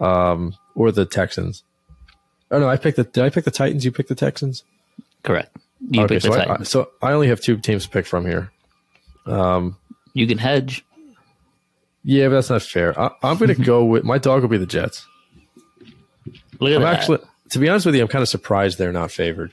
[0.00, 1.62] um, or the Texans.
[2.50, 3.04] Oh no, I picked the.
[3.04, 3.84] Did I pick the Titans?
[3.84, 4.64] You picked the Texans.
[5.22, 5.56] Correct.
[5.90, 6.68] You okay, picked so I, I, Titans.
[6.68, 8.50] so I only have two teams to pick from here.
[9.26, 9.76] Um,
[10.12, 10.84] you can hedge.
[12.04, 12.98] Yeah, but that's not fair.
[13.00, 15.06] I, I'm going to go with my dog will be the Jets.
[16.60, 16.98] Look at I'm that.
[17.00, 17.18] actually,
[17.50, 19.52] to be honest with you, I'm kind of surprised they're not favored.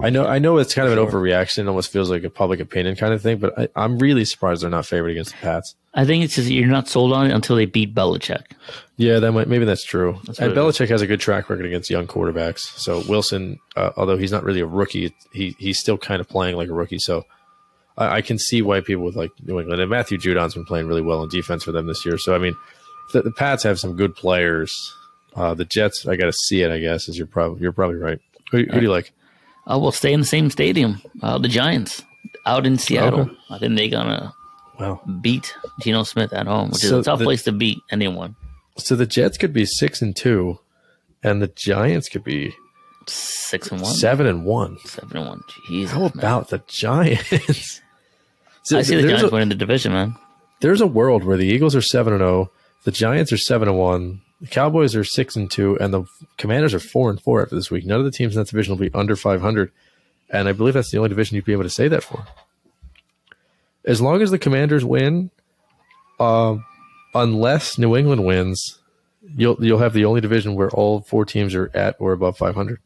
[0.00, 1.20] I know, I know, it's kind of an Sure.
[1.20, 1.58] overreaction.
[1.60, 4.62] It almost feels like a public opinion kind of thing, but I, I'm really surprised
[4.62, 5.76] they're not favored against the Pats.
[5.94, 8.42] I think it's just you're not sold on it until they beat Belichick.
[8.96, 10.18] Yeah, that might maybe that's true.
[10.24, 12.58] That's and Belichick has a good track record against young quarterbacks.
[12.78, 16.56] So Wilson, uh, although he's not really a rookie, he he's still kind of playing
[16.56, 16.98] like a rookie.
[16.98, 17.24] So
[17.96, 20.86] I, I can see why people would like New England and Matthew Judon's been playing
[20.86, 22.18] really well in defense for them this year.
[22.18, 22.56] So I mean,
[23.12, 24.72] the, the Pats have some good players.
[25.36, 26.70] Uh, the Jets, I got to see it.
[26.70, 28.18] I guess is you're probably you're probably right.
[28.52, 29.12] Who, who do you like?
[29.66, 31.00] Uh, we'll stay in the same stadium.
[31.22, 32.02] Uh, the Giants
[32.46, 33.20] out in Seattle.
[33.22, 33.36] Okay.
[33.50, 34.32] I think they're gonna
[34.78, 35.00] Wow.
[35.20, 38.34] beat Geno Smith at home, which So is a tough the- place to beat anyone.
[38.76, 40.58] So the Jets could be six and two,
[41.22, 42.52] and the Giants could be
[43.06, 44.78] Six and one, seven and one.
[44.84, 45.42] seven and one.
[45.68, 46.12] Jesus, How man.
[46.14, 47.80] about the Giants?
[48.64, 50.16] So I see the Giants a- winning the division, man.
[50.60, 52.50] there's a world where the Eagles are seven and zero,
[52.84, 56.04] the Giants are seven and one, the Cowboys are six and two, and the
[56.38, 57.84] Commanders are four and four after this week.
[57.86, 59.70] None of the teams in that division will be under five hundred,
[60.30, 62.24] and I believe that's the only division you'd be able to say that for.
[63.84, 65.30] As long as the Commanders win,
[66.18, 66.56] uh,
[67.14, 68.78] unless New England wins,
[69.36, 72.54] you'll you'll have the only division where all four teams are at or above five
[72.54, 72.80] hundred,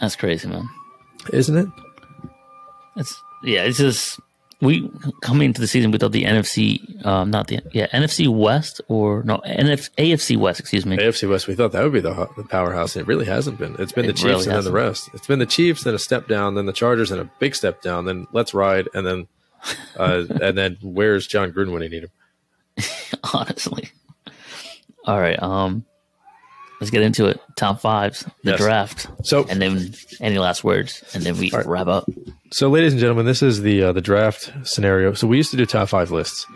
[0.00, 0.66] That's crazy, man.
[1.32, 1.68] isn't it?
[2.96, 3.64] It's yeah.
[3.64, 4.18] It's just
[4.60, 9.22] we coming into the season without the NFC, um, not the yeah NFC West or
[9.22, 10.60] no NF, AFC West.
[10.60, 10.96] Excuse me.
[10.96, 12.96] AFC West, we thought that would be the, the powerhouse.
[12.96, 13.76] and It really hasn't been.
[13.78, 15.10] It's been It the Chiefs really and then the rest.
[15.12, 17.82] It's been the Chiefs, then a step down, then the Chargers, and a big step
[17.82, 19.28] down, then let's ride, and then
[19.96, 22.10] uh, and then where's Jon Gruden when you need him?
[23.34, 23.90] honestly.
[25.04, 25.84] All right, um,
[26.80, 27.40] let's get into it.
[27.56, 28.60] Top fives, the Yes.
[28.60, 31.66] draft, So, and then any last words, and then we right.
[31.66, 32.08] wrap up.
[32.52, 35.12] so ladies and gentlemen, this is the uh, the draft scenario.
[35.14, 36.46] So we used to do top five lists.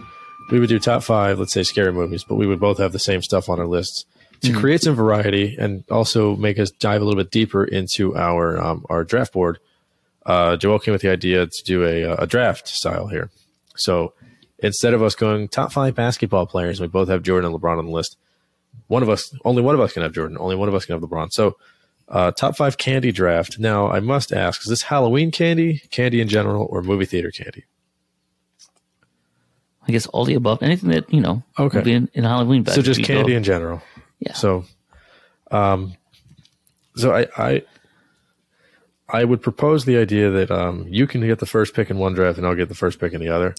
[0.50, 2.98] We would do top five, let's say scary movies, but we would both have the
[2.98, 4.04] same stuff on our lists
[4.42, 8.58] to create some variety and also make us dive a little bit deeper into our
[8.60, 9.58] um, our draft board.
[10.26, 13.30] Uh, Joel came with the idea to do a, a draft style here.
[13.76, 14.12] So
[14.58, 17.86] instead of us going top five basketball players, we both have Jordan and LeBron on
[17.86, 18.16] the list.
[18.88, 20.36] One of us, only one of us can have Jordan.
[20.40, 21.32] Only one of us can have LeBron.
[21.32, 21.56] So
[22.08, 23.58] uh, top five candy draft.
[23.58, 27.64] Now I must ask: Is this Halloween candy, candy in general, or movie theater candy?
[29.88, 31.92] I guess all the above, anything that you know, Okay.
[31.92, 32.66] in, in Halloween.
[32.66, 33.36] so just candy dope.
[33.38, 33.82] in general.
[34.18, 34.34] Yeah.
[34.34, 34.64] So,
[35.50, 35.94] um,
[36.96, 37.62] so I I
[39.08, 42.12] I would propose the idea that um you can get the first pick in one
[42.14, 43.54] draft and I'll get the first pick in the other.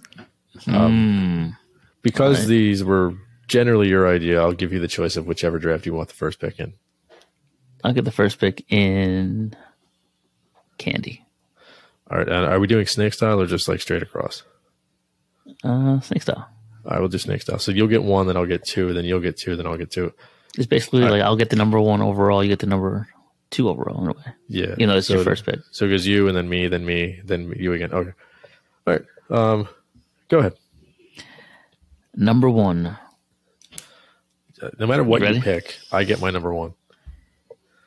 [0.67, 1.55] Um,
[2.01, 2.49] because Alright.
[2.49, 3.13] these were
[3.51, 6.39] generally your idea, I'll give you the choice of whichever draft you want the first
[6.39, 6.73] pick in.
[7.83, 9.53] I'll get the first pick in
[10.77, 11.25] candy.
[12.09, 14.43] All right, and are we doing snake style or just like straight across?
[15.63, 16.49] Uh, snake style.
[16.85, 17.59] I will do snake style.
[17.59, 19.91] So you'll get one, then I'll get two, then you'll get two, then I'll get
[19.91, 20.13] two.
[20.57, 23.09] It's basically like I'll get the number one overall, you get the number
[23.49, 24.33] two overall in a way.
[24.47, 25.59] Yeah, You know, it's so, your first pick.
[25.71, 27.91] So it goes you, and then me, then me, then you again.
[27.91, 28.11] Okay.
[28.87, 29.05] All right.
[29.29, 29.67] Um,
[30.29, 30.53] go ahead.
[32.15, 32.97] Number one.
[34.79, 36.73] No matter what You you, pick, I get my number one.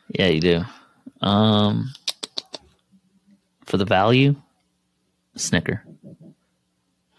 [0.08, 0.64] Yeah, you do.
[1.20, 1.92] Um,
[3.64, 4.36] for the value,
[5.36, 5.82] Snicker.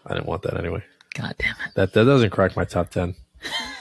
[0.06, 0.84] I didn't want that anyway.
[1.16, 1.74] God damn it.
[1.76, 3.16] That that doesn't crack my top ten.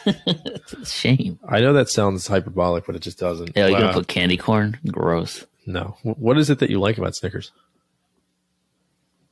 [0.84, 1.38] Shame.
[1.48, 3.56] I know that sounds hyperbolic, but it just doesn't.
[3.56, 3.88] Yeah, you're Wow.
[3.88, 4.78] to put candy corn?
[4.86, 5.44] Gross.
[5.66, 5.96] no.
[6.02, 7.50] What is it that you like about Snickers?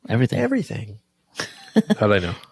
[0.09, 0.39] Everything.
[0.41, 0.99] Everything.
[1.99, 2.35] How did I know?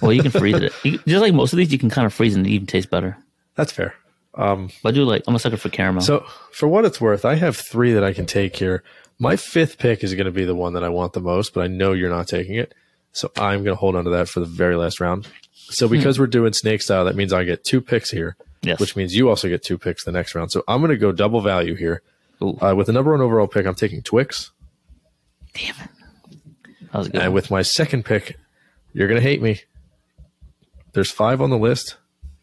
[0.00, 0.72] well, you can freeze it.
[0.84, 2.88] You, just like most of these, you can kind of freeze and it even tastes
[2.90, 3.16] better.
[3.54, 3.94] That's fair.
[4.34, 6.02] Um, But I do like, I'm a sucker for caramel.
[6.02, 8.82] so for what it's worth, I have three that I can take here.
[9.18, 11.62] My fifth pick is going to be the one that I want the most, but
[11.62, 12.74] I know you're not taking it.
[13.12, 15.28] So I'm going to hold on to that for the very last round.
[15.52, 18.36] So because we're doing snake style, that means I get two picks here.
[18.62, 18.80] Yes.
[18.80, 20.50] which means you also get two picks the next round.
[20.50, 22.00] So I'm going to go double value here.
[22.40, 24.52] Uh, with the number one overall pick, I'm taking Twix.
[25.52, 25.90] damn it.
[26.90, 27.16] That was good.
[27.20, 27.34] And one.
[27.34, 28.38] with my second pick,
[28.94, 29.60] you're going to hate me.
[30.94, 31.96] There's five on the list.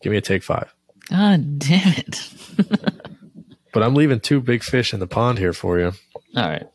[0.03, 0.73] Give me a take five.
[1.09, 2.29] God damn it.
[3.73, 5.93] But I'm leaving two big fish in the pond here for you.
[6.35, 6.67] All right.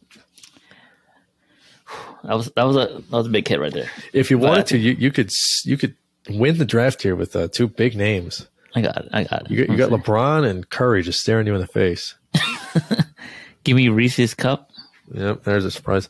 [2.24, 3.90] That was that was a that was a big hit right there.
[4.12, 5.30] If you wanted But- to, you, you could
[5.64, 5.94] you could
[6.28, 8.48] win the draft here with uh, two big names.
[8.74, 9.08] I got it.
[9.12, 9.50] I got it.
[9.50, 12.14] You got, you got LeBron and Curry just staring you in the face.
[13.64, 14.70] Give me Reese's cup
[15.12, 16.08] Yep, there's a surprise.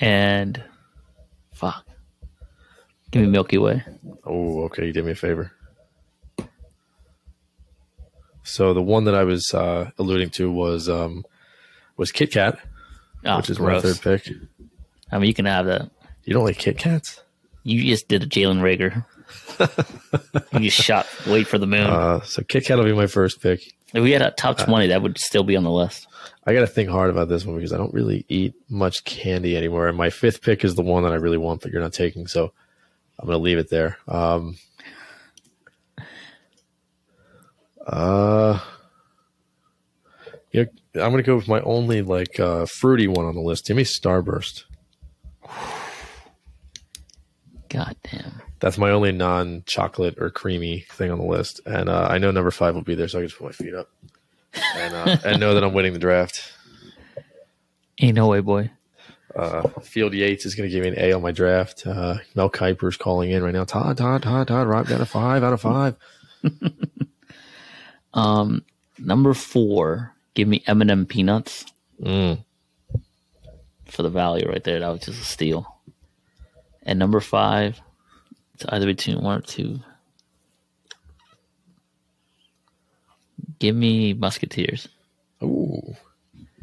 [0.00, 0.62] and.
[3.10, 3.84] Give me Milky Way.
[4.24, 4.86] Oh, okay.
[4.86, 5.52] You did me a favor.
[8.42, 11.24] So the one that I was uh, alluding to was um,
[11.96, 12.58] was Kit Kat,
[13.24, 13.82] Oh, which is gross.
[13.82, 14.34] my third pick.
[15.10, 15.90] I mean, you can have that.
[16.24, 17.20] You don't like Kit Kats?
[17.64, 19.04] You just did a Jalen Reagor.
[20.52, 21.86] you just shot wait for the moon.
[21.88, 23.60] Uh, so Kit Kat will be my first pick.
[23.92, 26.06] if we had a top twenty, that would still be on the list.
[26.44, 29.56] I got to think hard about this one because I don't really eat much candy
[29.56, 29.88] anymore.
[29.88, 32.28] And my fifth pick is the one that I really want, but you're not taking.
[32.28, 32.52] So
[33.18, 33.98] I'm going to leave it there.
[34.06, 34.56] Um,
[37.86, 38.60] uh,
[40.52, 40.64] yeah,
[40.94, 43.66] I'm going to go with my only like uh, fruity one on the list.
[43.66, 44.64] Give me Starburst.
[47.68, 48.42] God damn.
[48.60, 52.50] That's my only non-chocolate or creamy thing on the list, and uh, I know number
[52.50, 53.90] five will be there, so I can just put my feet up
[54.74, 56.52] and uh, and know that I'm winning the draft.
[58.00, 58.70] Ain't no way, boy.
[59.36, 61.86] Uh, Field Yates is going to give me an A on my draft.
[61.86, 63.64] Uh, Mel Kiper's calling in right now.
[63.64, 65.96] Todd, Todd, Todd, Todd, Rob got a five out of five.
[68.14, 68.64] Um,
[68.98, 71.66] number four, give me M&M peanuts
[72.02, 72.42] Mm.
[73.84, 74.80] for the value right there.
[74.80, 75.66] That was just a steal.
[76.82, 77.78] And number five,
[78.54, 79.80] it's either between one or two.
[83.58, 84.88] Give me Musketeers.
[85.42, 85.94] Ooh,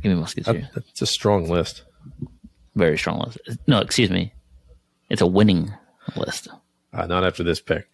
[0.02, 0.66] Give me Musketeers.
[0.74, 1.84] that, that's a strong list.
[2.76, 3.38] Very strong list.
[3.68, 4.34] No, excuse me.
[5.10, 5.72] It's a winning
[6.16, 6.48] list.
[6.91, 7.88] Uh, not after this pick.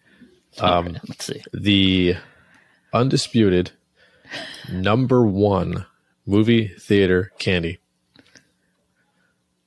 [0.58, 1.42] Um, Um, let's see.
[1.52, 2.16] The
[2.92, 3.72] undisputed
[4.72, 5.86] number one
[6.26, 7.78] movie theater candy.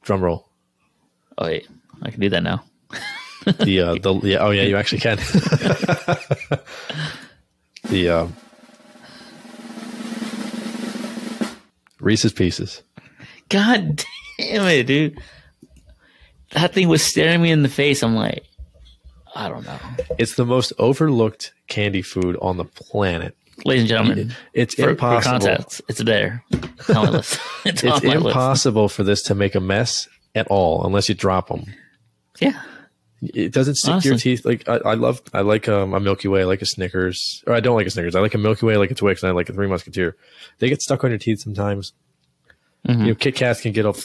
[0.02, 0.50] Drum roll.
[1.38, 1.68] Oh wait,
[2.02, 2.64] I can do that now.
[3.60, 5.18] The uh, the yeah oh yeah you actually can.
[7.90, 8.28] the uh,
[12.00, 12.84] Reese's Pieces.
[13.50, 14.04] God
[14.52, 15.20] damn it, dude.
[16.52, 18.04] That thing was staring me in the face.
[18.04, 18.44] I'm like,
[19.36, 19.80] I don't know.
[20.20, 23.36] It's the most overlooked candy food on the planet.
[23.66, 25.40] Ladies and gentlemen, It's for, for impossible.
[25.40, 26.44] context, it's there.
[26.52, 27.40] It's on my list.
[27.66, 28.26] It's, It's on list.
[28.28, 31.66] impossible for this to make a mess at all unless you drop them.
[32.40, 32.62] Yeah.
[33.22, 34.44] It doesn't stick to your teeth.
[34.44, 37.54] Like I, I love, I like um, a Milky Way, I like a Snickers, or
[37.54, 38.16] I don't like a Snickers.
[38.16, 40.18] I like a Milky Way, I like a Twix, and I like a Three Musketeer.
[40.60, 41.94] They get stuck on your teeth sometimes.
[42.88, 43.00] Mhm.
[43.00, 43.96] You know, Kit Kats can get all,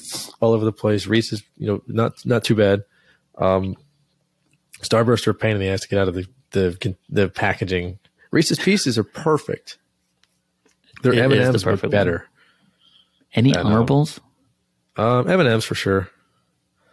[0.41, 1.07] all over the place.
[1.07, 2.85] Reese's, you know, not not too bad.
[3.37, 3.77] Um,
[4.83, 7.99] Starburst are a pain in the ass to get out of the the, the packaging.
[8.31, 9.79] Reese's Pieces are perfect.
[11.03, 12.27] They're It M and M's, perfect better.
[13.35, 14.21] Any honorables?
[14.97, 16.09] Um, M and M's for sure.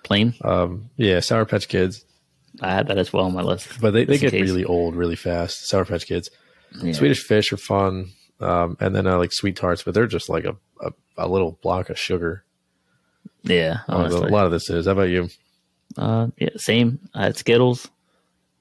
[0.03, 0.33] Plain.
[0.43, 2.05] Um, yeah, Sour Patch Kids,
[2.61, 3.79] I had that as well on my list.
[3.81, 4.41] but they, they get case.
[4.43, 5.67] really old really fast.
[5.67, 6.29] Sour Patch Kids.
[6.81, 6.93] Yeah.
[6.93, 10.45] Swedish Fish are fun, um, and then I like sweet tarts, but they're just like
[10.45, 12.43] a, a, a little block of sugar.
[13.43, 13.79] Yeah.
[13.87, 14.27] Honestly.
[14.27, 14.85] a lot of this is.
[14.85, 15.29] How about you?
[15.97, 16.99] Uh, yeah, same.
[17.13, 17.89] I had Skittles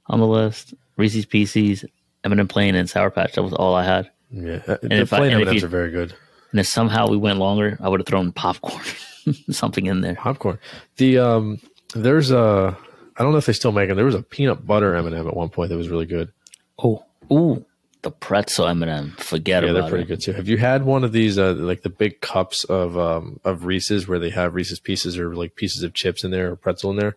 [0.06, 1.84] on the list, Reese's Pieces,
[2.22, 3.32] M&M Plain, and Sour Patch.
[3.34, 4.10] That was all I had.
[4.30, 6.14] Yeah, uh, the if I- plain and if M&Ms you- are very good.
[6.52, 8.84] And if somehow we went longer, I would have thrown popcorn,
[9.50, 10.14] something in there.
[10.14, 10.58] Popcorn.
[10.98, 11.58] The um,
[11.96, 12.76] there's a
[13.16, 13.96] I don't know if they still make them.
[13.96, 16.30] There was a peanut butter M and m at one point that was really good.
[16.78, 17.64] Oh, ooh,
[18.04, 19.10] the pretzel M&M.
[19.18, 20.06] Forget Yeah, about they're pretty it.
[20.08, 20.32] good too.
[20.32, 24.06] Have you had one of these uh, like the big cups of um of Reese's
[24.06, 26.96] where they have Reese's pieces or like pieces of chips in there or pretzel in
[26.96, 27.16] there?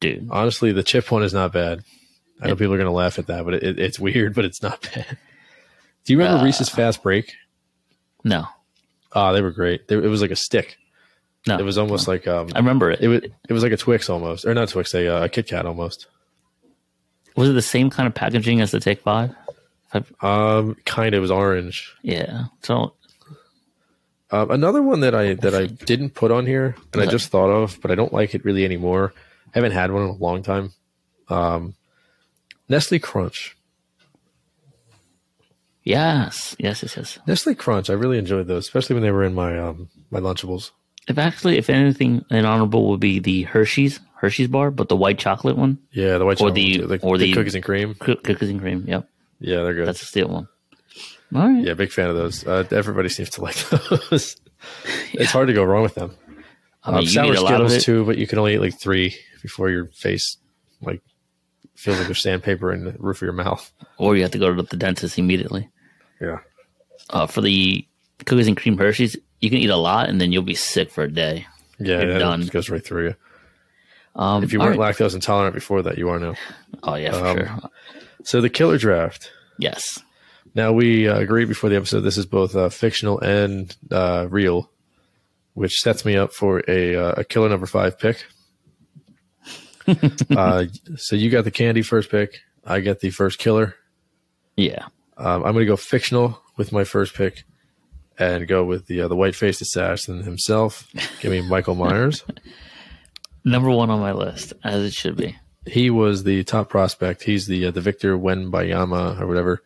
[0.00, 0.26] dude.
[0.30, 1.82] Honestly, the chip one is not bad.
[2.42, 4.82] I know people are gonna laugh at that, but it, it's weird, but it's not
[4.94, 5.16] bad.
[6.04, 7.32] Do you remember Uh, Reese's Fast Break?
[8.24, 8.46] No,
[9.12, 9.88] Ah, they were great.
[9.88, 10.76] They, it was like a stick.
[11.46, 11.58] no.
[11.58, 13.00] It was almost like um, I remember it.
[13.00, 15.46] it was it was like a Twix almost, or not Twix, a, uh, a Kit
[15.48, 16.06] Kat almost.
[17.36, 19.34] was it the same kind of packaging as the Take Five?
[20.20, 21.22] Um, kind of.
[21.22, 21.94] Was orange.
[22.02, 22.44] Yeah.
[22.62, 22.94] So
[24.30, 27.50] Um, another one that I that I didn't put on here, and I just thought
[27.50, 29.12] of, but I don't like it really anymore.
[29.54, 30.72] I haven't had one in a long time.
[31.28, 31.74] Um,
[32.68, 33.56] Nestle Crunch.
[35.84, 37.18] yes, yes, yes, yes.
[37.26, 37.90] Nestle Crunch.
[37.90, 40.70] I really enjoyed those, especially when they were in my um my Lunchables.
[41.08, 45.18] If actually, if anything, an honorable would be the Hershey's Hershey's bar, but the white
[45.18, 47.94] chocolate one, Yeah, the white Or chocolate, the- like or the the- cookies and cream.
[47.94, 48.84] Cookies and cream.
[48.88, 49.08] Yep,
[49.40, 49.86] Yeah, they're good.
[49.88, 50.48] that's a steal one.
[51.34, 51.64] All right.
[51.64, 52.46] Yeah, big fan of those.
[52.46, 53.56] Uh, everybody seems to like
[54.10, 54.36] those.
[55.12, 56.16] It's hard to go wrong with them.
[56.82, 58.60] I mean, Um, sour eat a lot of Skittles too, but you can only eat
[58.60, 60.38] like three before your face
[60.80, 61.02] like
[61.76, 63.70] feels like there's sandpaper in the roof of your mouth.
[63.98, 65.68] or you have to go to the dentist immediately.
[66.20, 66.38] Yeah.
[67.10, 67.86] Uh, for the
[68.24, 71.04] cookies and cream Hershey's, you can eat a lot and then you'll be sick for
[71.04, 71.46] a day.
[71.78, 72.42] Yeah, You're yeah, done.
[72.42, 73.14] it goes right through you.
[74.20, 74.94] Um, If you weren't right.
[74.96, 76.34] lactose intolerant before that, you are now.
[76.82, 77.70] oh yeah, for um, sure.
[78.26, 79.30] So the killer draft.
[79.56, 80.02] Yes.
[80.56, 84.68] Now we uh, agreed before the episode this is both uh, fictional and uh, real,
[85.54, 88.26] which sets me up for a uh, a killer number five pick.
[90.36, 90.64] uh,
[90.96, 92.40] so you got the candy first pick.
[92.64, 93.76] I get the first killer.
[94.56, 94.86] Yeah.
[95.16, 97.44] Um, I'm going to go fictional with my first pick,
[98.18, 100.88] and go with the uh, the white faced assassin himself.
[101.20, 102.24] Give me Michael Myers.
[103.44, 105.36] Number one on my list, as it should be.
[105.66, 107.24] He was the top prospect.
[107.24, 109.62] He's the uh, the Victor Wembanyama or whatever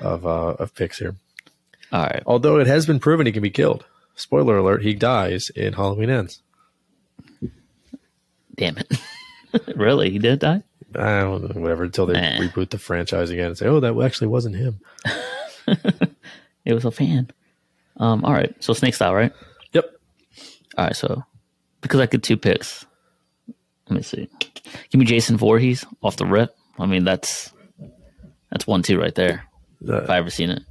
[0.00, 1.16] of uh, of picks here.
[1.92, 2.22] All right.
[2.26, 3.84] Although it has been proven he can be killed.
[4.14, 6.40] Spoiler alert: he dies in Halloween Ends.
[8.54, 8.92] Damn it.
[9.76, 10.10] really?
[10.10, 10.62] He did die?
[10.96, 11.84] I don't know, whatever.
[11.84, 12.38] Until they Nah.
[12.44, 14.80] reboot the franchise again and say, "Oh, that actually wasn't him."
[16.66, 17.30] It was a fan.
[17.98, 18.54] Um, all right.
[18.64, 19.32] So snake style, right?
[19.72, 19.84] Yep.
[20.78, 20.96] All right.
[20.96, 21.22] So
[21.82, 22.86] because I get two picks,
[23.88, 24.28] let me see.
[24.90, 26.56] Give me Jason Voorhees off the rip.
[26.78, 27.52] I mean, that's
[28.50, 29.44] that's one two right there.
[29.80, 30.62] If I ever seen it.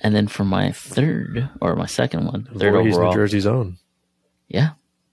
[0.00, 3.12] And then for my third or my second one, third Voorhees, overall.
[3.12, 3.76] New Jersey's own.
[4.48, 4.70] Yeah,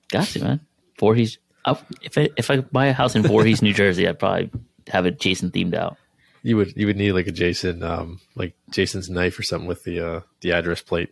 [0.10, 0.62] got you, man.
[1.00, 1.38] Voorhees.
[1.66, 4.50] I, if I if I buy a house in Voorhees, New Jersey, I'd probably
[4.88, 5.98] have it Jason themed out.
[6.42, 9.84] You would you would need like a Jason, um, like Jason's knife or something with
[9.84, 11.10] the uh, the address plate.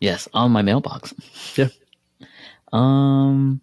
[0.00, 1.12] Yes, on my mailbox.
[1.56, 1.68] Yeah.
[2.72, 3.60] Um.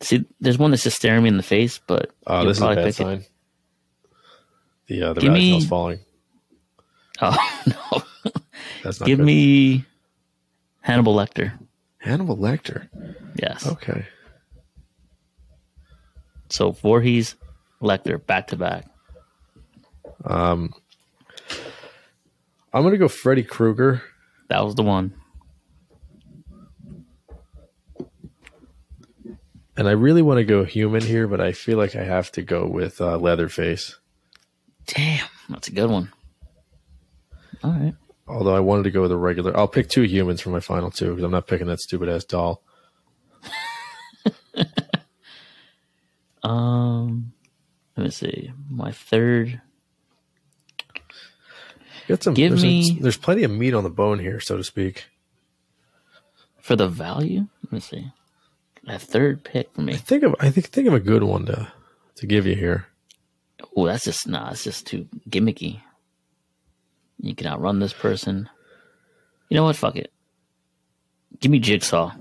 [0.00, 2.66] See, there's one that's just staring me in the face, but Oh, this is a
[2.68, 2.94] bad pick it.
[2.94, 3.24] sign.
[4.86, 6.00] The uh, the Give me- falling.
[7.22, 7.36] Oh
[7.66, 8.02] no!
[8.82, 9.26] That's not Give good.
[9.26, 9.84] me
[10.80, 11.52] Hannibal Lecter.
[11.98, 12.88] Hannibal Lecter.
[13.36, 13.66] Yes.
[13.66, 14.06] Okay.
[16.48, 17.36] So Voorhees,
[17.82, 18.86] Lecter, back to back.
[20.24, 20.72] Um,
[22.72, 24.02] I'm gonna go Freddy Krueger.
[24.48, 25.12] That was the one.
[29.76, 32.42] And I really want to go human here, but I feel like I have to
[32.42, 33.98] go with uh, Leatherface.
[34.86, 36.12] Damn, that's a good one.
[37.62, 37.94] All right.
[38.26, 39.56] Although I wanted to go with a regular.
[39.56, 42.24] I'll pick two humans for my final two because I'm not picking that stupid ass
[42.24, 42.62] doll.
[46.42, 47.32] Um,
[47.96, 48.52] let me see.
[48.68, 49.60] My third.
[52.08, 52.34] Got some.
[52.34, 55.06] Give there's, me- there's plenty of meat on the bone here, so to speak.
[56.58, 58.12] For the value, let me see.
[58.86, 59.94] A third pick for me.
[59.94, 61.70] I Think of I think think of a good one to
[62.16, 62.86] to give you here.
[63.76, 64.50] Oh, that's just nah.
[64.50, 65.80] It's just too gimmicky.
[67.18, 68.48] You can outrun this person.
[69.48, 69.76] You know what?
[69.76, 70.12] Fuck it.
[71.40, 72.12] Give me Jigsaw.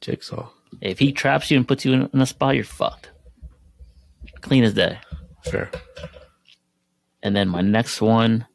[0.00, 0.48] Jigsaw.
[0.80, 3.10] If he traps you and puts you in, in a spot, you're fucked.
[4.40, 4.98] Clean as day.
[5.44, 5.70] Fair.
[7.22, 8.46] And then my next one.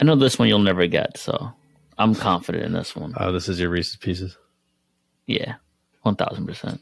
[0.00, 1.52] I know this one you'll never get, so
[1.98, 3.12] I'm confident in this one.
[3.16, 4.36] Uh, this is your Reese's Pieces.
[5.30, 5.54] Yeah,
[6.02, 6.80] one thousand percent.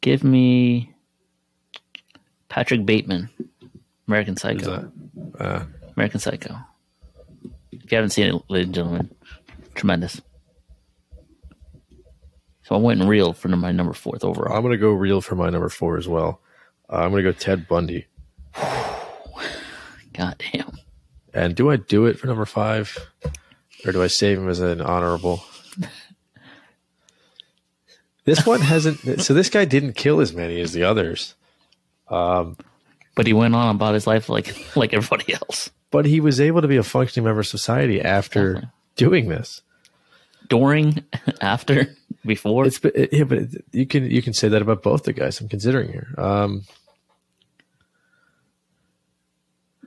[0.00, 0.92] Give me
[2.48, 3.30] Patrick Bateman,
[4.08, 4.90] American Psycho.
[5.36, 5.40] that?
[5.40, 5.64] Uh,
[5.96, 6.56] American Psycho.
[7.70, 9.10] If you haven't seen it, ladies and gentlemen,
[9.74, 10.20] tremendous.
[12.64, 14.56] So I went real for my number fourth overall.
[14.56, 16.40] I'm gonna go real for my number four as well.
[16.88, 18.06] Uh, I'm gonna go Ted Bundy.
[18.54, 20.72] God damn.
[21.32, 22.98] And do I do it for number five,
[23.84, 25.44] or do I save him as an honorable?
[28.24, 29.20] This one hasn't.
[29.22, 31.34] So this guy didn't kill as many as the others,
[32.08, 32.56] But
[33.26, 35.70] he went on about his life like like everybody else.
[35.90, 38.70] but he was able to be a functioning member of society after Definitely.
[38.96, 39.62] doing this.
[40.48, 41.04] During,
[41.40, 41.94] after,
[42.26, 42.66] before.
[42.66, 45.40] It's but yeah, but it- you can you can say that about both the guys
[45.40, 46.14] I'm considering here.
[46.18, 46.62] Um,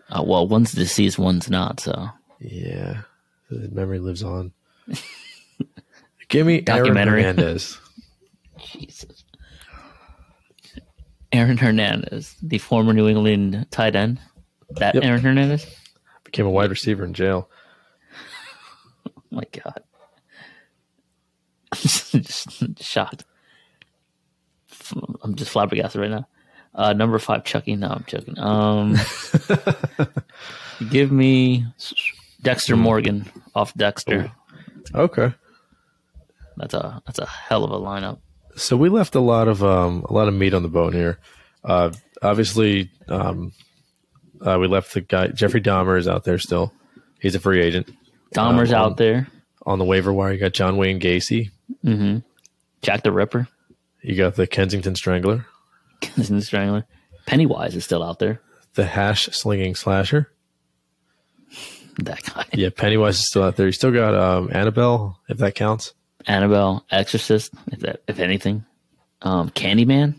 [0.10, 1.80] uh, well, one's deceased, one's not.
[1.80, 3.02] So yeah,
[3.50, 4.52] the memory lives on.
[6.30, 6.96] Give me Aaron.
[6.96, 7.78] Hernandez.
[8.66, 9.24] Jesus.
[11.32, 14.20] Aaron Hernandez, the former New England tight end.
[14.72, 15.04] That Yep.
[15.04, 15.66] Aaron Hernandez.
[16.24, 17.50] Became a wide receiver in jail.
[19.08, 19.82] Oh my god.
[21.74, 21.80] I'm
[22.22, 23.26] just shocked.
[25.24, 26.28] I'm just flabbergasted right now.
[26.76, 27.76] Uh, number five, Chucky.
[27.76, 28.38] No, I'm joking.
[28.40, 28.96] Um,
[30.92, 31.66] give me
[32.42, 34.32] Dexter Morgan off Dexter.
[34.94, 35.34] Okay.
[36.58, 38.20] That's a that's a hell of a lineup.
[38.56, 41.20] So we left a lot of um, a lot of meat on the bone here.
[41.64, 43.52] Uh, obviously, um,
[44.42, 46.74] Uh, we left the guy Jeffrey Dahmer is out there still.
[47.20, 47.90] He's a free agent
[48.36, 49.28] Dahmer's Um, out there.
[49.66, 50.34] on the waiver wire.
[50.34, 51.50] You got John Wayne Gacy.
[51.82, 52.18] hmm
[52.82, 53.48] Jack the Ripper,
[54.02, 55.46] You got the Kensington Strangler,
[56.02, 56.86] Kensington Strangler.
[57.26, 58.42] Pennywise is still out there.
[58.76, 60.30] the hash slinging slasher.
[62.00, 62.46] That guy.
[62.54, 63.68] Yeah, Pennywise is still out there.
[63.68, 65.94] You still got um, Annabelle, if that counts.
[66.28, 68.66] Annabelle, Exorcist, if that, if anything.
[69.22, 70.16] Um, Candyman,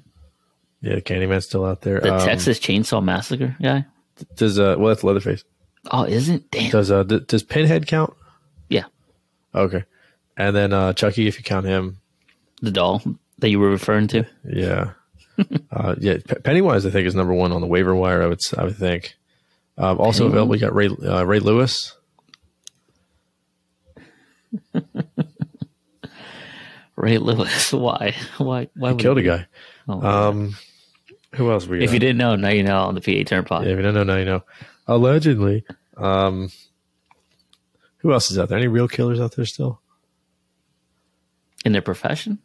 [0.81, 2.01] Yeah, Candyman's still out there.
[2.01, 3.85] the Um, Texas Chainsaw Massacre guy.
[4.36, 5.44] does uh, well, that's Leatherface.
[5.90, 6.70] Oh, isn't damn.
[6.70, 8.14] Does uh, d- does Pinhead count?
[8.70, 8.85] Yeah,
[9.55, 9.85] Okay,
[10.36, 11.98] and then uh, Chucky, if you count him.
[12.62, 13.02] the doll
[13.40, 14.24] that you were referring to.
[14.44, 14.93] Yeah,
[15.70, 16.16] uh, yeah.
[16.26, 18.22] P- Pennywise, I think, is number one on the waiver wire.
[18.22, 19.16] I would, I would think.
[19.76, 21.94] Um, also available, we got Ray uh, Ray Lewis.
[27.05, 27.70] Ray Lewis.
[27.86, 28.14] Why?
[28.39, 28.68] Why?
[28.74, 29.47] Why would Killed a guy.
[29.86, 30.56] Oh, Um,
[31.35, 31.85] who else we got?
[31.85, 33.66] if you didn't know, now you know on the PA Turn Pod.
[33.66, 34.43] yeah, if you don't know, now you know.
[34.86, 35.64] Allegedly.
[35.98, 36.51] Um,
[37.98, 38.56] who else is out there?
[38.56, 39.81] Any real killers out there still?
[41.66, 42.39] In their profession.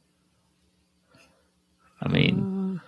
[2.01, 2.81] I mean,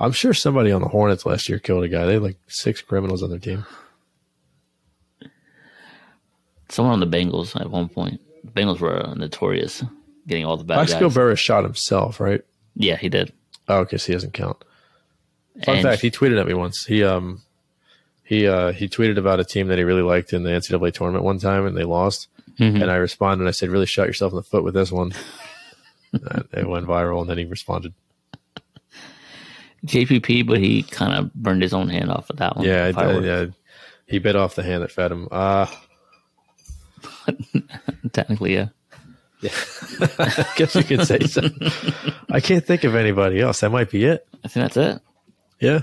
[0.00, 2.06] I'm sure somebody on the Hornets last year killed a guy.
[2.06, 3.66] They had like six criminals on their team.
[6.70, 8.20] someone on the Bengals at one point.
[8.44, 9.82] The Bengals were uh, notorious
[10.28, 11.14] getting all the bad Plaxico guys.
[11.14, 12.42] Burress shot himself, right?
[12.76, 13.32] yeah, he did.
[13.68, 14.62] Oh, okay, so he doesn't count.
[15.64, 16.84] Fun And- fact: He tweeted at me once.
[16.84, 17.42] He um
[18.24, 21.24] he uh he tweeted about a team that he really liked in the NCAA tournament
[21.24, 22.28] one time, and they lost.
[22.60, 22.80] Mhm.
[22.82, 23.40] And I responded.
[23.42, 25.12] and I said, "Really shot yourself in the foot with this one."
[26.54, 27.92] It went viral, and then he responded,
[29.86, 32.64] JPP, but he kind of burned his own hand off with that one.
[32.64, 33.46] "Yeah, I- I- yeah."
[34.06, 35.28] He bit off the hand that fed him.
[35.30, 35.66] Uh,
[38.12, 38.68] Technically, yeah.
[39.42, 41.42] I guess you could say so.
[42.30, 43.60] I can't think of anybody else.
[43.60, 44.26] That might be it.
[44.44, 45.02] I think that's it.
[45.60, 45.80] Yeah.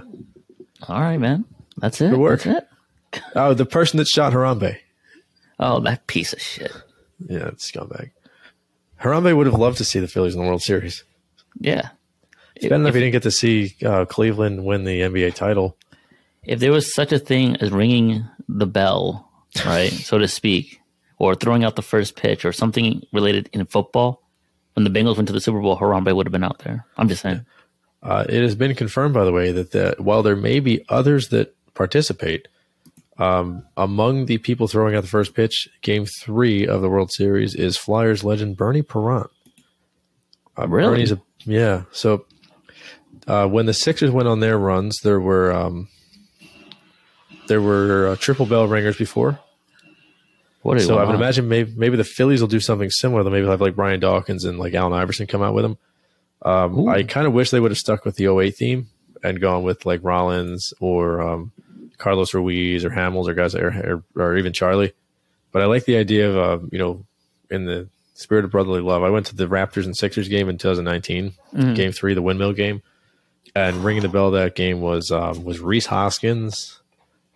[0.87, 1.45] All right, man.
[1.77, 2.09] That's it.
[2.09, 2.43] Good work.
[2.43, 2.65] That's
[3.13, 3.21] it.
[3.35, 4.77] Oh, the person that shot Harambe.
[5.59, 6.71] Oh, that piece of shit.
[7.27, 8.11] Yeah, it's scumbag.
[9.01, 11.03] Harambe would have loved to see the Phillies in the World Series.
[11.59, 11.89] Yeah.
[12.55, 15.77] It's bad enough he didn't get to see uh, Cleveland win the NBA title.
[16.43, 19.29] If there was such a thing as ringing the bell,
[19.65, 20.79] right, so to speak,
[21.17, 24.21] or throwing out the first pitch or something related in football,
[24.73, 26.85] when the Bengals went to the Super Bowl, Harambe would have been out there.
[26.97, 27.45] I'm just saying.
[28.03, 31.29] Uh, it has been confirmed, by the way, that the, while there may be others
[31.29, 32.47] that participate,
[33.17, 37.55] um, among the people throwing out the first pitch, Game Three of the World Series
[37.55, 39.31] is Flyers legend Bernie Parent.
[40.57, 40.91] Uh, Really?
[40.91, 41.83] Bernie's a, yeah.
[41.91, 42.25] So
[43.27, 45.87] uh, when the Sixers went on their runs, there were um,
[47.47, 49.39] there were uh, triple bell ringers before.
[50.65, 53.21] What So I would imagine maybe maybe the Phillies will do something similar.
[53.21, 55.77] They'll maybe have like Brian Dawkins and like Allen Iverson come out with them.
[56.41, 58.87] Um, I kind of wish they would have stuck with the 08 theme
[59.23, 61.51] and gone with like Rollins or um,
[61.99, 64.93] Carlos Ruiz or Hamels or guys or, or, or even Charlie.
[65.51, 67.05] But I like the idea of uh, you know
[67.51, 69.03] in the spirit of brotherly love.
[69.03, 71.33] I went to the Raptors and Sixers game in 2019,
[71.75, 72.81] Game Three, the windmill game,
[73.55, 76.81] and ringing the bell that game was um, was Rhys Hoskins,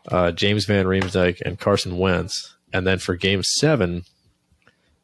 [0.08, 2.56] uh, James Van Riemsdyk, and Carson Wentz.
[2.74, 4.04] And then for Game Seven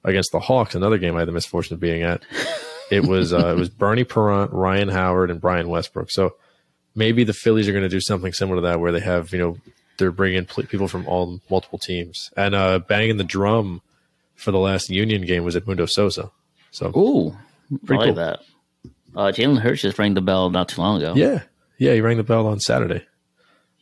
[0.04, 2.22] against the Hawks, another game I had the misfortune of being at,
[2.92, 6.12] it was uh, it was Bernie Parent, Ryan Howard, and Brian Westbrook.
[6.12, 6.36] So
[6.94, 9.40] maybe the Phillies are going to do something similar to that, where they have you
[9.40, 9.58] know
[9.98, 13.82] they're bringing pl- people from all multiple teams and uh, banging the drum
[14.36, 16.30] for the last Union game was at Mundo Sosa.
[16.72, 17.36] So Ooh,
[17.86, 18.16] Pretty I like cool.
[18.16, 18.40] that.
[19.16, 21.14] Uh, Jalen Hurts just rang the bell not too long ago.
[21.16, 21.44] yeah,
[21.78, 23.06] yeah, he rang the bell on Saturday.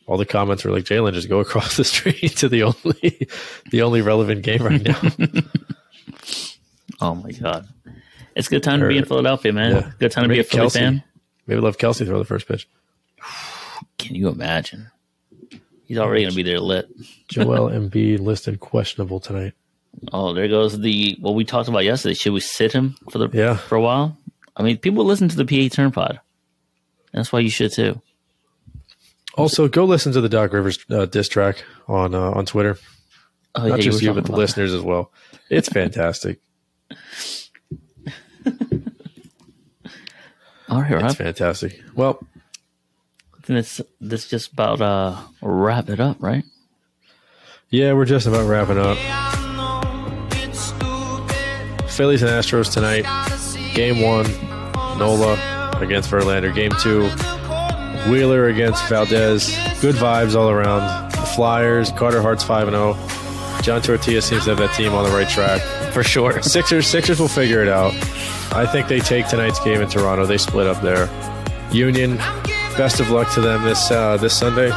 [0.06, 3.28] All the comments were like, "Jalen, just go across the street to the only
[3.70, 5.00] the only relevant game right now."
[7.00, 7.66] Oh my god,
[8.36, 9.72] it's a good time to be in Philadelphia, man.
[9.72, 9.90] Yeah.
[9.98, 10.72] Good time to be a Maybe Philly Kelce.
[10.78, 11.02] fan.
[11.46, 12.68] Maybe love Kelce throw the first pitch.
[13.98, 14.90] Can you imagine?
[15.84, 16.88] He's already going to be there lit.
[17.28, 19.52] Joel Embiid listed questionable tonight.
[20.12, 22.14] Oh, there goes the what we talked about yesterday.
[22.14, 23.56] Should we sit him for the Yeah.
[23.56, 24.16] for a while?
[24.56, 26.20] I mean, people listen to the PA Turn Pod.
[27.12, 28.00] That's why you should too.
[29.36, 32.78] Also, go listen to the Doc Rivers uh, diss track on uh, on Twitter.
[33.54, 35.12] Oh, Not yeah, just were you, but the about listeners as well.
[35.50, 36.40] It's fantastic.
[36.88, 36.98] that.
[40.68, 41.80] All right, it's fantastic.
[41.94, 42.18] Well,
[43.36, 46.44] I think this this just about uh wrap it up, right?
[47.70, 48.96] yeah, we're just about wrapping up.
[51.90, 53.04] Phillies and Astros tonight.
[53.74, 54.26] Game one,
[54.98, 56.52] Nola against Verlander.
[56.54, 57.08] Game two,
[58.08, 59.48] Wheeler against Valdez.
[59.80, 61.10] Good vibes all around.
[61.12, 62.94] The Flyers, Carter Hart's 5 0.
[63.62, 65.62] John Tortorella seems to have that team on the right track.
[65.92, 66.42] For sure.
[66.42, 67.94] Sixers, Sixers will figure it out.
[68.52, 70.26] I think they take tonight's game in Toronto.
[70.26, 71.08] They split up there.
[71.72, 72.18] Union,
[72.76, 74.70] best of luck to them this uh, this Sunday.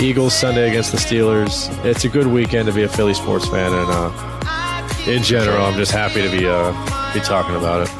[0.00, 1.68] Eagles Sunday against the Steelers.
[1.84, 5.76] It's a good weekend to be a Philly sports fan, and uh, in general, I'm
[5.76, 6.72] just happy to be uh,
[7.12, 7.90] be talking about it.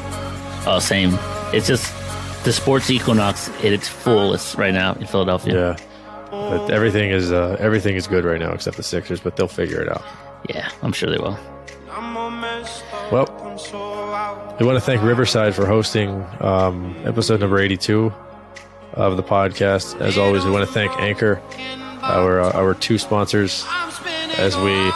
[0.67, 1.17] Oh, same.
[1.53, 1.93] It's just
[2.45, 5.75] the sports equinox at its fullest right now in Philadelphia.
[5.77, 5.85] Yeah,
[6.31, 9.81] but everything is uh, everything is good right now except the Sixers, but they'll figure
[9.81, 10.03] it out.
[10.47, 11.37] Yeah, I'm sure they will.
[13.11, 13.25] Well,
[14.59, 18.13] we want to thank Riverside for hosting um, episode number 82
[18.93, 19.99] of the podcast.
[20.01, 21.41] As always, we want to thank Anchor,
[22.01, 23.65] our uh, our two sponsors,
[24.37, 24.91] as we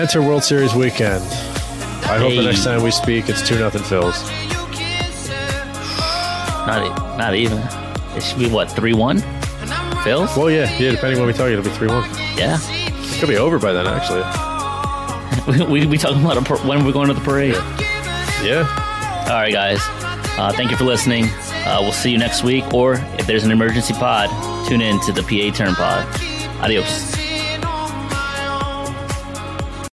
[0.00, 1.24] enter World Series weekend.
[2.04, 4.49] I hope the next time we speak, it's two nothing Phils.
[6.66, 7.58] Not not even.
[8.16, 9.20] It should be what three one.
[10.04, 10.22] Phil.
[10.36, 10.92] Well, yeah, yeah.
[10.92, 12.08] Depending when we talk, it'll be three one.
[12.36, 12.58] Yeah.
[12.60, 14.22] It could be over by then, actually.
[15.70, 17.54] we we, talking about a par- when we're going to the parade.
[18.42, 18.66] Yeah.
[19.28, 19.80] All right, guys.
[20.38, 21.26] Uh, thank you for listening.
[21.66, 24.28] Uh, we'll see you next week, or if there's an emergency pod,
[24.68, 26.06] tune in to the PA Turn Pod.
[26.62, 27.19] Adios.